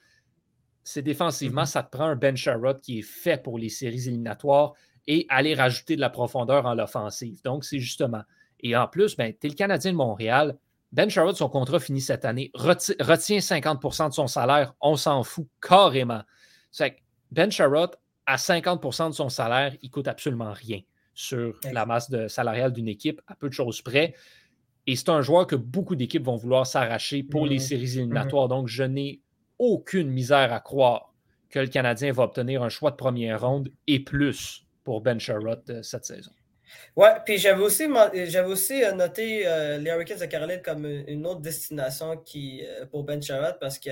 C'est 0.85 1.03
défensivement, 1.03 1.63
mm-hmm. 1.63 1.67
ça 1.67 1.83
te 1.83 1.97
prend 1.97 2.07
un 2.07 2.17
Ben 2.17 2.37
Sherrod 2.37 2.81
qui 2.81 3.01
est 3.01 3.03
fait 3.03 3.43
pour 3.43 3.59
les 3.59 3.69
séries 3.69 4.09
éliminatoires 4.09 4.75
et 5.07 5.27
aller 5.31 5.55
rajouter 5.55 5.97
de 5.97 6.01
la 6.01 6.11
profondeur 6.11 6.67
en 6.67 6.75
l'offensive. 6.75 7.43
Donc, 7.43 7.65
c'est 7.65 7.79
justement. 7.79 8.23
Et 8.61 8.77
en 8.77 8.87
plus, 8.87 9.17
ben, 9.17 9.33
tu 9.33 9.47
es 9.47 9.51
le 9.51 9.57
Canadien 9.57 9.93
de 9.93 9.97
Montréal. 9.97 10.59
Ben 10.93 11.09
Sherrod, 11.09 11.37
son 11.37 11.49
contrat 11.49 11.81
finit 11.81 12.01
cette 12.01 12.25
année, 12.25 12.51
retient 12.55 13.39
50% 13.39 14.09
de 14.09 14.15
son 14.15 14.27
salaire. 14.27 14.75
On 14.81 14.97
s'en 14.97 15.23
fout 15.23 15.47
carrément. 15.61 16.23
C'est 16.71 16.97
Ben 17.31 17.51
Sherrod, 17.51 17.97
à 18.27 18.37
50% 18.37 19.11
de 19.11 19.15
son 19.15 19.29
salaire, 19.29 19.75
il 19.83 19.91
coûte 19.91 20.09
absolument 20.09 20.53
rien 20.53 20.81
sur 21.15 21.59
la 21.73 21.85
masse 21.85 22.11
de 22.11 22.29
salariale 22.29 22.73
d'une 22.73 22.89
équipe, 22.89 23.21
à 23.27 23.35
peu 23.35 23.49
de 23.49 23.55
choses 23.55 23.83
près. 23.83 24.15
Et 24.89 24.97
c'est 24.97 25.11
un 25.11 25.21
joueur 25.21 25.47
que 25.47 25.55
beaucoup 25.55 25.97
d'équipes 25.97 26.25
vont 26.25 26.37
vouloir 26.37 26.67
s'arracher 26.67 27.23
pour 27.23 27.45
les 27.45 27.57
mhm. 27.57 27.61
séries 27.61 27.99
éliminatoires. 27.99 28.45
Mhm. 28.45 28.49
Donc, 28.49 28.69
je 28.69 28.85
n'ai 28.85 29.21
aucune 29.59 30.09
misère 30.09 30.51
à 30.51 30.61
croire 30.61 31.13
que 31.51 31.59
le 31.59 31.67
Canadien 31.67 32.11
va 32.11 32.23
obtenir 32.23 32.63
un 32.63 32.71
choix 32.71 32.91
de 32.91 32.97
première 32.97 33.43
ronde 33.43 33.69
et 33.87 34.01
plus 34.01 34.65
pour 34.85 35.03
Ben 35.03 35.21
Sherrod 35.21 35.61
euh, 35.69 35.83
cette 35.83 36.07
saison. 36.07 36.31
Ouais, 36.97 37.11
puis 37.27 37.37
j'avais 37.37 37.63
aussi, 37.63 37.87
j'avais 38.29 38.49
aussi 38.49 38.83
euh, 38.83 38.93
noté 38.93 39.47
euh, 39.47 39.77
les 39.77 39.91
Hurricanes 39.91 40.21
de 40.21 40.25
Caroline 40.25 40.63
comme 40.63 40.87
une 40.87 41.27
autre 41.27 41.41
destination 41.43 42.17
qui, 42.17 42.63
pour 42.91 43.05
Ben 43.05 43.21
Sherrod 43.21 43.59
parce 43.61 43.79
que, 43.79 43.91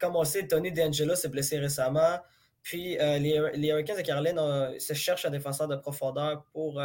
comme 0.00 0.16
on 0.16 0.22
le 0.22 0.26
sait, 0.26 0.48
Tony 0.48 0.72
D'Angelo 0.72 1.14
s'est 1.14 1.28
blessé 1.28 1.60
récemment. 1.60 2.18
Puis 2.62 2.96
les, 2.98 3.40
les, 3.54 3.68
Hurricanes 3.68 3.96
de 3.96 4.02
Caroline 4.02 4.38
se 4.78 4.94
cherchent 4.94 5.24
un 5.24 5.30
défenseur 5.30 5.66
de 5.68 5.76
profondeur 5.76 6.44
pour, 6.52 6.82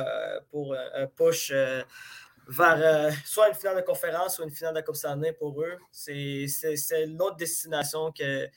pour 0.51 0.73
un 0.73 1.07
push 1.07 1.51
vers 2.47 2.77
euh, 2.77 3.12
soit 3.25 3.49
une 3.49 3.55
finale 3.55 3.77
de 3.77 3.81
conférence 3.81 4.39
ou 4.39 4.43
une 4.43 4.51
finale 4.51 4.75
de 4.75 4.81
Coupe 4.81 4.95
Stanley 4.95 5.34
pour 5.34 5.62
eux. 5.62 5.77
C'est 5.91 6.47
l'autre 7.08 7.38
destination 7.38 8.12
que, 8.12 8.47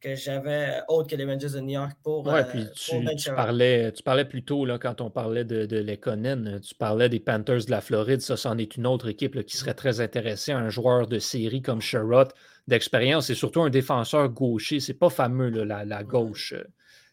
que 0.00 0.14
j'avais 0.14 0.80
autre 0.88 1.08
que 1.08 1.16
les 1.16 1.24
Rangers 1.24 1.50
de 1.50 1.60
New 1.60 1.74
York 1.74 1.92
pour. 2.02 2.26
Oui, 2.26 2.34
euh, 2.34 2.44
puis 2.44 2.66
tu, 2.74 3.30
parlais, 3.34 3.92
tu 3.92 4.02
parlais 4.02 4.24
plus 4.24 4.44
tôt 4.44 4.64
là, 4.64 4.78
quand 4.78 5.00
on 5.00 5.10
parlait 5.10 5.44
de, 5.44 5.66
de 5.66 5.78
Lekonen, 5.78 6.60
tu 6.60 6.74
parlais 6.74 7.08
des 7.08 7.20
Panthers 7.20 7.64
de 7.66 7.70
la 7.70 7.80
Floride. 7.80 8.20
Ça, 8.20 8.36
c'en 8.36 8.58
est 8.58 8.76
une 8.76 8.86
autre 8.86 9.08
équipe 9.08 9.40
qui 9.44 9.56
serait 9.56 9.74
très 9.74 10.00
intéressée. 10.00 10.52
Un 10.52 10.68
joueur 10.68 11.06
de 11.06 11.18
série 11.18 11.62
comme 11.62 11.80
Sherrod 11.80 12.32
d'expérience 12.66 13.30
et 13.30 13.34
surtout 13.34 13.62
un 13.62 13.70
défenseur 13.70 14.28
gaucher. 14.28 14.80
C'est 14.80 14.94
pas 14.94 15.10
fameux 15.10 15.50
la, 15.50 15.84
la, 15.84 16.02
gauche 16.02 16.52
euh, 16.52 16.64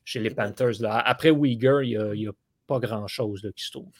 chez 0.03 0.19
les 0.19 0.31
Panthers. 0.31 0.81
Là. 0.81 0.97
Après 0.97 1.29
Uyghur, 1.29 1.83
il 1.83 1.89
n'y 2.15 2.27
a, 2.27 2.31
a, 2.31 2.33
pas 2.65 2.79
grand-chose 2.79 3.51
qui 3.55 3.65
se 3.65 3.71
trouve. 3.71 3.91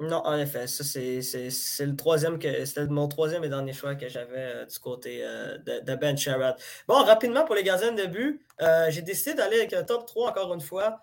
Non, 0.00 0.22
en 0.26 0.36
effet, 0.38 0.66
ça 0.66 0.82
c'est 0.82 1.86
le 1.86 1.94
troisième 1.94 2.38
que 2.40 2.64
c'était 2.64 2.86
mon 2.86 3.06
troisième 3.06 3.44
et 3.44 3.48
dernier 3.48 3.72
choix 3.72 3.94
que 3.94 4.08
j'avais 4.08 4.62
euh, 4.62 4.66
du 4.66 4.78
côté 4.80 5.20
euh, 5.22 5.56
de, 5.58 5.94
Ben 5.94 6.16
Sherrod. 6.16 6.56
Bon, 6.88 7.04
rapidement 7.04 7.44
pour 7.44 7.54
les 7.54 7.62
gardiens 7.62 7.92
de 7.92 8.06
but, 8.06 8.44
euh, 8.60 8.90
j'ai 8.90 9.02
décidé 9.02 9.34
d'aller 9.34 9.58
avec 9.58 9.72
un 9.72 9.84
top 9.84 10.06
3 10.06 10.30
encore 10.30 10.52
une 10.52 10.60
fois. 10.60 10.98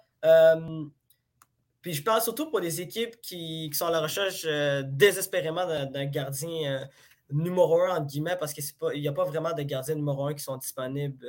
puis 1.81 1.93
je 1.93 2.03
parle 2.03 2.21
surtout 2.21 2.49
pour 2.49 2.59
les 2.59 2.81
équipes 2.81 3.21
qui, 3.21 3.71
sont 3.73 3.85
à 3.85 3.91
la 3.91 4.01
recherche 4.01 4.45
désespérément 4.83 5.65
d'un 5.65 6.05
gardien 6.05 6.85
numéro 7.31 7.81
1 7.81 7.95
entre 7.95 8.07
guillemets, 8.07 8.35
parce 8.35 8.53
qu'il 8.53 8.65
n'y 8.99 9.07
a 9.07 9.13
pas 9.13 9.23
vraiment 9.23 9.53
de 9.53 9.63
gardiens 9.63 9.95
numéro 9.95 10.25
1 10.25 10.33
qui 10.33 10.43
sont 10.43 10.57
disponibles 10.57 11.25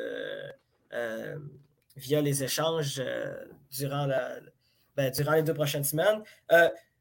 via 1.96 2.20
les 2.20 2.42
échanges 2.42 3.00
durant, 3.70 4.06
la, 4.06 4.32
ben, 4.96 5.12
durant 5.12 5.32
les 5.32 5.44
deux 5.44 5.54
prochaines 5.54 5.84
semaines. 5.84 6.22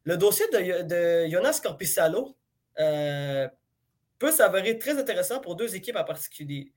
Le 0.03 0.17
dossier 0.17 0.45
de, 0.51 1.29
Jonas 1.29 1.59
Corpissalo 1.61 2.35
euh, 2.79 3.47
peut 4.17 4.31
s'avérer 4.31 4.77
très 4.77 4.97
intéressant 4.97 5.39
pour 5.39 5.55
deux 5.55 5.75
équipes 5.75 5.95
en 5.95 6.03
particulier. 6.03 6.71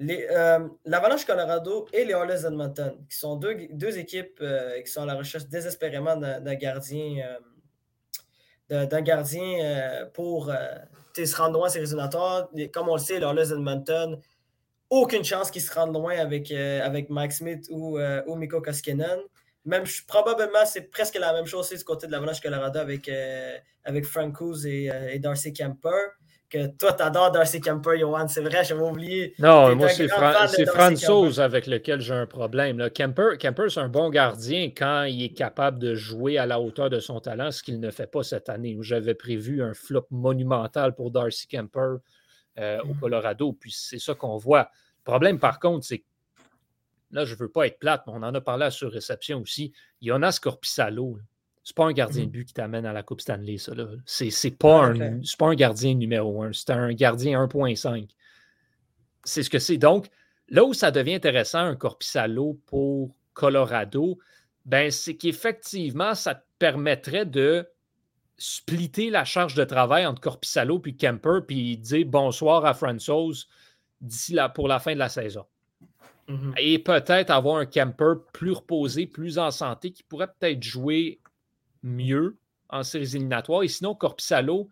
Euh, 0.00 0.68
L'Avalanche 0.84 1.24
Colorado 1.24 1.88
et 1.92 2.04
les 2.04 2.12
Oilers 2.12 2.46
Edmonton, 2.46 2.96
qui 3.08 3.16
sont 3.16 3.36
deux, 3.36 3.98
équipes 3.98 4.38
euh, 4.40 4.80
qui 4.82 4.90
sont 4.90 5.02
à 5.02 5.06
la 5.06 5.14
recherche 5.14 5.46
désespérément 5.46 6.16
d'un 6.16 6.54
gardien, 6.54 7.38
d'un 8.68 9.00
gardien 9.00 10.06
pour 10.12 10.52
se 11.14 11.36
rendre 11.36 11.58
loin 11.58 11.68
ces 11.68 11.80
résultats. 11.80 12.50
Comme 12.72 12.88
on 12.88 12.96
le 12.96 13.00
sait, 13.00 13.18
les 13.18 13.26
Oilers 13.26 13.52
Edmonton, 13.52 14.20
aucune 14.90 15.24
chance 15.24 15.50
qu'ils 15.50 15.62
se 15.62 15.72
rendent 15.72 15.94
loin 15.94 16.16
avec, 16.18 16.52
avec 16.52 17.08
Mike 17.10 17.32
Smith 17.32 17.66
ou, 17.70 17.98
ou 17.98 18.34
Mikko 18.36 18.60
Koskinen. 18.60 19.18
Même, 19.66 19.84
probablement, 20.06 20.64
c'est 20.64 20.90
presque 20.90 21.18
la 21.18 21.32
même 21.32 21.46
chose 21.46 21.70
du 21.70 21.84
côté 21.84 22.06
de 22.06 22.12
l'Avalanche 22.12 22.40
Colorado 22.40 22.78
avec, 22.78 23.08
euh, 23.08 23.56
avec 23.84 24.04
Frank 24.04 24.32
Coos 24.36 24.64
et, 24.64 24.90
euh, 24.90 25.10
et, 25.12 25.18
Darcy 25.18 25.52
Kemper. 25.52 26.12
Que 26.48 26.68
toi, 26.76 26.92
t'adores 26.92 27.32
Darcy 27.32 27.60
Kemper, 27.60 27.98
Johan, 27.98 28.28
c'est 28.28 28.40
vrai, 28.40 28.62
j'avais 28.62 28.82
oublié. 28.82 29.34
Non, 29.40 29.74
moi, 29.74 29.88
c'est 29.88 30.06
Francouz 30.06 31.40
avec 31.40 31.66
lequel 31.66 32.00
j'ai 32.00 32.14
un 32.14 32.26
problème. 32.26 32.78
Là. 32.78 32.88
Kemper, 32.88 33.36
Kemper 33.36 33.68
c'est 33.68 33.80
un 33.80 33.88
bon 33.88 34.10
gardien 34.10 34.66
quand 34.66 35.02
il 35.02 35.24
est 35.24 35.34
capable 35.34 35.80
de 35.80 35.96
jouer 35.96 36.38
à 36.38 36.46
la 36.46 36.60
hauteur 36.60 36.88
de 36.88 37.00
son 37.00 37.18
talent, 37.18 37.50
ce 37.50 37.64
qu'il 37.64 37.80
ne 37.80 37.90
fait 37.90 38.06
pas 38.06 38.22
cette 38.22 38.48
année, 38.48 38.76
où 38.76 38.84
j'avais 38.84 39.14
prévu 39.14 39.60
un 39.60 39.74
flop 39.74 40.06
monumental 40.12 40.94
pour 40.94 41.10
Darcy 41.10 41.48
Kemper 41.48 41.96
euh, 42.58 42.78
au 42.84 42.94
mm. 42.94 43.00
Colorado. 43.00 43.52
Puis 43.52 43.72
c'est 43.76 43.98
ça 43.98 44.14
qu'on 44.14 44.36
voit. 44.36 44.70
Le 44.98 45.10
problème, 45.10 45.40
par 45.40 45.58
contre, 45.58 45.84
c'est 45.84 45.98
que 45.98 46.04
là, 47.10 47.24
je 47.24 47.34
ne 47.34 47.38
veux 47.38 47.48
pas 47.48 47.66
être 47.66 47.78
plate, 47.78 48.02
mais 48.06 48.12
on 48.14 48.22
en 48.22 48.34
a 48.34 48.40
parlé 48.40 48.66
à 48.66 48.70
sur 48.70 48.90
réception 48.90 49.40
aussi. 49.40 49.72
Jonas 50.02 50.38
Corpissalo, 50.42 51.18
c'est 51.62 51.74
pas 51.74 51.86
un 51.86 51.92
gardien 51.92 52.24
de 52.24 52.28
mm. 52.28 52.32
but 52.32 52.44
qui 52.44 52.54
t'amène 52.54 52.86
à 52.86 52.92
la 52.92 53.02
Coupe 53.02 53.20
Stanley, 53.20 53.58
ça. 53.58 53.72
C'est, 54.04 54.30
c'est, 54.30 54.52
pas, 54.52 54.86
un, 54.86 55.20
pas 55.38 55.46
un 55.46 55.54
gardien 55.54 55.94
numéro 55.94 56.42
un, 56.42 56.52
c'est 56.52 56.70
un 56.70 56.92
gardien 56.92 57.44
1.5. 57.44 58.08
C'est 59.24 59.42
ce 59.42 59.50
que 59.50 59.58
c'est. 59.58 59.76
Donc, 59.76 60.08
là 60.48 60.64
où 60.64 60.74
ça 60.74 60.90
devient 60.90 61.14
intéressant, 61.14 61.58
un 61.58 61.76
Corpissalo 61.76 62.60
pour 62.66 63.16
Colorado, 63.34 64.18
ben, 64.64 64.90
c'est 64.90 65.16
qu'effectivement, 65.16 66.14
ça 66.14 66.36
te 66.36 66.44
permettrait 66.58 67.26
de 67.26 67.68
splitter 68.38 69.10
la 69.10 69.24
charge 69.24 69.54
de 69.54 69.64
travail 69.64 70.06
entre 70.06 70.20
Corpissalo 70.20 70.78
puis 70.78 70.96
Kemper, 70.96 71.40
puis 71.46 71.78
dire 71.78 72.06
bonsoir 72.06 72.64
à 72.64 72.74
François 72.74 73.32
d'ici 74.00 74.34
là 74.34 74.48
pour 74.48 74.68
la 74.68 74.78
fin 74.78 74.92
de 74.92 74.98
la 74.98 75.08
saison. 75.08 75.46
Mhm. 76.28 76.54
Et 76.58 76.78
peut-être 76.78 77.30
avoir 77.30 77.56
un 77.56 77.66
camper 77.66 78.14
plus 78.32 78.52
reposé, 78.52 79.06
plus 79.06 79.38
en 79.38 79.50
santé, 79.50 79.92
qui 79.92 80.02
pourrait 80.02 80.28
peut-être 80.38 80.62
jouer 80.62 81.20
mieux 81.82 82.36
en 82.68 82.82
séries 82.82 83.14
éliminatoires. 83.14 83.62
Et 83.62 83.68
sinon, 83.68 83.94
Corpissalo 83.94 84.68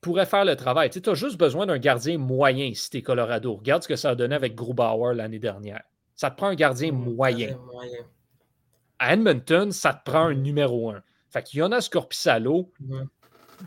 pourrait 0.00 0.26
faire 0.26 0.44
le 0.44 0.56
travail. 0.56 0.90
Tu 0.90 1.08
as 1.08 1.14
juste 1.14 1.38
besoin 1.38 1.66
d'un 1.66 1.78
gardien 1.78 2.18
moyen 2.18 2.72
si 2.74 2.90
tu 2.90 2.98
es 2.98 3.02
Colorado. 3.02 3.56
Regarde 3.56 3.82
ce 3.82 3.88
que 3.88 3.96
ça 3.96 4.10
a 4.10 4.14
donné 4.14 4.34
avec 4.34 4.54
Grubauer 4.54 5.14
l'année 5.14 5.38
dernière. 5.38 5.82
Ça 6.14 6.30
te 6.30 6.36
prend 6.36 6.48
un 6.48 6.54
gardien 6.54 6.92
mhm, 6.92 7.14
moyen. 7.14 7.58
À 8.98 9.14
Edmonton, 9.14 9.72
ça 9.72 9.94
te 9.94 10.08
prend 10.10 10.26
un 10.26 10.34
numéro 10.34 10.90
un. 10.90 11.02
Fait 11.30 11.42
que 11.42 11.50
Jonas 11.52 11.88
Corpissalo, 11.90 12.70
mhm. 12.80 13.08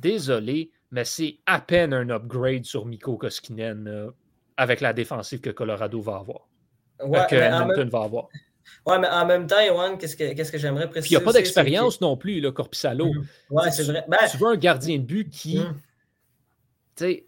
désolé, 0.02 0.72
mais 0.92 1.06
c'est 1.06 1.40
à 1.46 1.60
peine 1.60 1.94
un 1.94 2.10
upgrade 2.10 2.66
sur 2.66 2.86
Mikko 2.86 3.18
Koskinen 3.18 4.12
avec 4.58 4.82
la 4.82 4.94
défensive 4.94 5.42
que 5.42 5.50
Colorado 5.50 6.00
va 6.02 6.18
avoir. 6.18 6.48
Ouais, 7.02 7.26
que 7.30 7.36
même... 7.36 7.90
va 7.90 8.04
avoir. 8.04 8.28
Ouais, 8.86 9.00
mais 9.00 9.08
en 9.08 9.26
même 9.26 9.48
temps, 9.48 9.62
Yohan, 9.62 9.98
qu'est-ce 9.98 10.18
que, 10.18 10.34
qu'est-ce 10.34 10.52
que 10.52 10.58
j'aimerais 10.58 10.90
préciser? 10.90 11.16
il 11.16 11.18
n'y 11.18 11.24
a 11.24 11.26
pas 11.26 11.34
d'expérience 11.34 12.02
non 12.02 12.18
plus, 12.18 12.42
le 12.42 12.52
Corpissalo. 12.52 13.12
Ouais, 13.50 13.72
c'est 13.72 13.84
vrai. 13.84 14.06
Ben 14.08 14.18
tu 14.30 14.38
veux 14.38 14.48
un 14.48 14.58
gardien 14.58 14.98
de 14.98 15.04
but 15.04 15.30
qui. 15.30 15.60
Mm. 15.60 15.76
Tu 16.96 17.04
sais, 17.04 17.26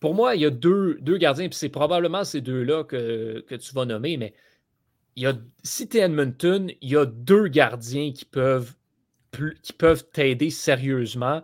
pour 0.00 0.14
moi, 0.14 0.34
il 0.34 0.42
y 0.42 0.46
a 0.46 0.50
deux, 0.50 0.98
deux 1.00 1.18
gardiens, 1.18 1.48
puis 1.48 1.58
c'est 1.58 1.68
probablement 1.68 2.24
ces 2.24 2.40
deux-là 2.40 2.84
que, 2.84 3.44
que, 3.46 3.54
tu 3.54 3.74
vas 3.74 3.84
nommer, 3.84 4.16
mais 4.16 4.34
il 5.16 5.24
y 5.24 5.26
a, 5.26 5.34
si 5.62 5.88
tu 5.88 5.98
es 5.98 6.00
Edmonton, 6.00 6.70
il 6.80 6.90
y 6.90 6.96
a 6.96 7.04
deux 7.04 7.48
gardiens 7.48 8.12
qui 8.12 8.24
peuvent, 8.24 8.74
qui 9.62 9.72
peuvent 9.72 10.04
t'aider 10.12 10.50
sérieusement. 10.50 11.42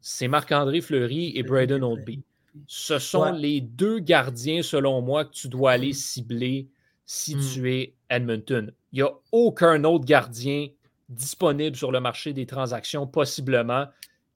C'est 0.00 0.28
Marc-André 0.28 0.80
Fleury 0.80 1.32
et 1.36 1.42
Braden 1.44 1.84
Oldby. 1.84 2.22
Ce 2.66 2.98
sont 2.98 3.32
les 3.32 3.60
deux 3.60 4.00
gardiens, 4.00 4.62
selon 4.62 5.00
moi, 5.00 5.24
que 5.24 5.32
tu 5.32 5.48
dois 5.48 5.70
aller 5.72 5.92
cibler 5.92 6.68
si 7.12 7.36
tu 7.36 7.60
hmm. 7.60 7.66
es 7.66 7.94
Edmonton. 8.08 8.72
Il 8.90 8.96
n'y 8.96 9.02
a 9.02 9.10
aucun 9.32 9.84
autre 9.84 10.06
gardien 10.06 10.68
disponible 11.10 11.76
sur 11.76 11.92
le 11.92 12.00
marché 12.00 12.32
des 12.32 12.46
transactions, 12.46 13.06
possiblement, 13.06 13.86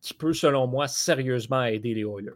qui 0.03 0.13
peut, 0.13 0.35
selon 0.35 0.67
moi, 0.67 0.87
sérieusement 0.87 1.65
aider 1.65 1.95
les 1.95 2.03
Oilers. 2.03 2.35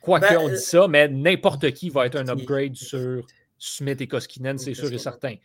Quoi 0.00 0.18
ben, 0.18 0.34
qu'on 0.34 0.48
dit 0.48 0.54
euh, 0.54 0.56
ça, 0.56 0.88
mais 0.88 1.06
n'importe 1.06 1.70
qui 1.70 1.88
va 1.88 2.06
être 2.06 2.16
un 2.16 2.26
upgrade 2.26 2.74
sur 2.74 3.24
Smith 3.58 4.00
et 4.00 4.08
Koskinen, 4.08 4.58
c'est 4.58 4.74
sûr 4.74 4.92
et 4.92 4.98
certain. 4.98 5.36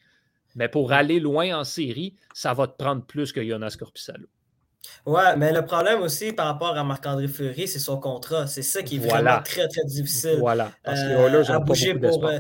Mais 0.56 0.70
pour 0.70 0.92
aller 0.92 1.20
loin 1.20 1.60
en 1.60 1.64
série, 1.64 2.16
ça 2.34 2.56
va 2.56 2.66
te 2.66 2.76
prendre 2.76 3.06
plus 3.06 3.32
que 3.32 3.46
Jonas 3.46 3.76
Corpissalo. 3.78 4.26
Ouais, 5.06 5.36
mais 5.38 5.54
le 5.54 5.66
problème 5.66 6.02
aussi 6.02 6.34
par 6.34 6.48
rapport 6.48 6.78
à 6.78 6.84
Marc-André 6.84 7.28
Fleury, 7.28 7.68
c'est 7.68 7.80
son 7.80 8.00
contrat. 8.00 8.48
C'est 8.48 8.62
ça 8.62 8.84
qui 8.84 8.98
est 8.98 9.00
vraiment 9.00 9.42
très, 9.44 9.68
très 9.68 9.84
difficile. 9.86 10.38
Voilà. 10.40 10.72
Parce 10.84 11.02
que 11.02 11.08
les 11.08 11.14
Oilers 11.14 11.52
euh, 11.52 11.60
bouger 11.60 11.96
pour. 11.96 12.26
Euh, 12.26 12.40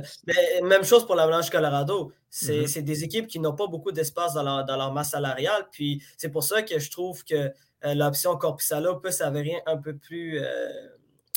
même 0.64 0.84
chose 0.84 1.06
pour 1.06 1.16
l'Avalanche 1.16 1.50
Colorado. 1.50 2.12
C'est 2.30 2.82
des 2.82 3.04
équipes 3.04 3.28
qui 3.28 3.40
n'ont 3.40 3.56
pas 3.56 3.68
beaucoup 3.68 3.92
d'espace 3.92 4.34
dans 4.34 4.44
leur, 4.44 4.66
dans 4.66 4.78
leur, 4.78 4.94
masse 4.94 5.12
salariale. 5.12 5.68
Puis 5.72 6.04
c'est 6.18 6.30
pour 6.30 6.44
ça 6.44 6.62
que 6.62 6.78
je 6.78 6.92
trouve 6.92 7.24
que 7.24 7.36
euh, 7.36 7.94
l'option 7.94 8.36
Corpissalo 8.38 8.96
peut 8.98 9.12
s'avérer 9.12 9.62
un 9.66 9.78
peu 9.78 9.96
plus 9.96 10.40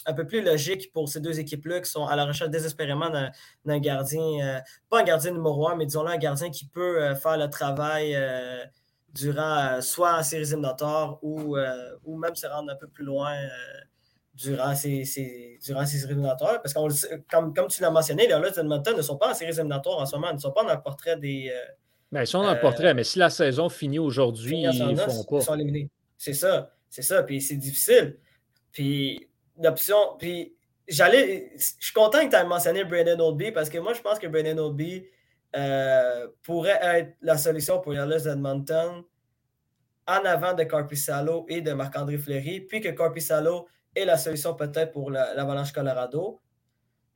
un 0.07 0.14
peu 0.14 0.26
plus 0.26 0.42
logique 0.42 0.92
pour 0.92 1.09
ces 1.09 1.20
deux 1.20 1.40
équipes-là 1.40 1.80
qui 1.80 1.90
sont 1.90 2.07
à 2.07 2.16
la 2.16 2.24
recherche 2.24 2.51
désespérément 2.51 3.11
d'un 3.64 3.78
gardien, 3.78 4.20
euh, 4.42 4.61
pas 4.88 5.01
un 5.01 5.05
gardien 5.05 5.32
numéro 5.32 5.68
un, 5.68 5.76
mais 5.76 5.86
disons-le 5.86 6.11
un 6.11 6.16
gardien 6.16 6.51
qui 6.51 6.66
peut 6.66 7.03
euh, 7.03 7.14
faire 7.14 7.36
le 7.36 7.48
travail 7.48 8.14
euh, 8.14 8.64
durant 9.15 9.81
soit 9.81 10.19
en 10.19 10.23
séries 10.23 10.49
éliminatoires 10.49 11.19
ou, 11.23 11.57
ou 12.05 12.17
même 12.17 12.35
se 12.35 12.47
rendre 12.47 12.73
un 12.73 12.77
peu 12.77 12.87
plus 12.87 13.05
loin 13.05 13.35
durant 14.35 14.75
ces, 14.75 15.05
ces, 15.05 15.59
durant 15.65 15.85
ces 15.85 16.05
éliminatoires. 16.05 16.63
Parce 16.63 16.73
que, 16.73 17.17
comme, 17.31 17.53
comme 17.53 17.69
tu 17.69 17.83
l'as 17.83 17.91
mentionné, 17.91 18.27
les 18.27 18.33
Oilers 18.33 18.59
Edmonton 18.59 18.97
ne 18.97 19.03
sont 19.03 19.17
pas 19.17 19.31
en 19.31 19.35
séries 19.35 19.53
éliminatoires 19.53 19.99
en 19.99 20.07
ce 20.07 20.15
moment, 20.17 20.31
ils 20.31 20.37
ne 20.37 20.41
sont 20.41 20.53
pas 20.53 20.65
dans 20.65 20.75
le 20.75 20.83
portrait 20.83 21.17
des. 21.17 21.53
Ben, 22.13 22.23
ils 22.23 22.27
sont 22.27 22.43
dans 22.43 22.55
le 22.55 22.61
portrait, 22.61 22.93
mais 22.93 23.05
si 23.05 23.19
la 23.19 23.31
saison 23.31 23.69
finit 23.69 24.01
aujourd'hui, 24.01 24.63
ils 24.63 24.87
ne 24.87 24.97
font 24.97 25.25
pas. 25.25 25.37
Ils 25.37 25.43
sont 25.43 25.55
éliminés. 25.55 25.91
C'est 26.17 26.35
ça, 26.35 26.73
c'est 26.89 27.03
ça. 27.03 27.23
Puis 27.23 27.41
c'est 27.41 27.57
difficile. 27.57 28.19
Puis 28.73 29.29
d'option. 29.57 30.17
Puis 30.19 30.55
j'allais. 30.89 31.53
Je 31.57 31.65
suis 31.79 31.93
content 31.95 32.25
que 32.25 32.31
tu 32.31 32.37
aies 32.37 32.45
mentionné 32.45 32.85
Brandon 32.85 33.29
Oldby 33.29 33.53
parce 33.53 33.71
que 33.71 33.79
moi, 33.79 33.95
je 33.95 34.01
pense 34.01 34.19
que 34.19 34.27
Brandon 34.27 34.59
Oldby 34.59 35.05
euh, 35.57 36.28
pourrait 36.42 36.78
être 36.82 37.16
la 37.22 37.36
solution 37.38 37.80
pour 37.80 37.92
les 37.92 37.98
Oilers 37.98 38.22
d'Edmonton 38.22 39.05
en 40.07 40.24
avant 40.24 40.55
de 40.55 40.64
Carpissalo 40.64 41.46
et 41.48 41.61
de 41.61 41.72
Marc-André 41.72 42.18
Fleury, 42.18 42.61
puis 42.61 42.80
que 42.80 42.88
Carpissalo 42.88 43.66
est 43.94 44.05
la 44.05 44.16
solution 44.16 44.55
peut-être 44.55 44.92
pour 44.92 45.11
l'Avalanche 45.11 45.72
Colorado. 45.72 46.40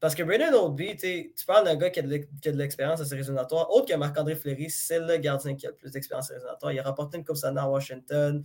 Parce 0.00 0.14
que 0.14 0.22
Brandon 0.22 0.66
Oldby, 0.66 0.96
tu 0.96 1.46
parles 1.46 1.64
d'un 1.64 1.76
gars 1.76 1.90
qui 1.90 2.00
a 2.00 2.02
de 2.02 2.58
l'expérience 2.58 3.00
à 3.00 3.04
séries 3.04 3.22
éliminatoires, 3.22 3.70
autre 3.70 3.86
que 3.86 3.96
Marc-André 3.96 4.34
Fleury, 4.34 4.68
c'est 4.68 4.98
le 4.98 5.16
gardien 5.16 5.54
qui 5.54 5.66
a 5.66 5.70
le 5.70 5.76
plus 5.76 5.92
d'expérience 5.92 6.26
à 6.26 6.28
séries 6.28 6.40
éliminatoires. 6.40 6.72
Il 6.72 6.78
a 6.78 6.82
remporté 6.82 7.16
une 7.16 7.24
Coupe 7.24 7.36
Stanley 7.36 7.60
à 7.60 7.68
Washington, 7.68 8.42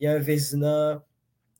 il 0.00 0.04
y 0.04 0.08
a 0.08 0.12
un 0.12 0.18
Vézina, 0.18 1.02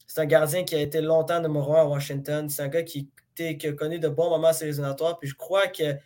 c'est 0.09 0.23
un 0.23 0.27
gardien 0.27 0.65
qui 0.65 0.75
a 0.75 0.81
été 0.81 1.03
longtemps 1.03 1.41
numéro 1.41 1.77
un 1.77 1.83
à 1.83 1.85
Washington. 1.85 2.49
C'est 2.49 2.63
un 2.63 2.69
gars 2.69 2.83
qui, 2.83 3.11
qui, 3.37 3.67
a 3.67 3.73
connu 3.73 3.99
de 3.99 4.09
bons 4.09 4.31
moments 4.31 4.55
séries 4.55 4.71
éliminatoires. 4.71 5.19
Puis 5.19 5.29
je 5.29 5.35
crois 5.35 5.69
qu'à 5.69 5.99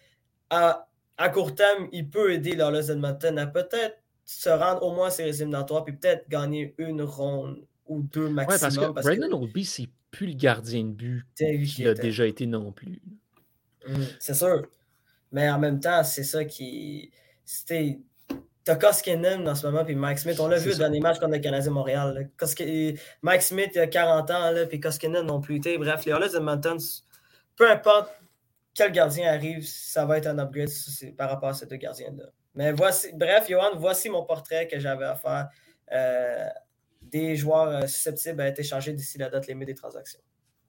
à 0.50 0.88
court 1.28 1.54
terme, 1.54 1.88
il 1.92 2.08
peut 2.08 2.32
aider 2.32 2.54
l'Orlos 2.54 2.90
Edmonton 2.90 3.38
à 3.38 3.46
peut-être 3.46 3.96
se 4.24 4.48
rendre 4.48 4.82
au 4.82 4.94
moins 4.94 5.08
à 5.08 5.10
séries 5.10 5.30
éliminatoires 5.30 5.84
puis 5.84 5.94
peut-être 5.94 6.28
gagner 6.28 6.74
une 6.78 7.02
ronde 7.02 7.64
ou 7.86 8.02
deux 8.02 8.28
maximum. 8.28 8.88
Ouais, 8.88 8.94
parce 8.94 9.06
que 9.06 9.18
Brandon 9.18 9.42
Oldby, 9.42 9.64
c'est 9.64 9.88
plus 10.10 10.26
le 10.26 10.34
gardien 10.34 10.84
de 10.84 10.90
but 10.90 11.26
qu'il 11.34 11.88
a 11.88 11.94
déjà 11.94 12.26
été 12.26 12.46
non 12.46 12.72
plus. 12.72 13.02
Hum, 13.86 14.06
c'est 14.20 14.34
sûr. 14.34 14.66
Mais 15.32 15.50
en 15.50 15.58
même 15.58 15.80
temps, 15.80 16.04
c'est 16.04 16.24
ça 16.24 16.44
qui. 16.44 17.10
C'était 17.44 17.98
T'as 18.64 18.76
Koskinen 18.76 19.48
en 19.48 19.54
ce 19.56 19.66
moment, 19.66 19.84
puis 19.84 19.96
Mike 19.96 20.20
Smith. 20.20 20.38
On 20.38 20.46
l'a 20.46 20.58
vu 20.58 20.76
dans 20.76 20.88
les 20.88 21.00
matchs 21.00 21.18
contre 21.18 21.32
le 21.32 21.40
Canadien 21.40 21.72
Montréal. 21.72 22.30
Mike 23.22 23.42
Smith, 23.42 23.72
il 23.74 23.80
a 23.80 23.88
40 23.88 24.30
ans, 24.30 24.50
là, 24.52 24.66
puis 24.66 24.78
Koskinen 24.78 25.26
non 25.26 25.40
plus. 25.40 25.58
bref, 25.58 26.04
les 26.04 26.12
Oilers 26.12 26.36
Edmonton, 26.36 26.76
peu 27.56 27.68
importe 27.68 28.10
quel 28.74 28.92
gardien 28.92 29.32
arrive, 29.32 29.66
ça 29.66 30.04
va 30.04 30.18
être 30.18 30.26
un 30.26 30.38
upgrade 30.38 30.70
par 31.16 31.30
rapport 31.30 31.50
à 31.50 31.54
ces 31.54 31.66
deux 31.66 31.76
gardiens-là. 31.76 32.24
Mais 32.54 32.72
voici, 32.72 33.10
bref, 33.14 33.48
Johan, 33.48 33.76
voici 33.76 34.10
mon 34.10 34.24
portrait 34.24 34.66
que 34.66 34.78
j'avais 34.78 35.04
à 35.04 35.14
faire 35.14 35.48
euh, 35.92 36.48
des 37.02 37.36
joueurs 37.36 37.68
euh, 37.68 37.86
susceptibles 37.86 38.40
à 38.40 38.46
être 38.46 38.58
échangés 38.58 38.92
d'ici 38.92 39.18
la 39.18 39.28
date 39.28 39.46
limite 39.46 39.68
des 39.68 39.74
transactions. 39.74 40.20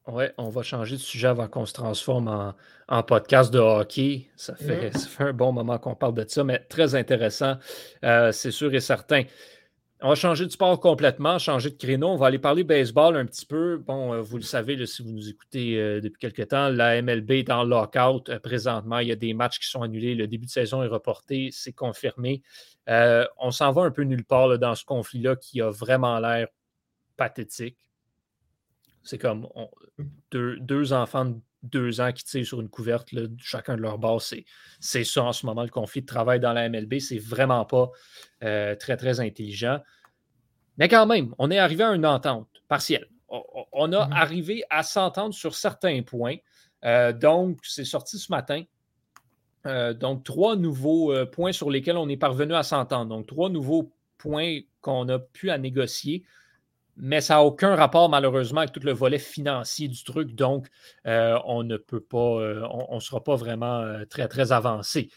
Oui, 0.08 0.26
on 0.38 0.50
va 0.50 0.64
changer 0.64 0.98
de 0.98 1.02
sujet 1.02 1.28
avant 1.28 1.48
qu'on 1.48 1.66
se 1.66 1.72
transforme 1.72 2.54
en, 2.90 3.04
podcast 3.04 3.54
de 3.54 3.60
hockey. 3.60 4.28
Ça 4.36 4.54
fait, 4.54 4.90
mm-hmm. 4.90 4.98
ça 4.98 5.08
fait, 5.08 5.24
un 5.24 5.34
bon 5.34 5.54
moment 5.54 5.78
qu'on 5.78 5.96
parle 5.96 6.14
de 6.14 6.26
ça, 6.28 6.44
mais 6.44 6.60
très 6.60 6.96
intéressant, 6.96 7.56
euh, 8.04 8.34
c'est 8.34 8.52
sûr 8.52 8.74
et 8.74 8.82
certain. 8.82 9.24
On 10.06 10.10
va 10.10 10.16
changer 10.16 10.46
de 10.46 10.52
sport 10.52 10.82
complètement, 10.82 11.40
changer 11.40 11.70
de 11.70 11.78
créneau. 11.78 12.10
On 12.10 12.18
va 12.18 12.28
aller 12.28 12.38
parler 12.38 12.66
baseball 12.66 13.16
un 13.16 13.26
petit 13.26 13.46
peu. 13.46 13.78
Bon, 13.78 14.14
euh, 14.14 14.22
vous 14.22 14.36
le 14.36 14.44
savez, 14.44 14.86
si 14.86 15.02
vous 15.02 15.12
nous 15.14 15.30
écoutez 15.30 15.80
euh, 15.80 16.02
depuis 16.02 16.20
quelques 16.20 16.50
temps, 16.50 16.68
la 16.68 17.02
MLB 17.02 17.32
est 17.32 17.50
en 17.50 17.64
lockout 17.64 18.38
présentement. 18.40 19.00
Il 19.00 19.08
y 19.08 19.14
a 19.14 19.16
des 19.16 19.34
matchs 19.34 19.60
qui 19.60 19.70
sont 19.70 19.82
annulés. 19.82 20.14
Le 20.14 20.28
début 20.28 20.46
de 20.46 20.52
saison 20.52 20.84
est 20.84 20.88
reporté, 20.88 21.52
c'est 21.54 21.72
confirmé. 21.72 22.42
on 22.86 23.52
s'en 23.52 23.72
va 23.72 23.84
un 23.84 23.92
peu 23.92 24.04
nulle 24.04 24.26
part 24.26 24.60
dans 24.60 24.76
ce 24.76 24.84
conflit-là 24.84 25.38
qui 25.38 25.62
a 25.62 25.70
vraiment 25.70 26.20
l'air 26.20 26.50
pathétique. 27.16 27.78
C'est 29.04 29.18
comme 29.18 29.48
deux, 30.32 30.92
enfants 30.92 31.26
de 31.26 31.40
deux 31.64 32.02
ans 32.02 32.12
qui 32.12 32.24
tirent 32.24 32.46
sur 32.46 32.62
une 32.62 32.70
couverte, 32.70 33.10
chacun 33.40 33.76
de 33.76 33.82
leur 33.82 33.98
base. 33.98 34.36
C'est 34.80 35.04
ça 35.04 35.24
en 35.24 35.34
ce 35.34 35.46
moment, 35.46 35.64
le 35.64 35.70
conflit 35.70 36.02
de 36.02 36.06
travail 36.06 36.40
dans 36.40 36.54
la 36.54 36.70
MLB. 36.70 37.00
C'est 37.00 37.18
vraiment 37.18 37.66
pas 37.66 37.90
euh, 38.44 38.76
très, 38.76 38.98
très 38.98 39.20
intelligent. 39.22 39.80
Mais 40.78 40.90
quand 40.90 41.06
même, 41.06 41.34
on 41.38 41.50
est 41.50 41.58
arrivé 41.58 41.84
à 41.84 41.92
une 41.92 42.06
entente 42.06 42.50
partielle. 42.68 43.08
On, 43.30 43.92
a 43.94 44.08
mm-hmm. 44.08 44.14
arrivé 44.14 44.64
à 44.70 44.84
s'entendre 44.84 45.34
sur 45.34 45.56
certains 45.56 46.04
points. 46.04 46.36
Euh, 46.86 47.14
donc, 47.14 47.60
c'est 47.64 47.86
sorti 47.86 48.20
ce 48.20 48.32
matin. 48.32 48.64
Euh, 49.66 49.94
donc, 49.94 50.24
trois 50.24 50.56
nouveaux 50.56 51.14
points 51.28 51.54
sur 51.54 51.72
lesquels 51.72 51.98
on 51.98 52.10
est 52.10 52.18
parvenu 52.18 52.54
à 52.54 52.64
s'entendre. 52.64 53.16
Donc, 53.16 53.26
trois 53.26 53.50
nouveaux 53.50 53.92
points 54.18 54.60
qu'on 54.82 55.08
a 55.10 55.18
pu 55.18 55.50
à 55.50 55.58
négocier 55.58 56.24
mais 56.96 57.22
ça 57.22 57.36
n'a 57.36 57.44
aucun 57.44 57.76
rapport 57.76 58.10
malheureusement 58.10 58.62
avec 58.62 58.72
tout 58.72 58.80
le 58.82 58.92
volet 58.94 59.20
financier 59.20 59.88
du 59.88 60.04
truc, 60.04 60.36
donc 60.36 60.68
euh, 61.08 61.38
on 61.46 61.64
ne 61.64 61.78
peut 61.78 62.02
pas, 62.02 62.18
euh, 62.18 62.68
on 62.70 62.96
ne 62.96 63.00
sera 63.00 63.24
pas 63.24 63.36
vraiment 63.36 63.80
euh, 63.80 64.06
très, 64.06 64.28
très 64.28 64.52
avancé. 64.52 65.10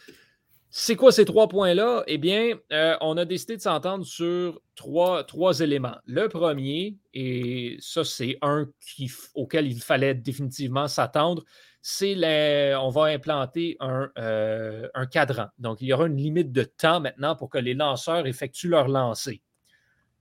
C'est 0.71 0.97
quoi 0.97 1.13
ces 1.13 1.25
trois 1.25 1.49
points-là? 1.49 2.03
Eh 2.07 2.19
bien, 2.19 2.59
on 3.01 3.17
a 3.17 3.25
décidé 3.25 3.57
de 3.57 3.63
s'entendre 3.63 4.05
sur 4.05 4.61
trois, 4.75 5.25
éléments. 5.61 5.97
Le 6.05 6.29
premier, 6.29 6.99
et 7.15 7.77
ça 7.81 8.05
c'est 8.05 8.37
un 8.43 8.67
qui, 8.81 9.11
auquel 9.35 9.69
il 9.69 9.81
fallait 9.81 10.15
définitivement 10.15 10.87
s'attendre, 10.87 11.45
c'est 11.81 12.75
on 12.75 12.91
va 12.91 13.05
implanter 13.05 13.79
un, 13.81 14.11
un 14.17 15.07
cadran. 15.07 15.47
Donc, 15.59 15.81
il 15.81 15.87
y 15.87 15.93
aura 15.95 16.09
une 16.09 16.17
limite 16.17 16.53
de 16.53 16.65
temps 16.65 17.01
maintenant 17.01 17.37
pour 17.37 17.49
que 17.49 17.59
les 17.59 17.75
lanceurs 17.75 18.27
effectuent 18.27 18.69
leur 18.69 18.89
lancer. 18.89 19.41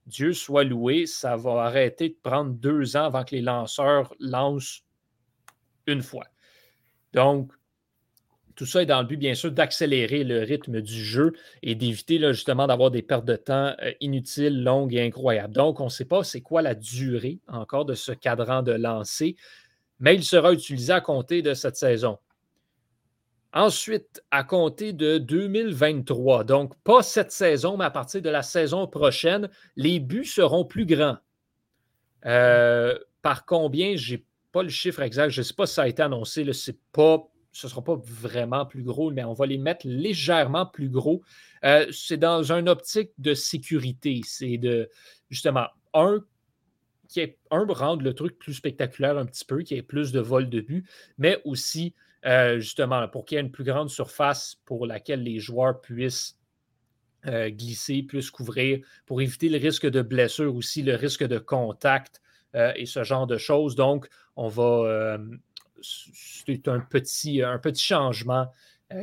Dieu 0.06 0.34
soit 0.34 0.64
loué, 0.64 1.06
ça 1.06 1.36
va 1.36 1.64
arrêter 1.64 2.10
de 2.10 2.18
prendre 2.22 2.52
deux 2.52 2.96
ans 2.96 3.06
avant 3.06 3.24
que 3.24 3.36
les 3.36 3.42
lanceurs 3.42 4.14
lancent 4.20 4.84
une 5.88 6.02
fois. 6.02 6.26
Donc, 7.14 7.52
tout 8.56 8.66
ça 8.66 8.84
est 8.84 8.86
dans 8.86 9.02
le 9.02 9.08
but, 9.08 9.18
bien 9.18 9.36
sûr, 9.36 9.52
d'accélérer 9.52 10.24
le 10.24 10.40
rythme 10.40 10.82
du 10.82 11.04
jeu 11.04 11.34
et 11.62 11.76
d'éviter 11.76 12.20
justement 12.34 12.68
d'avoir 12.68 12.90
des 12.90 13.02
pertes 13.02 13.26
de 13.26 13.36
temps 13.36 13.76
euh, 13.82 13.92
inutiles, 14.00 14.64
longues 14.64 14.94
et 14.94 15.02
incroyables. 15.02 15.54
Donc, 15.54 15.82
on 15.82 15.86
ne 15.86 15.90
sait 15.90 16.06
pas 16.06 16.24
c'est 16.24 16.42
quoi 16.42 16.62
la 16.62 16.76
durée 16.76 17.40
encore 17.48 17.86
de 17.86 17.96
ce 17.96 18.12
cadran 18.14 18.64
de 18.64 18.72
lancer, 18.72 19.36
mais 20.00 20.16
il 20.16 20.24
sera 20.24 20.54
utilisé 20.54 20.94
à 20.94 21.02
compter 21.02 21.42
de 21.42 21.54
cette 21.54 21.76
saison. 21.76 22.18
Ensuite, 23.56 24.22
à 24.32 24.44
compter 24.44 24.92
de 24.92 25.18
2023, 25.18 26.44
donc 26.44 26.74
pas 26.84 27.02
cette 27.02 27.32
saison, 27.32 27.78
mais 27.78 27.86
à 27.86 27.90
partir 27.90 28.22
de 28.22 28.30
la 28.30 28.44
saison 28.44 28.86
prochaine, 28.86 29.50
les 29.78 30.02
buts 30.02 30.26
seront 30.26 30.66
plus 30.66 30.86
grands. 30.86 31.18
Euh, 32.26 33.00
par 33.22 33.46
combien, 33.46 33.96
je 33.96 34.16
n'ai 34.16 34.26
pas 34.52 34.62
le 34.62 34.68
chiffre 34.68 35.02
exact, 35.02 35.30
je 35.30 35.40
ne 35.40 35.44
sais 35.44 35.54
pas 35.54 35.66
si 35.68 35.76
ça 35.76 35.84
a 35.84 35.88
été 35.88 36.02
annoncé, 36.02 36.46
pas, 36.92 37.30
ce 37.54 37.68
ne 37.68 37.70
sera 37.70 37.82
pas 37.82 37.96
vraiment 37.96 38.66
plus 38.66 38.84
gros, 38.84 39.10
mais 39.10 39.24
on 39.24 39.32
va 39.32 39.46
les 39.46 39.58
mettre 39.58 39.88
légèrement 39.88 40.66
plus 40.66 40.90
gros. 40.90 41.22
Euh, 41.64 41.86
c'est 41.94 42.18
dans 42.18 42.52
une 42.52 42.68
optique 42.68 43.12
de 43.20 43.34
sécurité. 43.34 44.20
C'est 44.26 44.58
de, 44.58 44.90
justement, 45.30 45.68
un, 45.94 46.20
qui 47.08 47.22
est, 47.22 47.38
un, 47.52 47.66
rendre 47.70 48.04
le 48.04 48.14
truc 48.14 48.38
plus 48.38 48.56
spectaculaire 48.56 49.18
un 49.18 49.26
petit 49.26 49.46
peu, 49.46 49.62
qui 49.62 49.76
ait 49.76 49.82
plus 49.82 50.12
de 50.12 50.20
vols 50.20 50.50
de 50.50 50.60
but, 50.60 50.86
mais 51.18 51.42
aussi 51.46 51.94
euh, 52.26 52.60
justement, 52.60 53.08
pour 53.08 53.26
qu'il 53.26 53.36
y 53.36 53.40
ait 53.40 53.44
une 53.44 53.52
plus 53.52 53.64
grande 53.64 53.90
surface 53.90 54.58
pour 54.66 54.88
laquelle 54.88 55.24
les 55.24 55.40
joueurs 55.40 55.82
puissent 55.82 56.38
euh, 57.28 57.50
glisser, 57.50 58.04
puissent 58.04 58.32
couvrir, 58.32 58.80
pour 59.06 59.22
éviter 59.22 59.50
le 59.50 59.58
risque 59.58 59.88
de 59.88 60.02
blessure 60.02 60.56
aussi, 60.56 60.84
le 60.84 60.96
risque 60.96 61.24
de 61.24 61.38
contact 61.38 62.22
et 62.78 62.86
ce 62.86 63.04
genre 63.04 63.28
de 63.28 63.38
choses. 63.38 63.76
Donc, 63.76 64.08
on 64.38 64.48
va. 64.48 65.18
c'est 65.82 66.70
un 66.70 66.80
petit, 66.80 67.42
changement 67.76 68.48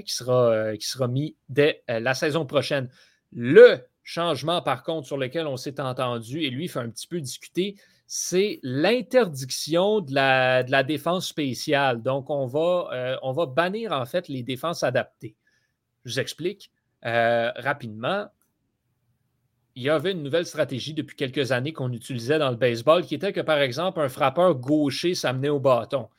qui, 0.07 0.15
sera, 0.15 0.75
qui 0.75 0.89
mis 1.11 1.37
dès 1.51 1.83
la 1.87 2.15
saison 2.15 2.47
prochaine. 2.47 2.89
Le 3.31 3.85
changement, 4.03 4.63
par 4.63 4.83
contre, 4.83 5.07
sur 5.07 5.17
lequel 5.17 5.47
on 5.47 5.57
s'est 5.57 5.81
entendu, 5.81 6.43
et 6.43 6.51
lui 6.51 6.69
fait 6.69 6.79
un 6.79 6.91
petit 6.91 7.07
peu 7.07 7.21
discuter, 7.21 7.77
c'est 8.15 8.61
l'interdiction 8.63 10.01
de 10.01 10.13
la, 10.13 10.83
défense 10.83 11.27
spéciale. 11.27 12.03
Donc, 12.03 12.29
on 12.29 12.45
va, 12.45 12.91
euh, 12.93 13.17
on 13.23 13.33
va 13.33 13.47
bannir 13.47 13.93
en 13.93 14.05
fait 14.05 14.29
les 14.29 14.43
défenses 14.43 14.83
adaptées. 14.83 15.35
Je 16.05 16.13
vous 16.13 16.21
explique 16.21 16.71
euh, 17.07 17.51
rapidement. 17.57 18.27
Il 19.77 19.85
y 19.85 19.89
avait 19.89 20.13
une 20.13 20.23
nouvelle 20.23 20.45
stratégie 20.45 20.93
depuis 20.93 21.17
quelques 21.17 21.53
années 21.53 21.73
qu'on 21.73 21.91
utilisait 21.91 22.39
dans 22.39 22.51
le 22.51 22.59
baseball 22.59 23.03
qui 23.03 23.15
était 23.15 23.33
que, 23.33 23.41
par 23.41 23.63
exemple, 23.63 23.99
un 23.99 24.11
frappeur 24.11 24.57
gaucher 24.57 25.15
s'amenait 25.15 25.49
au 25.49 25.59
bâton. 25.59 26.11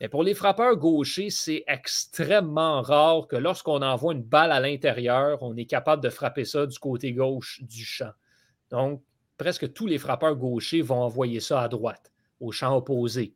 Mais 0.00 0.08
pour 0.08 0.24
les 0.24 0.34
frappeurs 0.34 0.74
gauchers, 0.74 1.30
c'est 1.30 1.62
extrêmement 1.68 2.82
rare 2.82 3.28
que 3.28 3.36
lorsqu'on 3.36 3.82
envoie 3.82 4.14
une 4.14 4.24
balle 4.24 4.50
à 4.50 4.58
l'intérieur, 4.58 5.40
on 5.44 5.56
est 5.56 5.66
capable 5.66 6.02
de 6.02 6.10
frapper 6.10 6.44
ça 6.44 6.66
du 6.66 6.80
côté 6.80 7.12
gauche 7.12 7.62
du 7.62 7.84
champ. 7.84 8.10
Donc, 8.72 9.00
presque 9.38 9.72
tous 9.72 9.86
les 9.86 9.98
frappeurs 9.98 10.36
gauchers 10.36 10.82
vont 10.82 11.02
envoyer 11.02 11.40
ça 11.40 11.62
à 11.62 11.68
droite, 11.68 12.12
au 12.40 12.52
champ 12.52 12.76
opposé. 12.76 13.34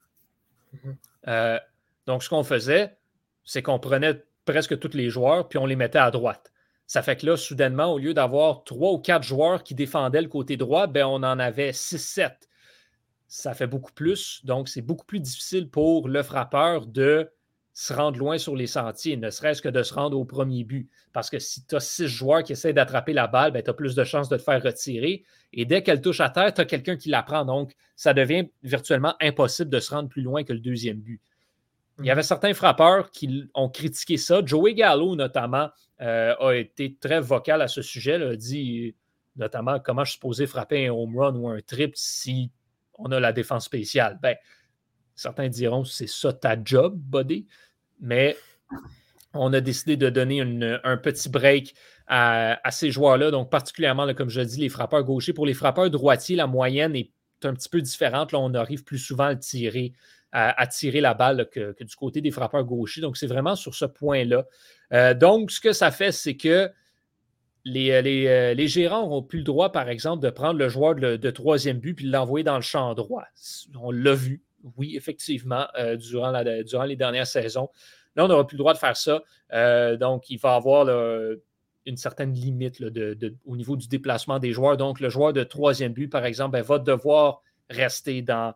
Mhm. 0.73 0.97
Euh, 1.29 1.59
donc, 2.07 2.23
ce 2.23 2.29
qu'on 2.29 2.45
faisait, 2.45 2.97
c'est 3.45 3.63
qu'on 3.63 3.79
prenait 3.79 4.25
presque 4.45 4.79
tous 4.79 4.95
les 4.95 5.11
joueurs, 5.11 5.49
puis 5.49 5.59
on 5.59 5.67
les 5.67 5.77
mettait 5.77 5.99
à 5.99 6.11
droite. 6.11 6.53
Ça 6.87 7.03
fait 7.03 7.17
que 7.17 7.27
là, 7.27 7.37
soudainement, 7.37 7.93
au 7.93 7.99
lieu 7.99 8.15
d'avoir 8.15 8.65
trois 8.65 8.93
ou 8.93 8.99
quatre 8.99 9.23
joueurs 9.23 9.63
qui 9.63 9.75
défendaient 9.75 10.23
le 10.23 10.29
côté 10.29 10.57
droit, 10.57 10.87
ben, 10.87 11.05
on 11.07 11.23
en 11.23 11.39
avait 11.39 11.73
six, 11.73 11.99
sept 11.99 12.51
ça 13.31 13.55
fait 13.55 13.69
beaucoup 13.69 13.93
plus. 13.93 14.45
Donc, 14.45 14.69
c'est 14.69 14.83
beaucoup 14.83 15.07
plus 15.07 15.21
difficile 15.21 15.71
pour 15.71 16.09
le 16.09 16.23
frappeur 16.23 16.87
de 16.87 17.31
se 17.81 17.95
rendre 17.95 18.19
loin 18.19 18.37
sur 18.37 18.57
les 18.57 18.67
sentiers, 18.67 19.17
ne 19.17 19.31
serait-ce 19.31 19.63
que 19.63 19.69
de 19.71 19.83
se 19.83 19.95
rendre 19.95 20.19
au 20.19 20.27
premier 20.27 20.65
but. 20.65 20.91
Parce 21.15 21.31
que 21.31 21.39
si 21.39 21.65
tu 21.65 21.77
as 21.77 21.81
six 21.81 22.09
joueurs 22.09 22.43
qui 22.43 22.53
essaient 22.53 22.75
d'attraper 22.75 23.15
la 23.15 23.27
balle, 23.27 23.53
ben, 23.53 23.63
tu 23.63 23.71
as 23.71 23.73
plus 23.73 23.95
de 23.95 24.05
chances 24.05 24.29
de 24.29 24.37
te 24.37 24.43
faire 24.43 24.63
retirer. 24.63 25.25
Et 25.55 25.65
dès 25.65 25.83
qu'elle 25.83 26.03
touche 26.03 26.21
à 26.21 26.29
terre, 26.29 26.53
tu 26.53 26.61
as 26.61 26.67
quelqu'un 26.67 26.99
qui 26.99 27.09
la 27.09 27.23
prend. 27.23 27.47
Donc, 27.47 27.73
ça 27.97 28.13
devient 28.13 28.47
virtuellement 28.63 29.15
impossible 29.19 29.71
de 29.71 29.81
se 29.81 29.95
rendre 29.95 30.11
plus 30.11 30.21
loin 30.21 30.45
que 30.45 30.53
le 30.53 30.59
deuxième 30.59 30.99
but. 30.99 31.23
Il 32.01 32.05
y 32.05 32.09
mhm. 32.09 32.11
avait 32.11 32.23
certains 32.23 32.53
frappeurs 32.53 33.11
qui 33.13 33.49
ont 33.55 33.71
critiqué 33.71 34.19
ça. 34.19 34.43
Joey 34.45 34.75
Gallo, 34.75 35.17
notamment, 35.17 35.71
euh, 36.03 36.35
a 36.39 36.53
été 36.53 36.99
très 37.01 37.21
vocal 37.21 37.63
à 37.63 37.69
ce 37.69 37.81
sujet. 37.81 38.17
Il 38.17 38.23
a 38.25 38.37
dit 38.37 38.95
notamment 39.37 39.81
comment 39.81 40.05
je 40.05 40.11
suis 40.11 40.17
supposé 40.17 40.47
frapper 40.47 40.87
un 40.87 40.93
home 40.93 41.19
run 41.19 41.35
ou 41.35 41.49
un 41.49 41.63
trip 41.63 41.93
si 41.97 42.53
on 42.99 43.11
a 43.11 43.19
la 43.19 43.33
défense 43.33 43.65
spéciale? 43.65 44.19
Ben, 44.21 44.37
certains 45.15 45.49
diront 45.49 45.85
c'est 45.85 46.09
ça 46.09 46.33
ta 46.33 46.63
job, 46.63 46.95
buddy, 46.99 47.47
mais 48.01 48.37
on 49.35 49.53
a 49.53 49.61
décidé 49.61 49.97
de 49.97 50.11
donner 50.11 50.41
un 50.41 50.97
petit 50.97 51.29
break 51.29 51.75
à, 52.07 52.71
ces 52.71 52.91
joueurs-là, 52.91 53.31
donc 53.31 53.51
particulièrement, 53.51 54.13
comme 54.15 54.31
je 54.31 54.41
dis, 54.41 54.61
les 54.61 54.69
frappeurs 54.69 55.05
gauchers. 55.05 55.33
Pour 55.33 55.47
les 55.47 55.55
frappeurs 55.55 55.91
droitiers, 55.91 56.37
la 56.37 56.49
moyenne 56.49 56.97
est 56.97 57.13
un 57.45 57.55
petit 57.55 57.69
peu 57.69 57.81
différente. 57.81 58.33
Là, 58.33 58.41
on 58.41 58.53
arrive 58.55 58.83
plus 58.83 58.99
souvent 58.99 59.27
à 59.27 59.37
tirer, 59.37 59.93
la 60.33 61.15
balle 61.15 61.49
que, 61.51 61.75
du 61.83 61.97
côté 61.97 62.21
des 62.21 62.33
frappeurs 62.33 62.65
gauchers. 62.65 63.01
Donc, 63.01 63.17
c'est 63.17 63.29
vraiment 63.29 63.55
sur 63.55 63.75
ce 63.75 63.85
point-là. 63.85 64.45
Euh, 64.93 65.15
donc, 65.15 65.53
ce 65.53 65.61
que 65.61 65.73
ça 65.73 65.93
fait, 65.93 66.11
c'est 66.11 66.37
que 66.37 66.71
les, 67.65 67.91
euh, 67.91 68.03
euh, 68.05 68.55
les, 68.55 68.69
gérants 68.69 69.03
n'auront 69.03 69.23
plus 69.23 69.39
le 69.39 69.45
droit, 69.45 69.71
par 69.71 69.89
exemple, 69.89 70.23
de 70.23 70.31
prendre 70.31 70.59
le 70.59 70.69
joueur 70.69 70.95
de, 70.95 71.31
troisième 71.31 71.79
but 71.79 71.95
puis 71.95 72.07
de 72.07 72.13
l'envoyer 72.13 72.45
dans 72.45 72.57
le 72.57 72.63
champ 72.63 72.95
droit. 72.95 73.25
On 73.81 73.91
l'a 73.91 74.15
vu, 74.15 74.43
oui, 74.77 74.97
effectivement, 74.97 75.67
euh, 75.79 75.97
durant, 75.97 76.33
les 76.85 76.97
dernières 76.97 77.27
saisons. 77.27 77.69
Là, 78.17 78.25
on 78.25 78.29
n'aura 78.29 78.47
plus 78.47 78.57
le 78.57 78.61
droit 78.61 78.75
de 78.75 78.79
faire 78.79 78.97
ça. 78.97 79.23
donc, 79.97 80.31
il 80.31 80.39
va 80.39 80.55
y 80.55 80.57
avoir 80.57 80.89
une 81.87 81.97
certaine 81.97 82.33
limite 82.33 82.83
au 83.47 83.57
niveau 83.57 83.77
du 83.77 83.89
déplacement 83.89 84.39
des 84.39 84.53
joueurs. 84.53 84.77
Donc, 84.77 85.01
le 85.01 85.09
joueur 85.09 85.33
de 85.33 85.45
troisième 85.45 85.93
but, 85.93 86.09
par 86.09 86.25
exemple, 86.25 86.53
ben, 86.53 86.63
va 86.63 86.79
devoir 86.79 87.43
rester 87.69 88.23
dans 88.23 88.55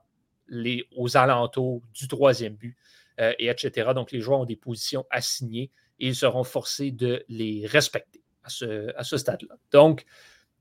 les, 0.48 0.84
aux 0.96 1.16
alentours 1.16 1.82
du 1.94 2.09
troisième 2.09 2.55
but, 2.55 2.76
et 3.18 3.48
etc. 3.48 3.92
Donc, 3.94 4.11
les 4.11 4.20
joueurs 4.20 4.40
ont 4.40 4.44
des 4.44 4.57
positions 4.57 5.07
assignées 5.11 5.70
et 6.00 6.09
ils 6.09 6.16
seront 6.16 6.44
forcés 6.44 6.90
de 6.90 7.24
les 7.28 7.66
respecter 7.66 8.22
à 8.42 8.50
ce, 9.05 9.16
stade-là. 9.16 9.57
Donc, 9.72 10.05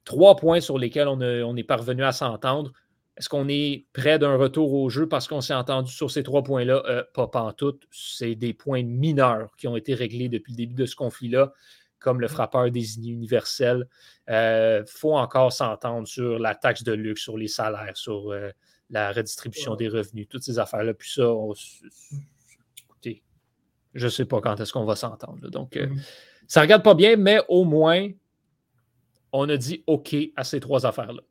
trois 0.05 0.35
points 0.35 0.61
sur 0.61 0.77
lesquels 0.77 1.07
on, 1.07 1.55
est 1.55 1.63
parvenu 1.63 2.03
à 2.03 2.11
s'entendre. 2.11 2.71
Est-ce 3.17 3.29
qu'on 3.29 3.47
est 3.47 3.85
près 3.93 4.17
d'un 4.17 4.35
retour 4.35 4.73
au 4.73 4.89
jeu 4.89 5.07
parce 5.07 5.27
qu'on 5.27 5.41
s'est 5.41 5.53
entendu 5.53 5.91
sur 5.91 6.09
ces 6.09 6.23
trois 6.23 6.43
points-là? 6.43 6.81
Euh, 6.87 7.03
pas 7.13 7.53
tout. 7.55 7.79
C'est 7.91 8.35
des 8.35 8.53
points 8.53 8.83
mineurs 8.83 9.55
qui 9.57 9.67
ont 9.67 9.77
été 9.77 9.93
réglés 9.93 10.29
depuis 10.29 10.53
le 10.53 10.57
début 10.57 10.73
de 10.73 10.85
ce 10.85 10.95
conflit-là, 10.95 11.53
comme 11.99 12.19
le 12.19 12.27
frappeur 12.27 12.71
désigné 12.71 13.11
universel. 13.11 13.87
Il 14.27 14.33
euh, 14.33 14.85
faut 14.85 15.15
encore 15.15 15.53
s'entendre 15.53 16.07
sur 16.07 16.39
la 16.39 16.55
taxe 16.55 16.83
de 16.83 16.93
luxe, 16.93 17.21
sur 17.21 17.37
les 17.37 17.47
salaires, 17.47 17.95
sur 17.95 18.31
euh, 18.31 18.49
la 18.89 19.11
redistribution 19.11 19.75
des 19.75 19.89
revenus, 19.89 20.27
toutes 20.27 20.43
ces 20.43 20.57
affaires-là. 20.57 20.95
Puis 20.95 21.11
ça, 21.11 21.31
écoutez, 22.83 23.21
je 23.93 24.05
ne 24.05 24.09
sais 24.09 24.25
pas 24.25 24.41
quand 24.41 24.59
est-ce 24.59 24.73
qu'on 24.73 24.85
va 24.85 24.95
s'entendre. 24.95 25.49
Donc, 25.51 25.73
mm-hmm. 25.73 26.01
Ça 26.47 26.59
ne 26.59 26.65
regarde 26.65 26.83
pas 26.83 26.93
bien, 26.93 27.15
mais 27.15 27.39
au 27.47 27.63
moins, 27.63 28.09
on 29.31 29.49
a 29.49 29.57
dit 29.57 29.83
OK 29.87 30.15
à 30.35 30.43
ces 30.43 30.59
trois 30.59 30.85
affaires-là. 30.85 31.21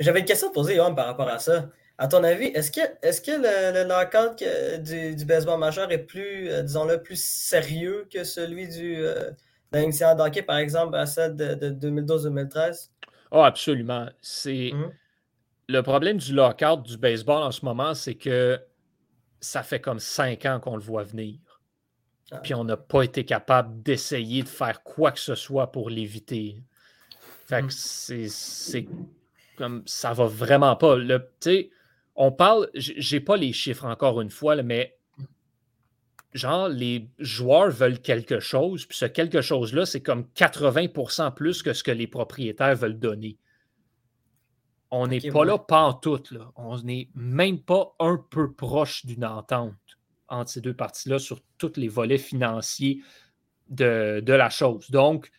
J'avais 0.00 0.20
une 0.20 0.26
question 0.26 0.48
à 0.48 0.52
poser, 0.52 0.76
Yoann, 0.76 0.94
par 0.94 1.06
rapport 1.06 1.28
à 1.28 1.38
ça. 1.38 1.68
À 1.96 2.08
ton 2.08 2.24
avis, 2.24 2.46
est-ce 2.46 2.72
que, 2.72 2.80
est 2.80 3.24
que 3.24 3.30
le, 3.30 3.84
le 3.84 4.78
du, 4.82 5.14
du, 5.14 5.24
baseball 5.24 5.60
majeur 5.60 5.92
est 5.92 5.98
plus, 5.98 6.50
euh, 6.50 6.62
disons-le, 6.62 7.00
plus 7.00 7.22
sérieux 7.22 8.08
que 8.12 8.24
celui 8.24 8.66
du 8.66 8.96
euh, 8.98 9.30
d'hockey, 9.72 10.42
par 10.42 10.56
exemple, 10.56 10.96
à 10.96 11.06
celle 11.06 11.36
de, 11.36 11.54
2012-2013? 11.70 12.90
Oh, 13.30 13.42
absolument. 13.42 14.08
C'est 14.20 14.72
mhm. 14.72 14.90
le 15.68 15.82
problème 15.82 16.16
du 16.16 16.34
lockout 16.34 16.82
du 16.82 16.98
baseball 16.98 17.42
en 17.44 17.52
ce 17.52 17.64
moment, 17.64 17.94
c'est 17.94 18.16
que 18.16 18.60
ça 19.40 19.62
fait 19.62 19.80
comme 19.80 20.00
cinq 20.00 20.46
ans 20.46 20.58
qu'on 20.58 20.76
le 20.76 20.82
voit 20.82 21.04
venir. 21.04 21.38
Ah. 22.32 22.38
Puis 22.38 22.54
on 22.54 22.64
n'a 22.64 22.76
pas 22.76 23.02
été 23.02 23.24
capable 23.24 23.82
d'essayer 23.82 24.42
de 24.42 24.48
faire 24.48 24.82
quoi 24.82 25.12
que 25.12 25.20
ce 25.20 25.36
soit 25.36 25.70
pour 25.70 25.90
l'éviter. 25.90 26.62
Fait 27.46 27.60
que 27.60 27.66
hmm. 27.66 28.28
c'est 28.28 28.88
comme 29.56 29.82
ça 29.86 30.12
va 30.12 30.26
vraiment 30.26 30.76
pas. 30.76 30.98
Tu 30.98 31.18
sais, 31.40 31.70
on 32.16 32.32
parle, 32.32 32.68
j'ai 32.74 33.20
pas 33.20 33.36
les 33.36 33.52
chiffres 33.52 33.84
encore 33.84 34.20
une 34.20 34.30
fois, 34.30 34.62
mais 34.62 34.96
genre, 36.32 36.68
les 36.68 37.08
joueurs 37.18 37.70
veulent 37.70 38.00
quelque 38.00 38.40
chose, 38.40 38.86
puis 38.86 38.98
ce 38.98 39.06
quelque 39.06 39.40
chose-là, 39.40 39.86
c'est 39.86 40.00
comme 40.02 40.24
80% 40.34 41.32
plus 41.34 41.62
que 41.62 41.72
ce 41.72 41.82
que 41.82 41.92
les 41.92 42.06
propriétaires 42.06 42.74
veulent 42.74 42.98
donner. 42.98 43.38
On 44.90 45.08
n'est 45.08 45.20
pas 45.20 45.44
là, 45.44 45.58
pas 45.58 45.82
en 45.82 45.94
tout. 45.94 46.22
Là. 46.30 46.52
On 46.56 46.78
n'est 46.80 47.08
même 47.14 47.60
pas 47.60 47.94
un 47.98 48.16
peu 48.30 48.52
proche 48.52 49.04
d'une 49.06 49.24
entente 49.24 49.74
entre 50.28 50.50
ces 50.50 50.60
deux 50.60 50.74
parties-là 50.74 51.18
sur 51.18 51.40
tous 51.58 51.72
les 51.76 51.88
volets 51.88 52.18
financiers 52.18 53.02
de, 53.68 54.22
la 54.26 54.50
chose. 54.50 54.90
Donc, 54.90 55.30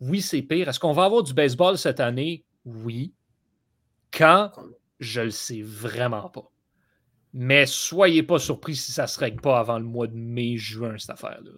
oui, 0.00 0.20
c'est 0.20 0.42
pire. 0.42 0.68
Est-ce 0.68 0.80
qu'on 0.80 0.92
va 0.92 1.04
avoir 1.04 1.22
du 1.22 1.34
baseball 1.34 1.78
cette 1.78 2.00
année? 2.00 2.44
Oui. 2.64 3.14
Quand? 4.12 4.52
Je 5.00 5.20
le 5.22 5.30
sais 5.30 5.62
vraiment 5.62 6.28
pas. 6.28 6.50
Mais 7.32 7.66
soyez 7.66 8.22
pas 8.22 8.38
surpris 8.38 8.74
si 8.74 8.92
ça 8.92 9.02
ne 9.02 9.08
se 9.08 9.18
règle 9.20 9.40
pas 9.40 9.58
avant 9.58 9.78
le 9.78 9.84
mois 9.84 10.06
de 10.06 10.16
mai-juin, 10.16 10.96
cette 10.98 11.10
affaire-là. 11.10 11.52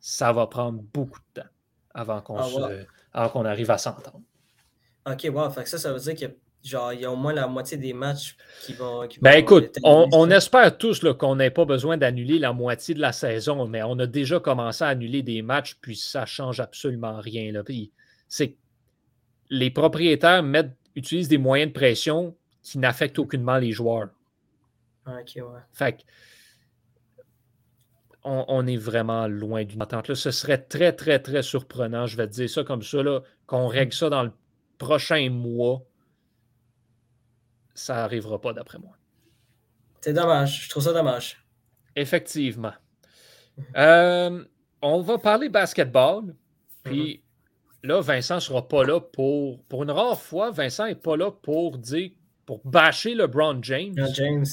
Ça 0.00 0.32
va 0.32 0.46
prendre 0.46 0.82
beaucoup 0.82 1.20
de 1.34 1.40
temps 1.40 1.48
avant 1.94 2.20
qu'on 2.20 2.38
ah, 2.38 3.48
arrive 3.48 3.70
à 3.70 3.78
s'entendre. 3.78 4.22
OK, 5.06 5.26
wow. 5.32 5.50
ça, 5.64 5.78
ça 5.78 5.92
veut 5.92 6.00
dire 6.00 6.14
qu'il 6.14 6.28
y 6.28 6.30
a 6.30 6.34
genre, 6.62 6.92
il 6.92 7.00
y 7.00 7.04
a 7.04 7.10
au 7.10 7.16
moins 7.16 7.32
la 7.32 7.46
moitié 7.46 7.76
des 7.76 7.92
matchs 7.92 8.36
qui 8.62 8.74
vont. 8.74 9.06
ben 9.22 9.32
écoute, 9.32 9.76
on, 9.82 10.30
espère 10.30 10.76
tous 10.76 11.04
qu'on 11.18 11.36
n'ait 11.36 11.50
pas 11.50 11.64
besoin 11.64 11.96
d'annuler 11.96 12.38
la 12.38 12.52
moitié 12.52 12.94
de 12.94 13.00
la 13.00 13.12
saison, 13.12 13.66
mais 13.66 13.82
on 13.82 13.98
a 13.98 14.06
déjà 14.06 14.40
commencé 14.40 14.84
à 14.84 14.88
annuler 14.88 15.22
des 15.22 15.42
matchs, 15.42 15.76
puis 15.80 15.96
ça 15.96 16.22
ne 16.22 16.26
change 16.26 16.60
absolument 16.60 17.20
rien. 17.20 17.52
Là. 17.52 17.62
c'est 18.28 18.56
les 19.50 19.70
propriétaires 19.70 20.42
mettent, 20.42 20.76
utilisent 20.94 21.28
des 21.28 21.38
moyens 21.38 21.72
de 21.72 21.78
pression 21.78 22.36
qui 22.62 22.78
n'affectent 22.78 23.18
aucunement 23.18 23.58
les 23.58 23.72
joueurs. 23.72 24.08
Ok, 25.06 25.36
ouais. 25.36 25.60
Fait 25.72 26.04
on, 28.22 28.66
est 28.66 28.76
vraiment 28.76 29.26
loin 29.28 29.64
d'une 29.64 29.82
entente. 29.82 30.08
Là. 30.08 30.14
Ce 30.14 30.30
serait 30.30 30.58
très, 30.58 30.92
très, 30.92 31.20
très 31.20 31.42
surprenant, 31.42 32.06
je 32.06 32.18
vais 32.18 32.26
te 32.26 32.32
dire 32.32 32.50
ça 32.50 32.64
comme 32.64 32.82
ça, 32.82 32.98
qu'on 33.46 33.66
règle 33.66 33.94
ça 33.94 34.10
dans 34.10 34.22
le 34.22 34.32
prochain 34.78 35.30
mois 35.30 35.82
ça 37.80 37.94
n'arrivera 37.94 38.40
pas 38.40 38.52
d'après 38.52 38.78
moi. 38.78 38.96
C'est 40.00 40.12
dommage. 40.12 40.64
Je 40.64 40.68
trouve 40.68 40.82
ça 40.82 40.92
dommage. 40.92 41.42
Effectivement. 41.96 42.72
Euh, 43.76 44.44
on 44.82 45.00
va 45.00 45.18
parler 45.18 45.48
basketball. 45.48 46.34
Puis 46.82 47.14
mm-hmm. 47.14 47.22
Là, 47.82 48.00
Vincent 48.00 48.36
ne 48.36 48.40
sera 48.40 48.66
pas 48.66 48.84
là 48.84 49.00
pour. 49.00 49.62
Pour 49.64 49.82
une 49.82 49.90
rare 49.90 50.20
fois, 50.20 50.50
Vincent 50.50 50.86
n'est 50.86 50.94
pas 50.94 51.16
là 51.16 51.30
pour 51.30 51.78
dire. 51.78 52.10
pour 52.46 52.60
bâcher 52.64 53.14
LeBron 53.14 53.58
James. 53.62 53.94
James. 54.14 54.46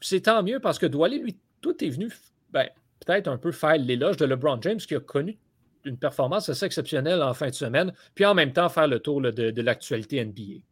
c'est 0.00 0.22
tant 0.22 0.42
mieux 0.42 0.60
parce 0.60 0.78
que 0.78 0.86
Doualé, 0.86 1.18
lui, 1.18 1.38
tout 1.60 1.82
est 1.84 1.90
venu 1.90 2.10
ben, 2.50 2.68
peut-être 3.04 3.28
un 3.28 3.38
peu 3.38 3.52
faire 3.52 3.76
l'éloge 3.76 4.16
de 4.16 4.26
LeBron 4.26 4.60
James 4.62 4.78
qui 4.78 4.94
a 4.94 5.00
connu 5.00 5.38
une 5.84 5.96
performance 5.96 6.48
assez 6.48 6.66
exceptionnelle 6.66 7.22
en 7.22 7.34
fin 7.34 7.48
de 7.48 7.54
semaine, 7.54 7.92
puis 8.14 8.24
en 8.24 8.34
même 8.34 8.52
temps 8.52 8.68
faire 8.68 8.86
le 8.86 9.00
tour 9.00 9.20
de, 9.20 9.62
l'actualité 9.62 10.24
NBA. 10.24 10.62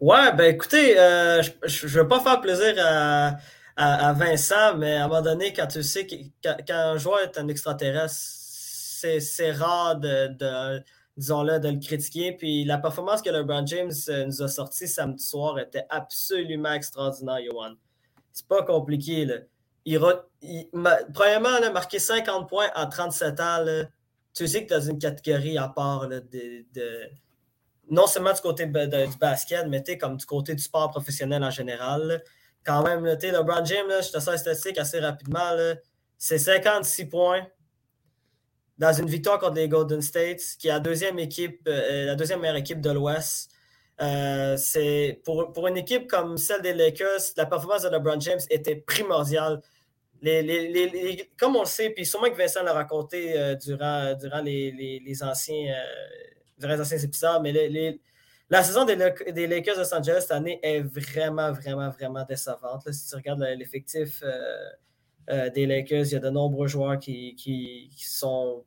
Ouais, 0.00 0.32
ben 0.34 0.54
écoutez, 0.54 0.98
euh, 0.98 1.42
je 1.64 1.86
ne 1.86 1.90
veux 1.90 2.08
pas 2.08 2.20
faire 2.20 2.40
plaisir 2.40 2.74
à, 2.78 3.36
à, 3.76 4.12
Vincent, 4.12 4.76
mais 4.76 4.96
à 4.96 5.04
un 5.04 5.08
moment 5.08 5.22
donné, 5.22 5.52
quand 5.52 5.66
tu 5.66 5.82
sais 5.82 6.06
qu'un 6.06 6.96
joueur 6.98 7.20
est 7.20 7.38
un 7.38 7.48
extraterrestre, 7.48 8.16
c'est 8.16 9.52
rare 9.52 9.96
de, 9.96 10.82
disons-le, 11.16 11.58
de 11.58 11.68
le 11.68 11.78
critiquer. 11.78 12.32
Puis 12.32 12.64
la 12.64 12.78
performance 12.78 13.22
que 13.22 13.30
LeBron 13.30 13.66
James 13.66 13.92
euh, 14.08 14.26
nous 14.26 14.42
a 14.42 14.48
sorti 14.48 14.88
samedi 14.88 15.24
soir 15.24 15.58
était 15.58 15.84
absolument 15.88 16.72
extraordinaire, 16.72 17.38
Johan. 17.44 17.74
C'est 18.32 18.46
pas 18.46 18.62
compliqué. 18.62 19.24
Là. 19.24 19.36
Il, 19.84 20.00
premièrement, 21.14 21.72
marqué 21.72 21.98
50 21.98 22.48
points 22.48 22.68
en 22.74 22.88
37 22.88 23.40
ans, 23.40 23.64
tu 24.34 24.46
sais 24.46 24.66
que 24.66 24.74
dans 24.74 24.80
une 24.80 24.98
catégorie 24.98 25.56
à 25.56 25.68
part 25.68 26.08
de, 26.08 26.66
non 27.88 28.06
seulement 28.06 28.32
du 28.32 28.40
côté 28.40 28.66
du 28.66 29.18
basket, 29.18 29.66
mais 29.68 29.82
comme 29.96 30.16
du 30.16 30.26
côté 30.26 30.54
du 30.54 30.62
sport 30.62 30.90
professionnel 30.90 31.42
en 31.44 31.50
général 31.50 32.22
quand 32.66 32.82
même, 32.82 33.04
le 33.04 33.14
LeBron 33.14 33.64
James, 33.64 34.02
je 34.02 34.10
te 34.10 34.18
sors 34.18 34.36
statistique 34.36 34.78
assez 34.78 34.98
rapidement. 34.98 35.52
C'est 36.18 36.38
56 36.38 37.06
points 37.06 37.46
dans 38.78 38.92
une 38.92 39.08
victoire 39.08 39.38
contre 39.38 39.54
les 39.54 39.68
Golden 39.68 40.02
States, 40.02 40.42
qui 40.58 40.68
est 40.68 40.72
la 40.72 40.80
deuxième 40.80 41.18
équipe, 41.18 41.62
euh, 41.66 42.06
la 42.06 42.14
deuxième 42.14 42.40
meilleure 42.40 42.56
équipe 42.56 42.80
de 42.80 42.90
l'Ouest. 42.90 43.50
Euh, 44.02 44.58
pour, 45.24 45.52
pour, 45.52 45.68
une 45.68 45.78
équipe 45.78 46.06
comme 46.06 46.36
celle 46.36 46.60
des 46.60 46.74
Lakers, 46.74 47.20
la 47.38 47.46
performance 47.46 47.82
de 47.82 47.88
LeBron 47.88 48.20
James 48.20 48.40
était 48.50 48.76
primordiale. 48.76 49.62
Comme 51.38 51.56
on 51.56 51.60
le 51.60 51.66
sait, 51.66 51.90
puis 51.90 52.04
sûrement 52.04 52.28
que 52.28 52.36
Vincent 52.36 52.62
l'a 52.62 52.74
raconté 52.74 53.38
euh, 53.38 53.54
durant, 53.54 54.14
durant 54.14 54.42
les, 54.42 55.22
anciens, 55.22 55.74
les 56.58 56.80
anciens 56.80 56.98
épisodes, 56.98 57.40
mais 57.42 57.98
la 58.50 58.62
saison 58.62 58.84
des, 58.84 58.96
Lakers 58.96 59.76
de 59.76 59.80
Los 59.80 59.94
Angeles 59.94 60.18
cette 60.22 60.32
année 60.32 60.60
est 60.62 60.80
vraiment, 60.80 61.52
vraiment, 61.52 61.88
vraiment 61.90 62.24
décevante. 62.24 62.90
Si 62.92 63.08
tu 63.08 63.14
regardes 63.14 63.40
l'effectif 63.40 64.22
euh, 65.30 65.46
euh, 65.46 65.50
des 65.50 65.66
Lakers, 65.66 66.06
il 66.06 66.12
y 66.12 66.16
a 66.16 66.20
de 66.20 66.30
nombreux 66.30 66.66
joueurs 66.66 66.98
qui, 66.98 67.90
sont 67.98 68.64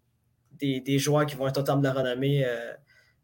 des, 0.59 0.99
joueurs 0.99 1.25
qui 1.25 1.35
vont 1.35 1.47
être 1.47 1.59
au 1.59 1.63
terme 1.63 1.81
de 1.81 1.87
la 1.87 1.93
renommée 1.93 2.45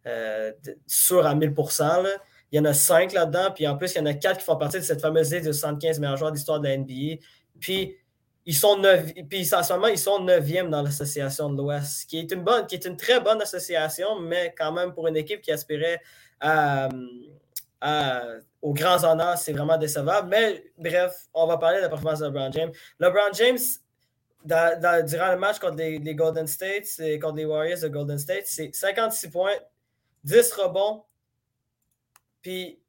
euh, 0.05 0.51
sur 0.87 1.25
à 1.25 1.35
1000% 1.35 2.05
Il 2.51 2.57
y 2.57 2.59
en 2.59 2.65
a 2.65 2.73
cinq 2.73 3.13
là-dedans, 3.13 3.51
puis 3.53 3.67
en 3.67 3.77
plus, 3.77 3.93
il 3.93 3.97
y 3.97 4.01
en 4.01 4.05
a 4.05 4.13
quatre 4.13 4.39
qui 4.39 4.45
font 4.45 4.55
partie 4.55 4.77
de 4.77 4.83
cette 4.83 5.01
fameuse 5.01 5.33
liste 5.33 5.47
de 5.47 5.51
75 5.51 5.99
meilleurs 5.99 6.17
joueurs 6.17 6.31
d'histoire 6.31 6.59
de 6.59 6.67
la 6.67 6.77
NBA. 6.77 7.21
Puis 7.59 7.95
ils 8.45 8.55
sont 8.55 8.77
neuf, 8.77 9.11
puis 9.27 9.49
en 9.53 9.63
ce 9.63 9.73
moment, 9.73 9.87
ils 9.87 9.97
sont 9.97 10.23
neuvième 10.23 10.69
dans 10.69 10.83
l'association 10.83 11.49
de 11.49 11.57
l'Ouest, 11.57 12.07
qui 12.07 12.19
est 12.19 12.31
une 12.31 12.43
bonne, 12.43 12.67
qui 12.67 12.75
est 12.75 12.85
une 12.85 12.95
très 12.95 13.19
bonne 13.19 13.41
association, 13.41 14.19
mais 14.19 14.53
quand 14.55 14.71
même 14.71 14.93
pour 14.93 15.07
une 15.07 15.17
équipe 15.17 15.41
qui 15.41 15.51
aspirait 15.51 15.99
aux 18.61 18.73
grands 18.73 19.03
honneurs, 19.03 19.37
c'est 19.37 19.53
vraiment 19.53 19.77
décevant. 19.77 20.23
Mais 20.23 20.63
bref, 20.77 21.27
on 21.33 21.47
va 21.47 21.57
parler 21.57 21.77
de 21.77 21.83
la 21.83 21.89
performance 21.89 22.19
de 22.19 22.25
LeBron 22.25 22.51
James. 22.51 22.71
LeBron 22.99 23.33
James, 23.33 23.59
durant 24.43 25.31
le 25.31 25.37
match 25.37 25.59
contre 25.59 25.77
les, 25.77 26.15
Golden 26.15 26.47
States, 26.47 27.01
contre 27.21 27.35
les 27.35 27.45
Warriors 27.45 27.79
de 27.81 27.87
Golden 27.87 28.17
State, 28.17 28.45
c'est 28.45 28.73
56 28.73 29.29
points, 29.29 29.55
10 30.23 30.51
rebonds, 30.53 31.03
puis 32.41 32.79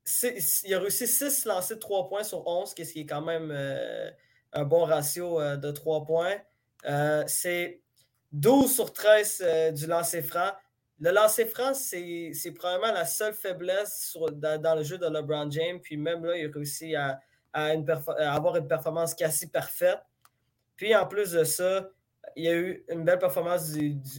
il 0.64 0.74
a 0.74 0.78
réussi 0.78 1.06
6 1.06 1.46
lancers 1.46 1.76
de 1.76 1.80
3 1.80 2.08
points 2.08 2.24
sur 2.24 2.46
11, 2.46 2.68
ce 2.68 2.74
qui 2.74 3.00
est 3.00 3.06
quand 3.06 3.22
même 3.22 3.50
euh, 3.50 4.10
un 4.52 4.64
bon 4.64 4.84
ratio 4.84 5.40
euh, 5.40 5.56
de 5.56 5.70
3 5.70 6.04
points. 6.04 6.36
Euh, 6.84 7.24
c'est 7.26 7.80
12 8.32 8.72
sur 8.72 8.92
13 8.92 9.72
du 9.74 9.86
lancer 9.86 10.22
franc. 10.22 10.50
Le 11.00 11.10
lancer 11.10 11.44
franc, 11.44 11.74
c'est 11.74 12.52
probablement 12.54 12.92
la 12.92 13.04
seule 13.04 13.34
faiblesse 13.34 14.16
dans, 14.32 14.74
le 14.74 14.82
jeu 14.82 14.96
de 14.96 15.06
LeBron 15.06 15.50
James. 15.50 15.80
Puis 15.80 15.96
même 15.96 16.24
là, 16.24 16.36
il 16.36 16.46
a 16.46 16.50
réussi 16.52 16.94
à, 16.94 17.20
avoir 17.52 18.56
une 18.56 18.66
performance 18.66 19.14
quasi 19.14 19.48
parfaite. 19.48 20.00
Puis 20.76 20.94
en 20.94 21.06
plus 21.06 21.32
de 21.32 21.44
ça, 21.44 21.88
il 22.34 22.44
y 22.44 22.48
a 22.48 22.54
eu 22.54 22.84
une 22.90 23.04
belle 23.04 23.18
performance 23.18 23.72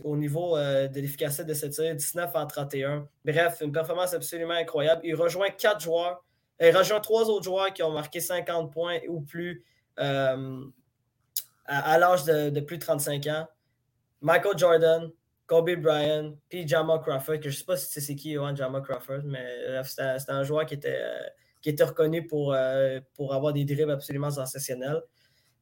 au 0.04 0.16
niveau 0.16 0.58
euh, 0.58 0.88
de 0.88 1.00
l'efficacité 1.00 1.44
de 1.44 1.54
cette 1.54 1.74
série, 1.74 1.96
19 1.96 2.32
en 2.34 2.48
31. 2.48 3.08
Bref, 3.26 3.62
une 3.62 3.72
performance 3.72 4.14
absolument 4.14 4.54
incroyable. 4.54 5.02
Il 5.04 5.16
rejoint 5.16 5.50
quatre 5.50 5.82
joueurs. 5.82 6.24
Il 6.60 6.76
rejoint 6.76 7.00
trois 7.00 7.30
autres 7.30 7.44
joueurs 7.44 7.74
qui 7.74 7.84
ont 7.84 7.92
marqué 7.92 8.20
50 8.20 8.72
points 8.72 9.00
ou 9.08 9.22
plus 9.22 9.64
euh, 10.00 10.62
à, 11.66 11.98
l'âge 11.98 12.24
de, 12.24 12.60
plus 12.60 12.78
de 12.78 12.84
35 12.84 13.28
ans. 13.28 13.48
Michael 14.22 14.58
Jordan, 14.58 15.12
Kobe 15.48 15.76
Bryant, 15.78 16.34
puis 16.50 16.68
Jamal 16.68 17.00
Crawford, 17.00 17.40
que 17.40 17.44
je 17.44 17.56
ne 17.56 17.60
sais 17.60 17.64
pas 17.64 17.78
si 17.78 18.02
c'est 18.02 18.16
qui, 18.16 18.34
Johan 18.34 18.54
Jamal 18.54 18.82
Crawford, 18.82 19.22
mais 19.24 19.82
c'était 19.84 20.32
un 20.32 20.44
joueur 20.44 20.66
qui 20.66 20.74
était, 20.76 21.02
euh, 21.02 21.86
reconnu 21.86 22.28
pour, 22.28 22.54
euh, 22.54 23.00
pour 23.16 23.34
avoir 23.34 23.54
des 23.54 23.64
dribbles 23.64 23.92
absolument 23.92 24.30
sensationnels. 24.30 25.02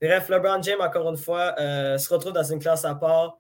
Bref, 0.01 0.27
LeBron 0.27 0.61
James, 0.63 0.81
encore 0.81 1.09
une 1.09 1.17
fois, 1.17 1.55
euh, 1.59 1.97
se 1.99 2.11
retrouve 2.11 2.33
dans 2.33 2.43
une 2.43 2.59
classe 2.59 2.83
à 2.83 2.95
part. 2.95 3.39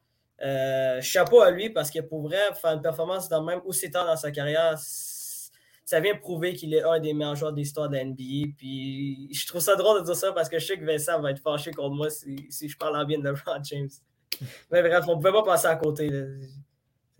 chapeau 1.01 1.41
à 1.41 1.49
lui 1.49 1.69
parce 1.71 1.89
que 1.89 2.01
pour 2.01 2.21
vrai, 2.21 2.53
faire 2.61 2.73
une 2.73 2.81
performance 2.81 3.27
dans 3.27 3.41
même 3.43 3.61
aussi 3.65 3.89
tard 3.89 4.05
dans 4.05 4.17
sa 4.17 4.31
carrière, 4.31 4.77
ça 4.77 5.99
vient 5.99 6.15
prouver 6.15 6.53
qu'il 6.53 6.73
est 6.73 6.83
un 6.83 6.99
des 6.99 7.13
meilleurs 7.13 7.35
joueurs 7.35 7.53
d'histoire 7.53 7.89
de 7.89 7.95
la 7.95 8.03
NBA. 8.03 8.53
Puis 8.57 9.29
je 9.33 9.47
trouve 9.47 9.61
ça 9.61 9.75
drôle 9.75 10.01
de 10.01 10.05
dire 10.05 10.15
ça 10.15 10.31
parce 10.31 10.49
que 10.49 10.59
je 10.59 10.65
sais 10.65 10.77
que 10.77 10.85
Vincent 10.85 11.19
va 11.21 11.31
être 11.31 11.41
fâché 11.41 11.71
contre 11.71 11.95
moi 11.95 12.09
si, 12.09 12.35
si 12.49 12.69
je 12.69 12.77
parle 12.77 12.97
en 12.97 13.05
bien 13.05 13.19
de 13.19 13.23
LeBron 13.23 13.63
James. 13.63 13.89
Mais 14.71 14.81
bref, 14.81 15.05
on 15.07 15.11
ne 15.11 15.15
pouvait 15.15 15.31
pas 15.31 15.43
passer 15.43 15.67
à 15.67 15.75
côté. 15.75 16.09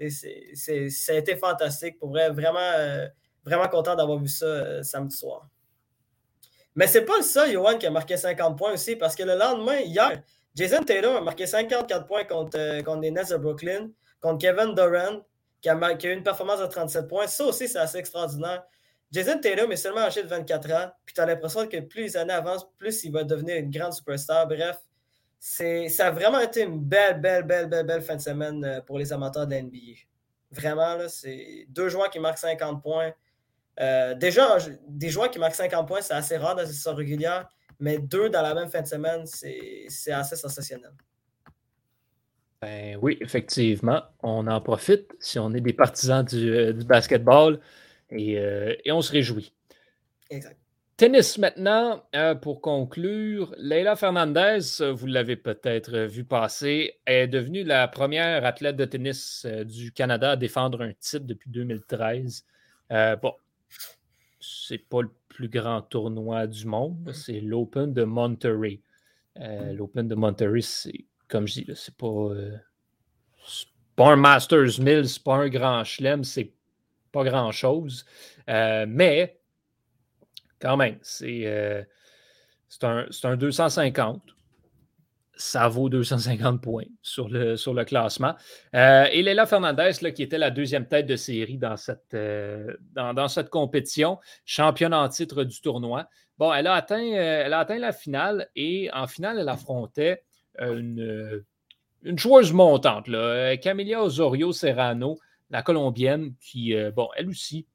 ça 0.09 1.13
a 1.13 1.15
été 1.15 1.35
fantastique. 1.35 1.97
Pour 1.99 2.09
vrai, 2.09 2.29
vraiment, 2.29 2.59
euh, 2.59 3.07
vraiment 3.43 3.67
content 3.67 3.95
d'avoir 3.95 4.19
vu 4.19 4.27
ça 4.27 4.45
euh, 4.45 4.83
samedi 4.83 5.15
soir. 5.15 5.47
Mais 6.75 6.87
c'est 6.87 7.05
pas 7.05 7.17
le 7.17 7.23
seul, 7.23 7.51
Johan, 7.51 7.77
qui 7.77 7.87
a 7.87 7.91
marqué 7.91 8.17
50 8.17 8.57
points 8.57 8.73
aussi, 8.73 8.95
parce 8.95 9.15
que 9.15 9.23
le 9.23 9.35
lendemain, 9.35 9.79
hier, 9.79 10.21
Jason 10.55 10.83
Taylor 10.83 11.17
a 11.17 11.21
marqué 11.21 11.45
54 11.45 12.05
points 12.05 12.25
contre, 12.25 12.57
euh, 12.57 12.81
contre 12.81 13.01
les 13.01 13.11
Nets 13.11 13.31
de 13.31 13.37
Brooklyn, 13.37 13.89
contre 14.19 14.39
Kevin 14.39 14.73
Durant, 14.75 15.21
qui 15.61 15.69
a, 15.69 15.75
eu 15.75 16.13
une 16.13 16.23
performance 16.23 16.59
de 16.59 16.65
37 16.65 17.07
points. 17.07 17.27
Ça 17.27 17.45
aussi, 17.45 17.67
c'est 17.67 17.79
assez 17.79 17.97
extraordinaire. 17.97 18.63
Jason 19.11 19.39
Taylor 19.39 19.71
est 19.71 19.77
seulement 19.77 20.01
âgé 20.01 20.23
de 20.23 20.27
24 20.27 20.71
ans, 20.73 20.91
puis 21.05 21.15
tu 21.15 21.21
as 21.21 21.25
l'impression 21.25 21.65
que 21.67 21.79
plus 21.79 22.01
les 22.01 22.17
années 22.17 22.33
avancent, 22.33 22.67
plus 22.77 23.03
il 23.03 23.11
va 23.11 23.23
devenir 23.23 23.55
une 23.55 23.69
grande 23.69 23.93
superstar. 23.93 24.47
Bref, 24.47 24.77
ça 25.39 26.07
a 26.07 26.11
vraiment 26.11 26.39
été 26.39 26.63
une 26.63 26.79
belle, 26.79 27.19
belle, 27.21 27.43
belle, 27.43 27.67
belle, 27.67 27.85
belle 27.85 28.01
fin 28.01 28.15
de 28.15 28.21
semaine 28.21 28.63
euh, 28.63 28.81
pour 28.81 28.97
les 28.97 29.13
amateurs 29.13 29.47
de 29.47 29.55
l'NBA. 29.55 29.99
Vraiment, 30.51 30.97
c'est 31.07 31.65
deux 31.69 31.89
joueurs 31.89 32.09
qui 32.09 32.19
marquent 32.19 32.37
50 32.37 32.81
points. 32.81 33.11
Euh, 33.79 34.15
déjà, 34.15 34.57
des 34.87 35.09
joueurs 35.09 35.29
qui 35.29 35.39
marquent 35.39 35.55
50 35.55 35.87
points, 35.87 36.01
c'est 36.01 36.13
assez 36.13 36.37
rare 36.37 36.55
dans 36.55 36.61
la 36.61 36.67
saison 36.67 36.95
régulière, 36.95 37.47
mais 37.79 37.97
deux 37.97 38.29
dans 38.29 38.41
la 38.41 38.53
même 38.55 38.69
fin 38.69 38.81
de 38.81 38.87
semaine, 38.87 39.25
c'est 39.25 40.11
assez 40.11 40.35
sensationnel. 40.35 40.91
Ben 42.61 42.97
oui, 43.01 43.17
effectivement. 43.21 44.01
On 44.23 44.47
en 44.47 44.61
profite 44.61 45.13
si 45.19 45.37
on 45.37 45.53
est 45.53 45.61
des 45.61 45.73
partisans 45.73 46.23
du, 46.23 46.55
euh, 46.55 46.73
basketball 46.73 47.59
et, 48.09 48.33
et 48.85 48.91
on 48.91 49.01
se 49.01 49.11
réjouit. 49.11 49.53
Exact. 50.29 50.57
Tennis 50.97 51.37
maintenant, 51.37 52.05
euh, 52.15 52.35
pour 52.35 52.61
conclure, 52.61 53.53
Leila 53.57 53.97
Fernandez, 53.97 54.79
euh, 54.79 54.93
vous 54.93 55.07
l'avez 55.07 55.35
peut-être 55.35 55.97
vu 56.05 56.23
passer, 56.23 57.01
est 57.05 57.27
devenue 57.27 57.65
la 57.65 57.89
première 57.89 58.45
athlète 58.45 58.77
de 58.77 58.85
tennis 58.85 59.43
euh, 59.45 59.65
du 59.65 59.91
Canada 59.91 60.31
à 60.31 60.35
défendre 60.37 60.81
un 60.81 60.93
titre 60.93 61.25
depuis 61.25 61.49
2013. 61.49 62.45
bon, 63.21 63.33
c'est 64.39 64.77
pas 64.77 65.01
le 65.01 65.11
plus 65.27 65.49
grand 65.49 65.81
tournoi 65.81 66.47
du 66.47 66.65
monde, 66.65 67.11
c'est 67.13 67.41
l'Open 67.41 67.93
de 67.93 68.05
Monterey. 68.05 68.79
L'Open 69.35 70.07
de 70.07 70.15
Monterey, 70.15 70.61
c'est, 70.61 71.03
comme 71.27 71.45
je 71.45 71.55
dis, 71.55 71.67
c'est 71.75 71.97
pas, 71.97 72.29
pas 73.97 74.13
un 74.13 74.15
Masters 74.15 74.79
1000, 74.79 75.09
c'est 75.09 75.23
pas 75.23 75.35
un 75.35 75.49
grand 75.49 75.83
chelem, 75.83 76.23
c'est 76.23 76.53
pas 77.11 77.25
grand-chose. 77.25 78.05
mais 78.47 79.41
quand 80.59 80.77
même, 80.77 80.97
c'est 81.01 81.43
euh, 81.45 81.83
un, 82.81 83.37
250. 83.37 84.21
ça 85.35 85.67
vaut 85.67 85.89
250 85.89 86.61
points 86.61 86.85
sur 87.01 87.27
le, 87.29 87.83
classement. 87.83 88.35
Euh, 88.73 89.05
et 89.11 89.21
Leila 89.21 89.45
Fernandez, 89.45 89.91
là, 90.01 90.11
qui 90.11 90.23
était 90.23 90.37
la 90.37 90.51
deuxième 90.51 90.87
tête 90.87 91.07
de 91.07 91.15
série 91.15 91.57
dans 91.57 91.77
cette, 91.77 92.13
euh, 92.13 92.73
compétition, 93.51 94.19
championne 94.45 94.93
en 94.93 95.07
titre 95.09 95.43
du 95.43 95.59
tournoi. 95.61 96.07
Bon, 96.37 96.53
elle 96.53 96.67
a, 96.67 96.73
atteint, 96.73 97.77
la 97.79 97.93
finale 97.93 98.49
et 98.55 98.89
en 98.93 99.07
finale, 99.07 99.39
elle 99.39 99.49
affrontait 99.49 100.23
une, 100.59 101.43
une 102.03 102.19
joueuse 102.19 102.53
montante, 102.53 103.07
là, 103.07 103.55
Osorio 103.99 104.51
Serrano, 104.51 105.17
la 105.49 105.61
Colombienne, 105.61 106.33
qui, 106.41 106.73
bon, 106.93 107.09
elle 107.15 107.29
aussi, 107.29 107.67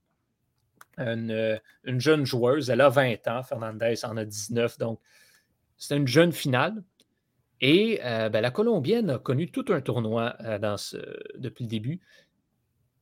une, 1.00 1.60
une, 1.84 2.00
jeune 2.00 2.24
joueuse. 2.24 2.70
Elle 2.70 2.80
a 2.80 2.88
20 2.88 3.26
ans, 3.28 3.42
Fernandez 3.42 4.04
en 4.04 4.16
a 4.16 4.24
19, 4.24 4.78
donc 4.78 5.00
c'est 5.76 5.96
une 5.96 6.06
jeune 6.06 6.32
finale. 6.32 6.82
Et 7.60 8.00
euh, 8.04 8.28
ben, 8.28 8.40
la 8.40 8.50
Colombienne 8.50 9.10
a 9.10 9.18
connu 9.18 9.50
tout 9.50 9.64
un 9.68 9.80
tournoi 9.80 10.34
euh, 10.44 10.58
depuis 11.36 11.64
le 11.64 11.68
début 11.68 12.00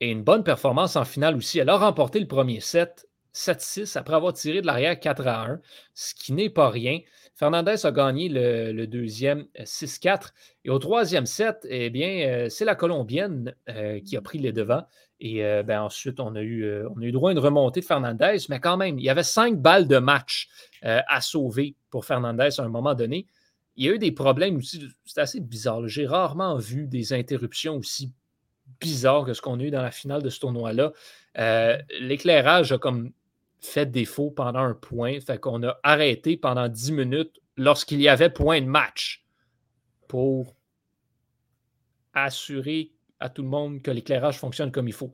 et 0.01 0.11
une 0.11 0.23
bonne 0.23 0.45
performance 0.45 0.97
en 0.97 1.05
finale 1.05 1.37
aussi. 1.37 1.59
Elle 1.59 1.69
a 1.69 1.77
remporté 1.77 2.19
le 2.21 2.27
premier 2.27 2.61
set 2.61 3.09
7-6 3.35 3.97
après 3.97 4.15
avoir 4.15 4.33
tiré 4.33 4.61
de 4.61 4.67
l'arrière 4.67 4.99
4 4.99 5.27
à 5.27 5.45
1, 5.47 5.61
ce 5.95 6.15
qui 6.15 6.33
n'est 6.33 6.51
pas 6.51 6.71
rien. 6.71 7.01
Fernandez 7.35 7.87
a 7.87 7.93
gagné 7.93 8.29
le, 8.29 8.87
deuxième 8.87 9.47
6-4. 9.61 10.09
Euh, 10.09 10.19
et 10.65 10.71
au 10.71 10.79
troisième 10.79 11.27
set, 11.27 11.67
eh 11.69 11.91
bien, 11.91 12.47
c'est 12.49 12.65
la 12.65 12.75
Colombienne 12.75 13.55
qui 14.05 14.17
a 14.17 14.21
pris 14.21 14.39
les 14.39 14.53
devants. 14.53 14.85
Et 15.21 15.43
ben, 15.65 15.83
ensuite, 15.83 16.21
on 16.21 16.37
a, 16.37 16.43
eu, 16.43 16.87
on 16.95 17.01
a 17.01 17.05
eu 17.05 17.11
droit 17.11 17.31
à 17.31 17.33
une 17.33 17.41
remontée 17.41 17.81
de 17.81 17.85
Fernandez, 17.85 18.39
mais 18.49 18.61
quand 18.61 18.77
même, 18.77 18.99
il 18.99 19.05
y 19.05 19.11
avait 19.11 19.25
cinq 19.25 19.59
balles 19.59 19.89
de 19.89 19.99
match 19.99 20.49
à 20.83 21.21
sauver 21.21 21.75
pour 21.91 22.05
Fernandez 22.05 22.51
à 22.59 22.63
un 22.63 22.69
moment 22.69 22.95
donné 22.95 23.27
il 23.79 23.85
y 23.85 23.89
a 23.89 23.95
eu 23.95 23.99
des 23.99 24.13
problèmes 24.13 24.57
aussi. 24.57 24.85
C'est 25.07 25.21
assez 25.21 25.41
bizarre. 25.41 25.87
J'ai 25.87 26.05
rarement 26.05 26.57
vu 26.57 26.89
des 26.89 27.13
interruptions 27.13 27.77
aussi 27.77 28.13
bizarres 28.81 29.25
que 29.25 29.33
ce 29.33 29.41
qu'on 29.41 29.59
a 29.61 29.63
eu 29.63 29.71
dans 29.71 29.83
la 29.83 29.93
finale 29.93 30.21
de 30.21 30.31
ce 30.31 30.41
tournoi-là. 30.41 30.93
Euh, 31.39 31.79
l'éclairage 32.01 32.73
a 32.73 32.79
comme 32.79 33.13
fait 33.61 33.87
défaut 33.87 34.33
pendant 34.33 34.59
un 34.59 34.75
point. 34.75 35.21
Fait 35.21 35.39
qu'on 35.39 35.63
a 35.63 35.79
arrêté 35.85 36.37
pendant 36.37 36.69
10 36.69 36.91
minutes 36.91 37.41
lorsqu'il 37.57 38.01
y 38.01 38.09
avait 38.09 38.31
point 38.31 38.61
de 38.61 38.67
match 38.67 39.25
pour 40.09 40.57
assurer 42.15 42.91
à 43.21 43.29
tout 43.29 43.43
le 43.43 43.49
monde 43.49 43.83
que 43.83 43.91
l'éclairage 43.91 44.39
fonctionne 44.39 44.71
comme 44.71 44.89
il 44.89 44.95
faut. 44.95 45.13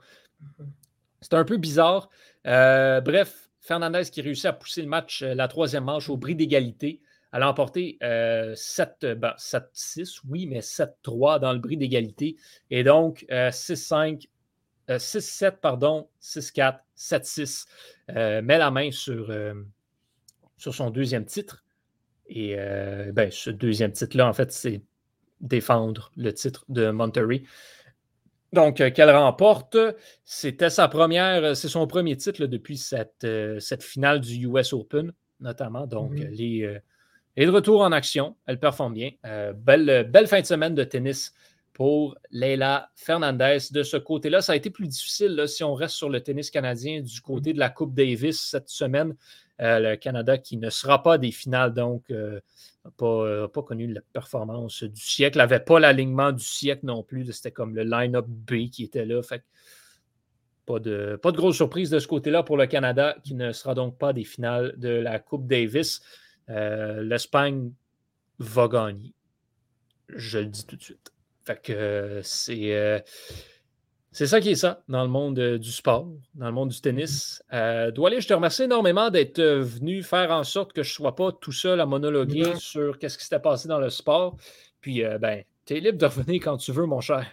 C'est 1.20 1.34
un 1.34 1.44
peu 1.44 1.57
bizarre. 1.57 2.11
Euh, 2.46 3.00
bref, 3.00 3.50
Fernandez 3.61 4.05
qui 4.12 4.20
réussit 4.20 4.46
à 4.46 4.52
pousser 4.52 4.82
le 4.82 4.88
match, 4.88 5.22
euh, 5.22 5.34
la 5.34 5.48
troisième 5.48 5.84
manche, 5.84 6.11
au 6.11 6.16
bris 6.16 6.34
d'égalité. 6.34 7.00
Elle 7.34 7.42
a 7.42 7.48
emporté 7.48 7.98
7, 8.00 8.05
euh, 8.05 8.55
6 8.55 9.16
ben, 9.16 10.30
oui, 10.30 10.46
mais 10.46 10.61
7-3 10.61 11.40
dans 11.40 11.52
le 11.52 11.59
bris 11.59 11.76
d'égalité. 11.76 12.36
Et 12.70 12.84
donc, 12.84 13.26
6-5, 13.28 14.28
euh, 14.88 14.98
6-7, 14.98 15.46
euh, 15.46 15.50
pardon, 15.61 16.09
6-4, 16.20 16.78
7-6. 16.96 17.66
met 18.09 18.59
la 18.59 18.70
main 18.70 18.92
sur, 18.92 19.34
sur 20.59 20.74
son 20.76 20.90
deuxième 20.90 21.24
titre. 21.24 21.64
Et 22.28 22.55
ben, 23.12 23.32
ce 23.32 23.50
deuxième 23.50 23.90
titre-là, 23.90 24.28
en 24.28 24.32
fait, 24.32 24.52
c'est 24.52 24.82
défendre 25.40 26.12
le 26.16 26.32
titre 26.32 26.64
de 26.68 26.92
Monterey. 26.92 27.42
Donc, 28.55 28.76
qu'elle 28.76 29.11
remporte, 29.11 29.76
c'était 30.24 30.70
sa 30.70 30.88
première, 30.88 31.57
c'est 31.57 31.68
son 31.68 31.86
premier 31.86 32.16
titre 32.16 32.46
depuis 32.46 32.78
cette, 32.78 33.26
cette 33.59 33.82
finale 33.82 34.20
du 34.20 34.46
US 34.46 34.72
Open, 34.72 35.12
notamment. 35.40 35.86
Donc, 35.86 36.12
mm-hmm. 36.12 36.30
les, 36.30 36.80
et 37.36 37.46
de 37.46 37.50
retour 37.50 37.80
en 37.82 37.92
action, 37.92 38.36
elle 38.46 38.59
performe 38.59 38.94
bien. 38.94 39.11
Euh, 39.26 39.52
belle, 39.52 40.09
belle 40.11 40.26
fin 40.26 40.40
de 40.40 40.46
semaine 40.46 40.74
de 40.74 40.84
tennis 40.84 41.34
pour 41.75 42.16
Leila 42.31 42.89
Fernandez. 42.95 43.59
De 43.72 43.83
ce 43.83 43.97
côté-là, 43.99 44.41
ça 44.41 44.53
a 44.53 44.57
été 44.57 44.70
plus 44.70 44.89
difficile 44.89 45.45
si 45.47 45.62
on 45.64 45.75
reste 45.75 45.97
sur 45.97 46.09
le 46.09 46.22
tennis 46.22 46.51
canadien 46.51 47.03
du 47.03 47.20
côté 47.20 47.53
de 47.53 47.59
la 47.59 47.68
Coupe 47.68 47.93
Davis 47.93 48.41
cette 48.41 48.70
semaine. 48.70 49.14
Euh, 49.61 49.79
le 49.81 49.97
Canada 49.97 50.39
qui 50.39 50.57
ne 50.57 50.70
sera 50.70 51.03
pas 51.03 51.18
des 51.18 51.33
finales, 51.33 51.75
donc 51.75 52.11
euh, 52.11 52.41
n'a 52.85 52.91
pas, 53.49 53.62
connu 53.62 53.93
la 53.93 54.01
performance 54.12 54.85
du 54.85 55.01
siècle, 55.01 55.39
n'avait 55.39 55.61
pas 55.61 55.79
l'alignement 55.79 56.33
du 56.33 56.45
siècle 56.45 56.87
non 56.87 57.03
plus. 57.03 57.31
C'était 57.33 57.53
comme 57.53 57.75
le 57.75 57.83
line-up 57.83 58.27
B 58.27 58.68
qui 58.70 58.85
était 58.85 59.05
là. 59.05 59.22
Fait 59.22 59.45
pas 60.66 60.79
de, 60.79 61.18
pas 61.20 61.31
de 61.31 61.37
grosse 61.37 61.57
surprise 61.57 61.91
de 61.91 61.99
ce 61.99 62.09
côté-là 62.09 62.43
pour 62.43 62.57
le 62.57 62.66
Canada 62.66 63.16
qui 63.22 63.35
ne 63.35 63.53
sera 63.53 63.75
donc 63.75 63.99
pas 63.99 64.12
des 64.12 64.25
finales 64.25 64.75
de 64.79 64.89
la 64.89 65.18
Coupe 65.18 65.47
Davis. 65.47 66.01
Euh, 66.49 67.03
L'Espagne 67.03 67.72
va 68.39 68.68
gagner. 68.68 69.12
Je 70.09 70.39
le 70.39 70.47
dis 70.47 70.64
tout 70.66 70.77
de 70.77 70.83
suite. 70.83 71.14
Fait 71.45 71.61
que 71.61 72.20
c'est. 72.22 72.74
Euh, 72.74 72.99
c'est 74.12 74.28
ça 74.28 74.40
qui 74.40 74.51
est 74.51 74.55
ça 74.55 74.82
dans 74.88 75.03
le 75.03 75.09
monde 75.09 75.38
euh, 75.40 75.59
du 75.59 75.72
sport, 75.72 76.07
dans 76.34 76.47
le 76.47 76.53
monde 76.53 76.68
du 76.68 76.80
tennis. 76.80 77.42
Euh, 77.53 77.90
Doualé, 77.90 78.20
je 78.20 78.28
te 78.28 78.34
remercie 78.34 78.62
énormément 78.62 79.11
d'être 79.11 79.42
venu 79.42 80.05
faire 80.05 80.30
en 80.30 80.45
sorte 80.45 80.72
que 80.72 80.84
je 80.84 80.90
ne 80.90 80.95
sois 80.95 81.16
pas 81.16 81.32
tout 81.32 81.51
seul 81.51 81.80
à 81.80 81.86
monologuer 81.86 82.55
sur 82.57 82.99
qu'est-ce 82.99 83.18
qui 83.18 83.24
s'était 83.24 83.40
passé 83.40 83.66
dans 83.66 83.80
le 83.80 83.90
sport. 83.90 84.36
Puis, 84.80 85.03
ben, 85.20 85.42
tu 85.66 85.76
es 85.76 85.80
libre 85.80 85.99
de 85.99 86.07
revenir 86.07 86.40
quand 86.45 86.57
tu 86.59 86.70
veux, 86.70 86.86
mon 86.86 87.01
cher. 87.01 87.26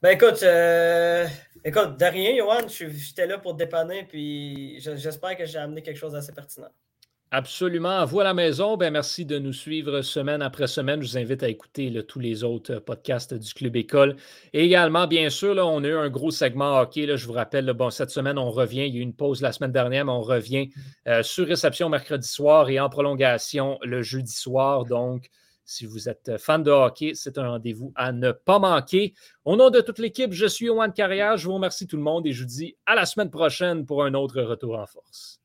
Ben 0.00 0.10
écoute, 0.10 0.42
écoute, 1.64 2.00
de 2.00 2.04
rien, 2.04 2.36
Johan, 2.38 2.66
j'étais 2.68 3.26
là 3.26 3.36
pour 3.36 3.52
te 3.52 3.58
dépanner, 3.58 4.04
puis 4.08 4.80
j'espère 4.80 5.36
que 5.36 5.44
j'ai 5.44 5.58
amené 5.58 5.82
quelque 5.82 5.98
chose 5.98 6.12
d'assez 6.12 6.32
pertinent. 6.32 6.70
Absolument. 7.30 7.98
À 7.98 8.06
vous 8.06 8.20
à 8.20 8.24
la 8.24 8.32
maison, 8.32 8.78
ben 8.78 8.90
merci 8.90 9.26
de 9.26 9.38
nous 9.38 9.52
suivre 9.52 10.00
semaine 10.00 10.40
après 10.40 10.66
semaine. 10.66 11.02
Je 11.02 11.10
vous 11.10 11.18
invite 11.18 11.42
à 11.42 11.50
écouter 11.50 12.02
tous 12.08 12.20
les 12.20 12.42
autres 12.42 12.76
euh, 12.76 12.80
podcasts 12.80 13.34
du 13.34 13.52
Club 13.52 13.76
École. 13.76 14.16
Et 14.54 14.64
également, 14.64 15.06
bien 15.06 15.28
sûr, 15.28 15.54
on 15.58 15.84
a 15.84 15.86
eu 15.86 15.94
un 15.94 16.08
gros 16.08 16.30
segment 16.30 16.80
hockey. 16.80 17.18
Je 17.18 17.26
vous 17.26 17.34
rappelle, 17.34 17.70
cette 17.90 18.08
semaine, 18.08 18.38
on 18.38 18.50
revient. 18.50 18.86
Il 18.86 18.94
y 18.94 18.96
a 18.96 19.00
eu 19.00 19.02
une 19.02 19.12
pause 19.12 19.42
la 19.42 19.52
semaine 19.52 19.72
dernière, 19.72 20.06
mais 20.06 20.12
on 20.12 20.22
revient 20.22 20.70
euh, 21.06 21.22
sur 21.22 21.46
réception 21.46 21.90
mercredi 21.90 22.26
soir 22.26 22.70
et 22.70 22.80
en 22.80 22.88
prolongation 22.88 23.78
le 23.82 24.00
jeudi 24.00 24.32
soir. 24.32 24.86
Donc, 24.86 25.28
si 25.66 25.84
vous 25.84 26.08
êtes 26.08 26.38
fan 26.38 26.62
de 26.62 26.70
hockey, 26.70 27.12
c'est 27.12 27.36
un 27.36 27.50
rendez-vous 27.50 27.92
à 27.94 28.10
ne 28.10 28.32
pas 28.32 28.58
manquer. 28.58 29.12
Au 29.44 29.54
nom 29.54 29.68
de 29.68 29.82
toute 29.82 29.98
l'équipe, 29.98 30.32
je 30.32 30.46
suis 30.46 30.70
Owen 30.70 30.94
Carrière. 30.94 31.36
Je 31.36 31.44
vous 31.44 31.54
remercie 31.54 31.86
tout 31.86 31.98
le 31.98 32.02
monde 32.02 32.26
et 32.26 32.32
je 32.32 32.40
vous 32.40 32.48
dis 32.48 32.74
à 32.86 32.94
la 32.94 33.04
semaine 33.04 33.30
prochaine 33.30 33.84
pour 33.84 34.02
un 34.02 34.14
autre 34.14 34.40
retour 34.40 34.78
en 34.78 34.86
force. 34.86 35.42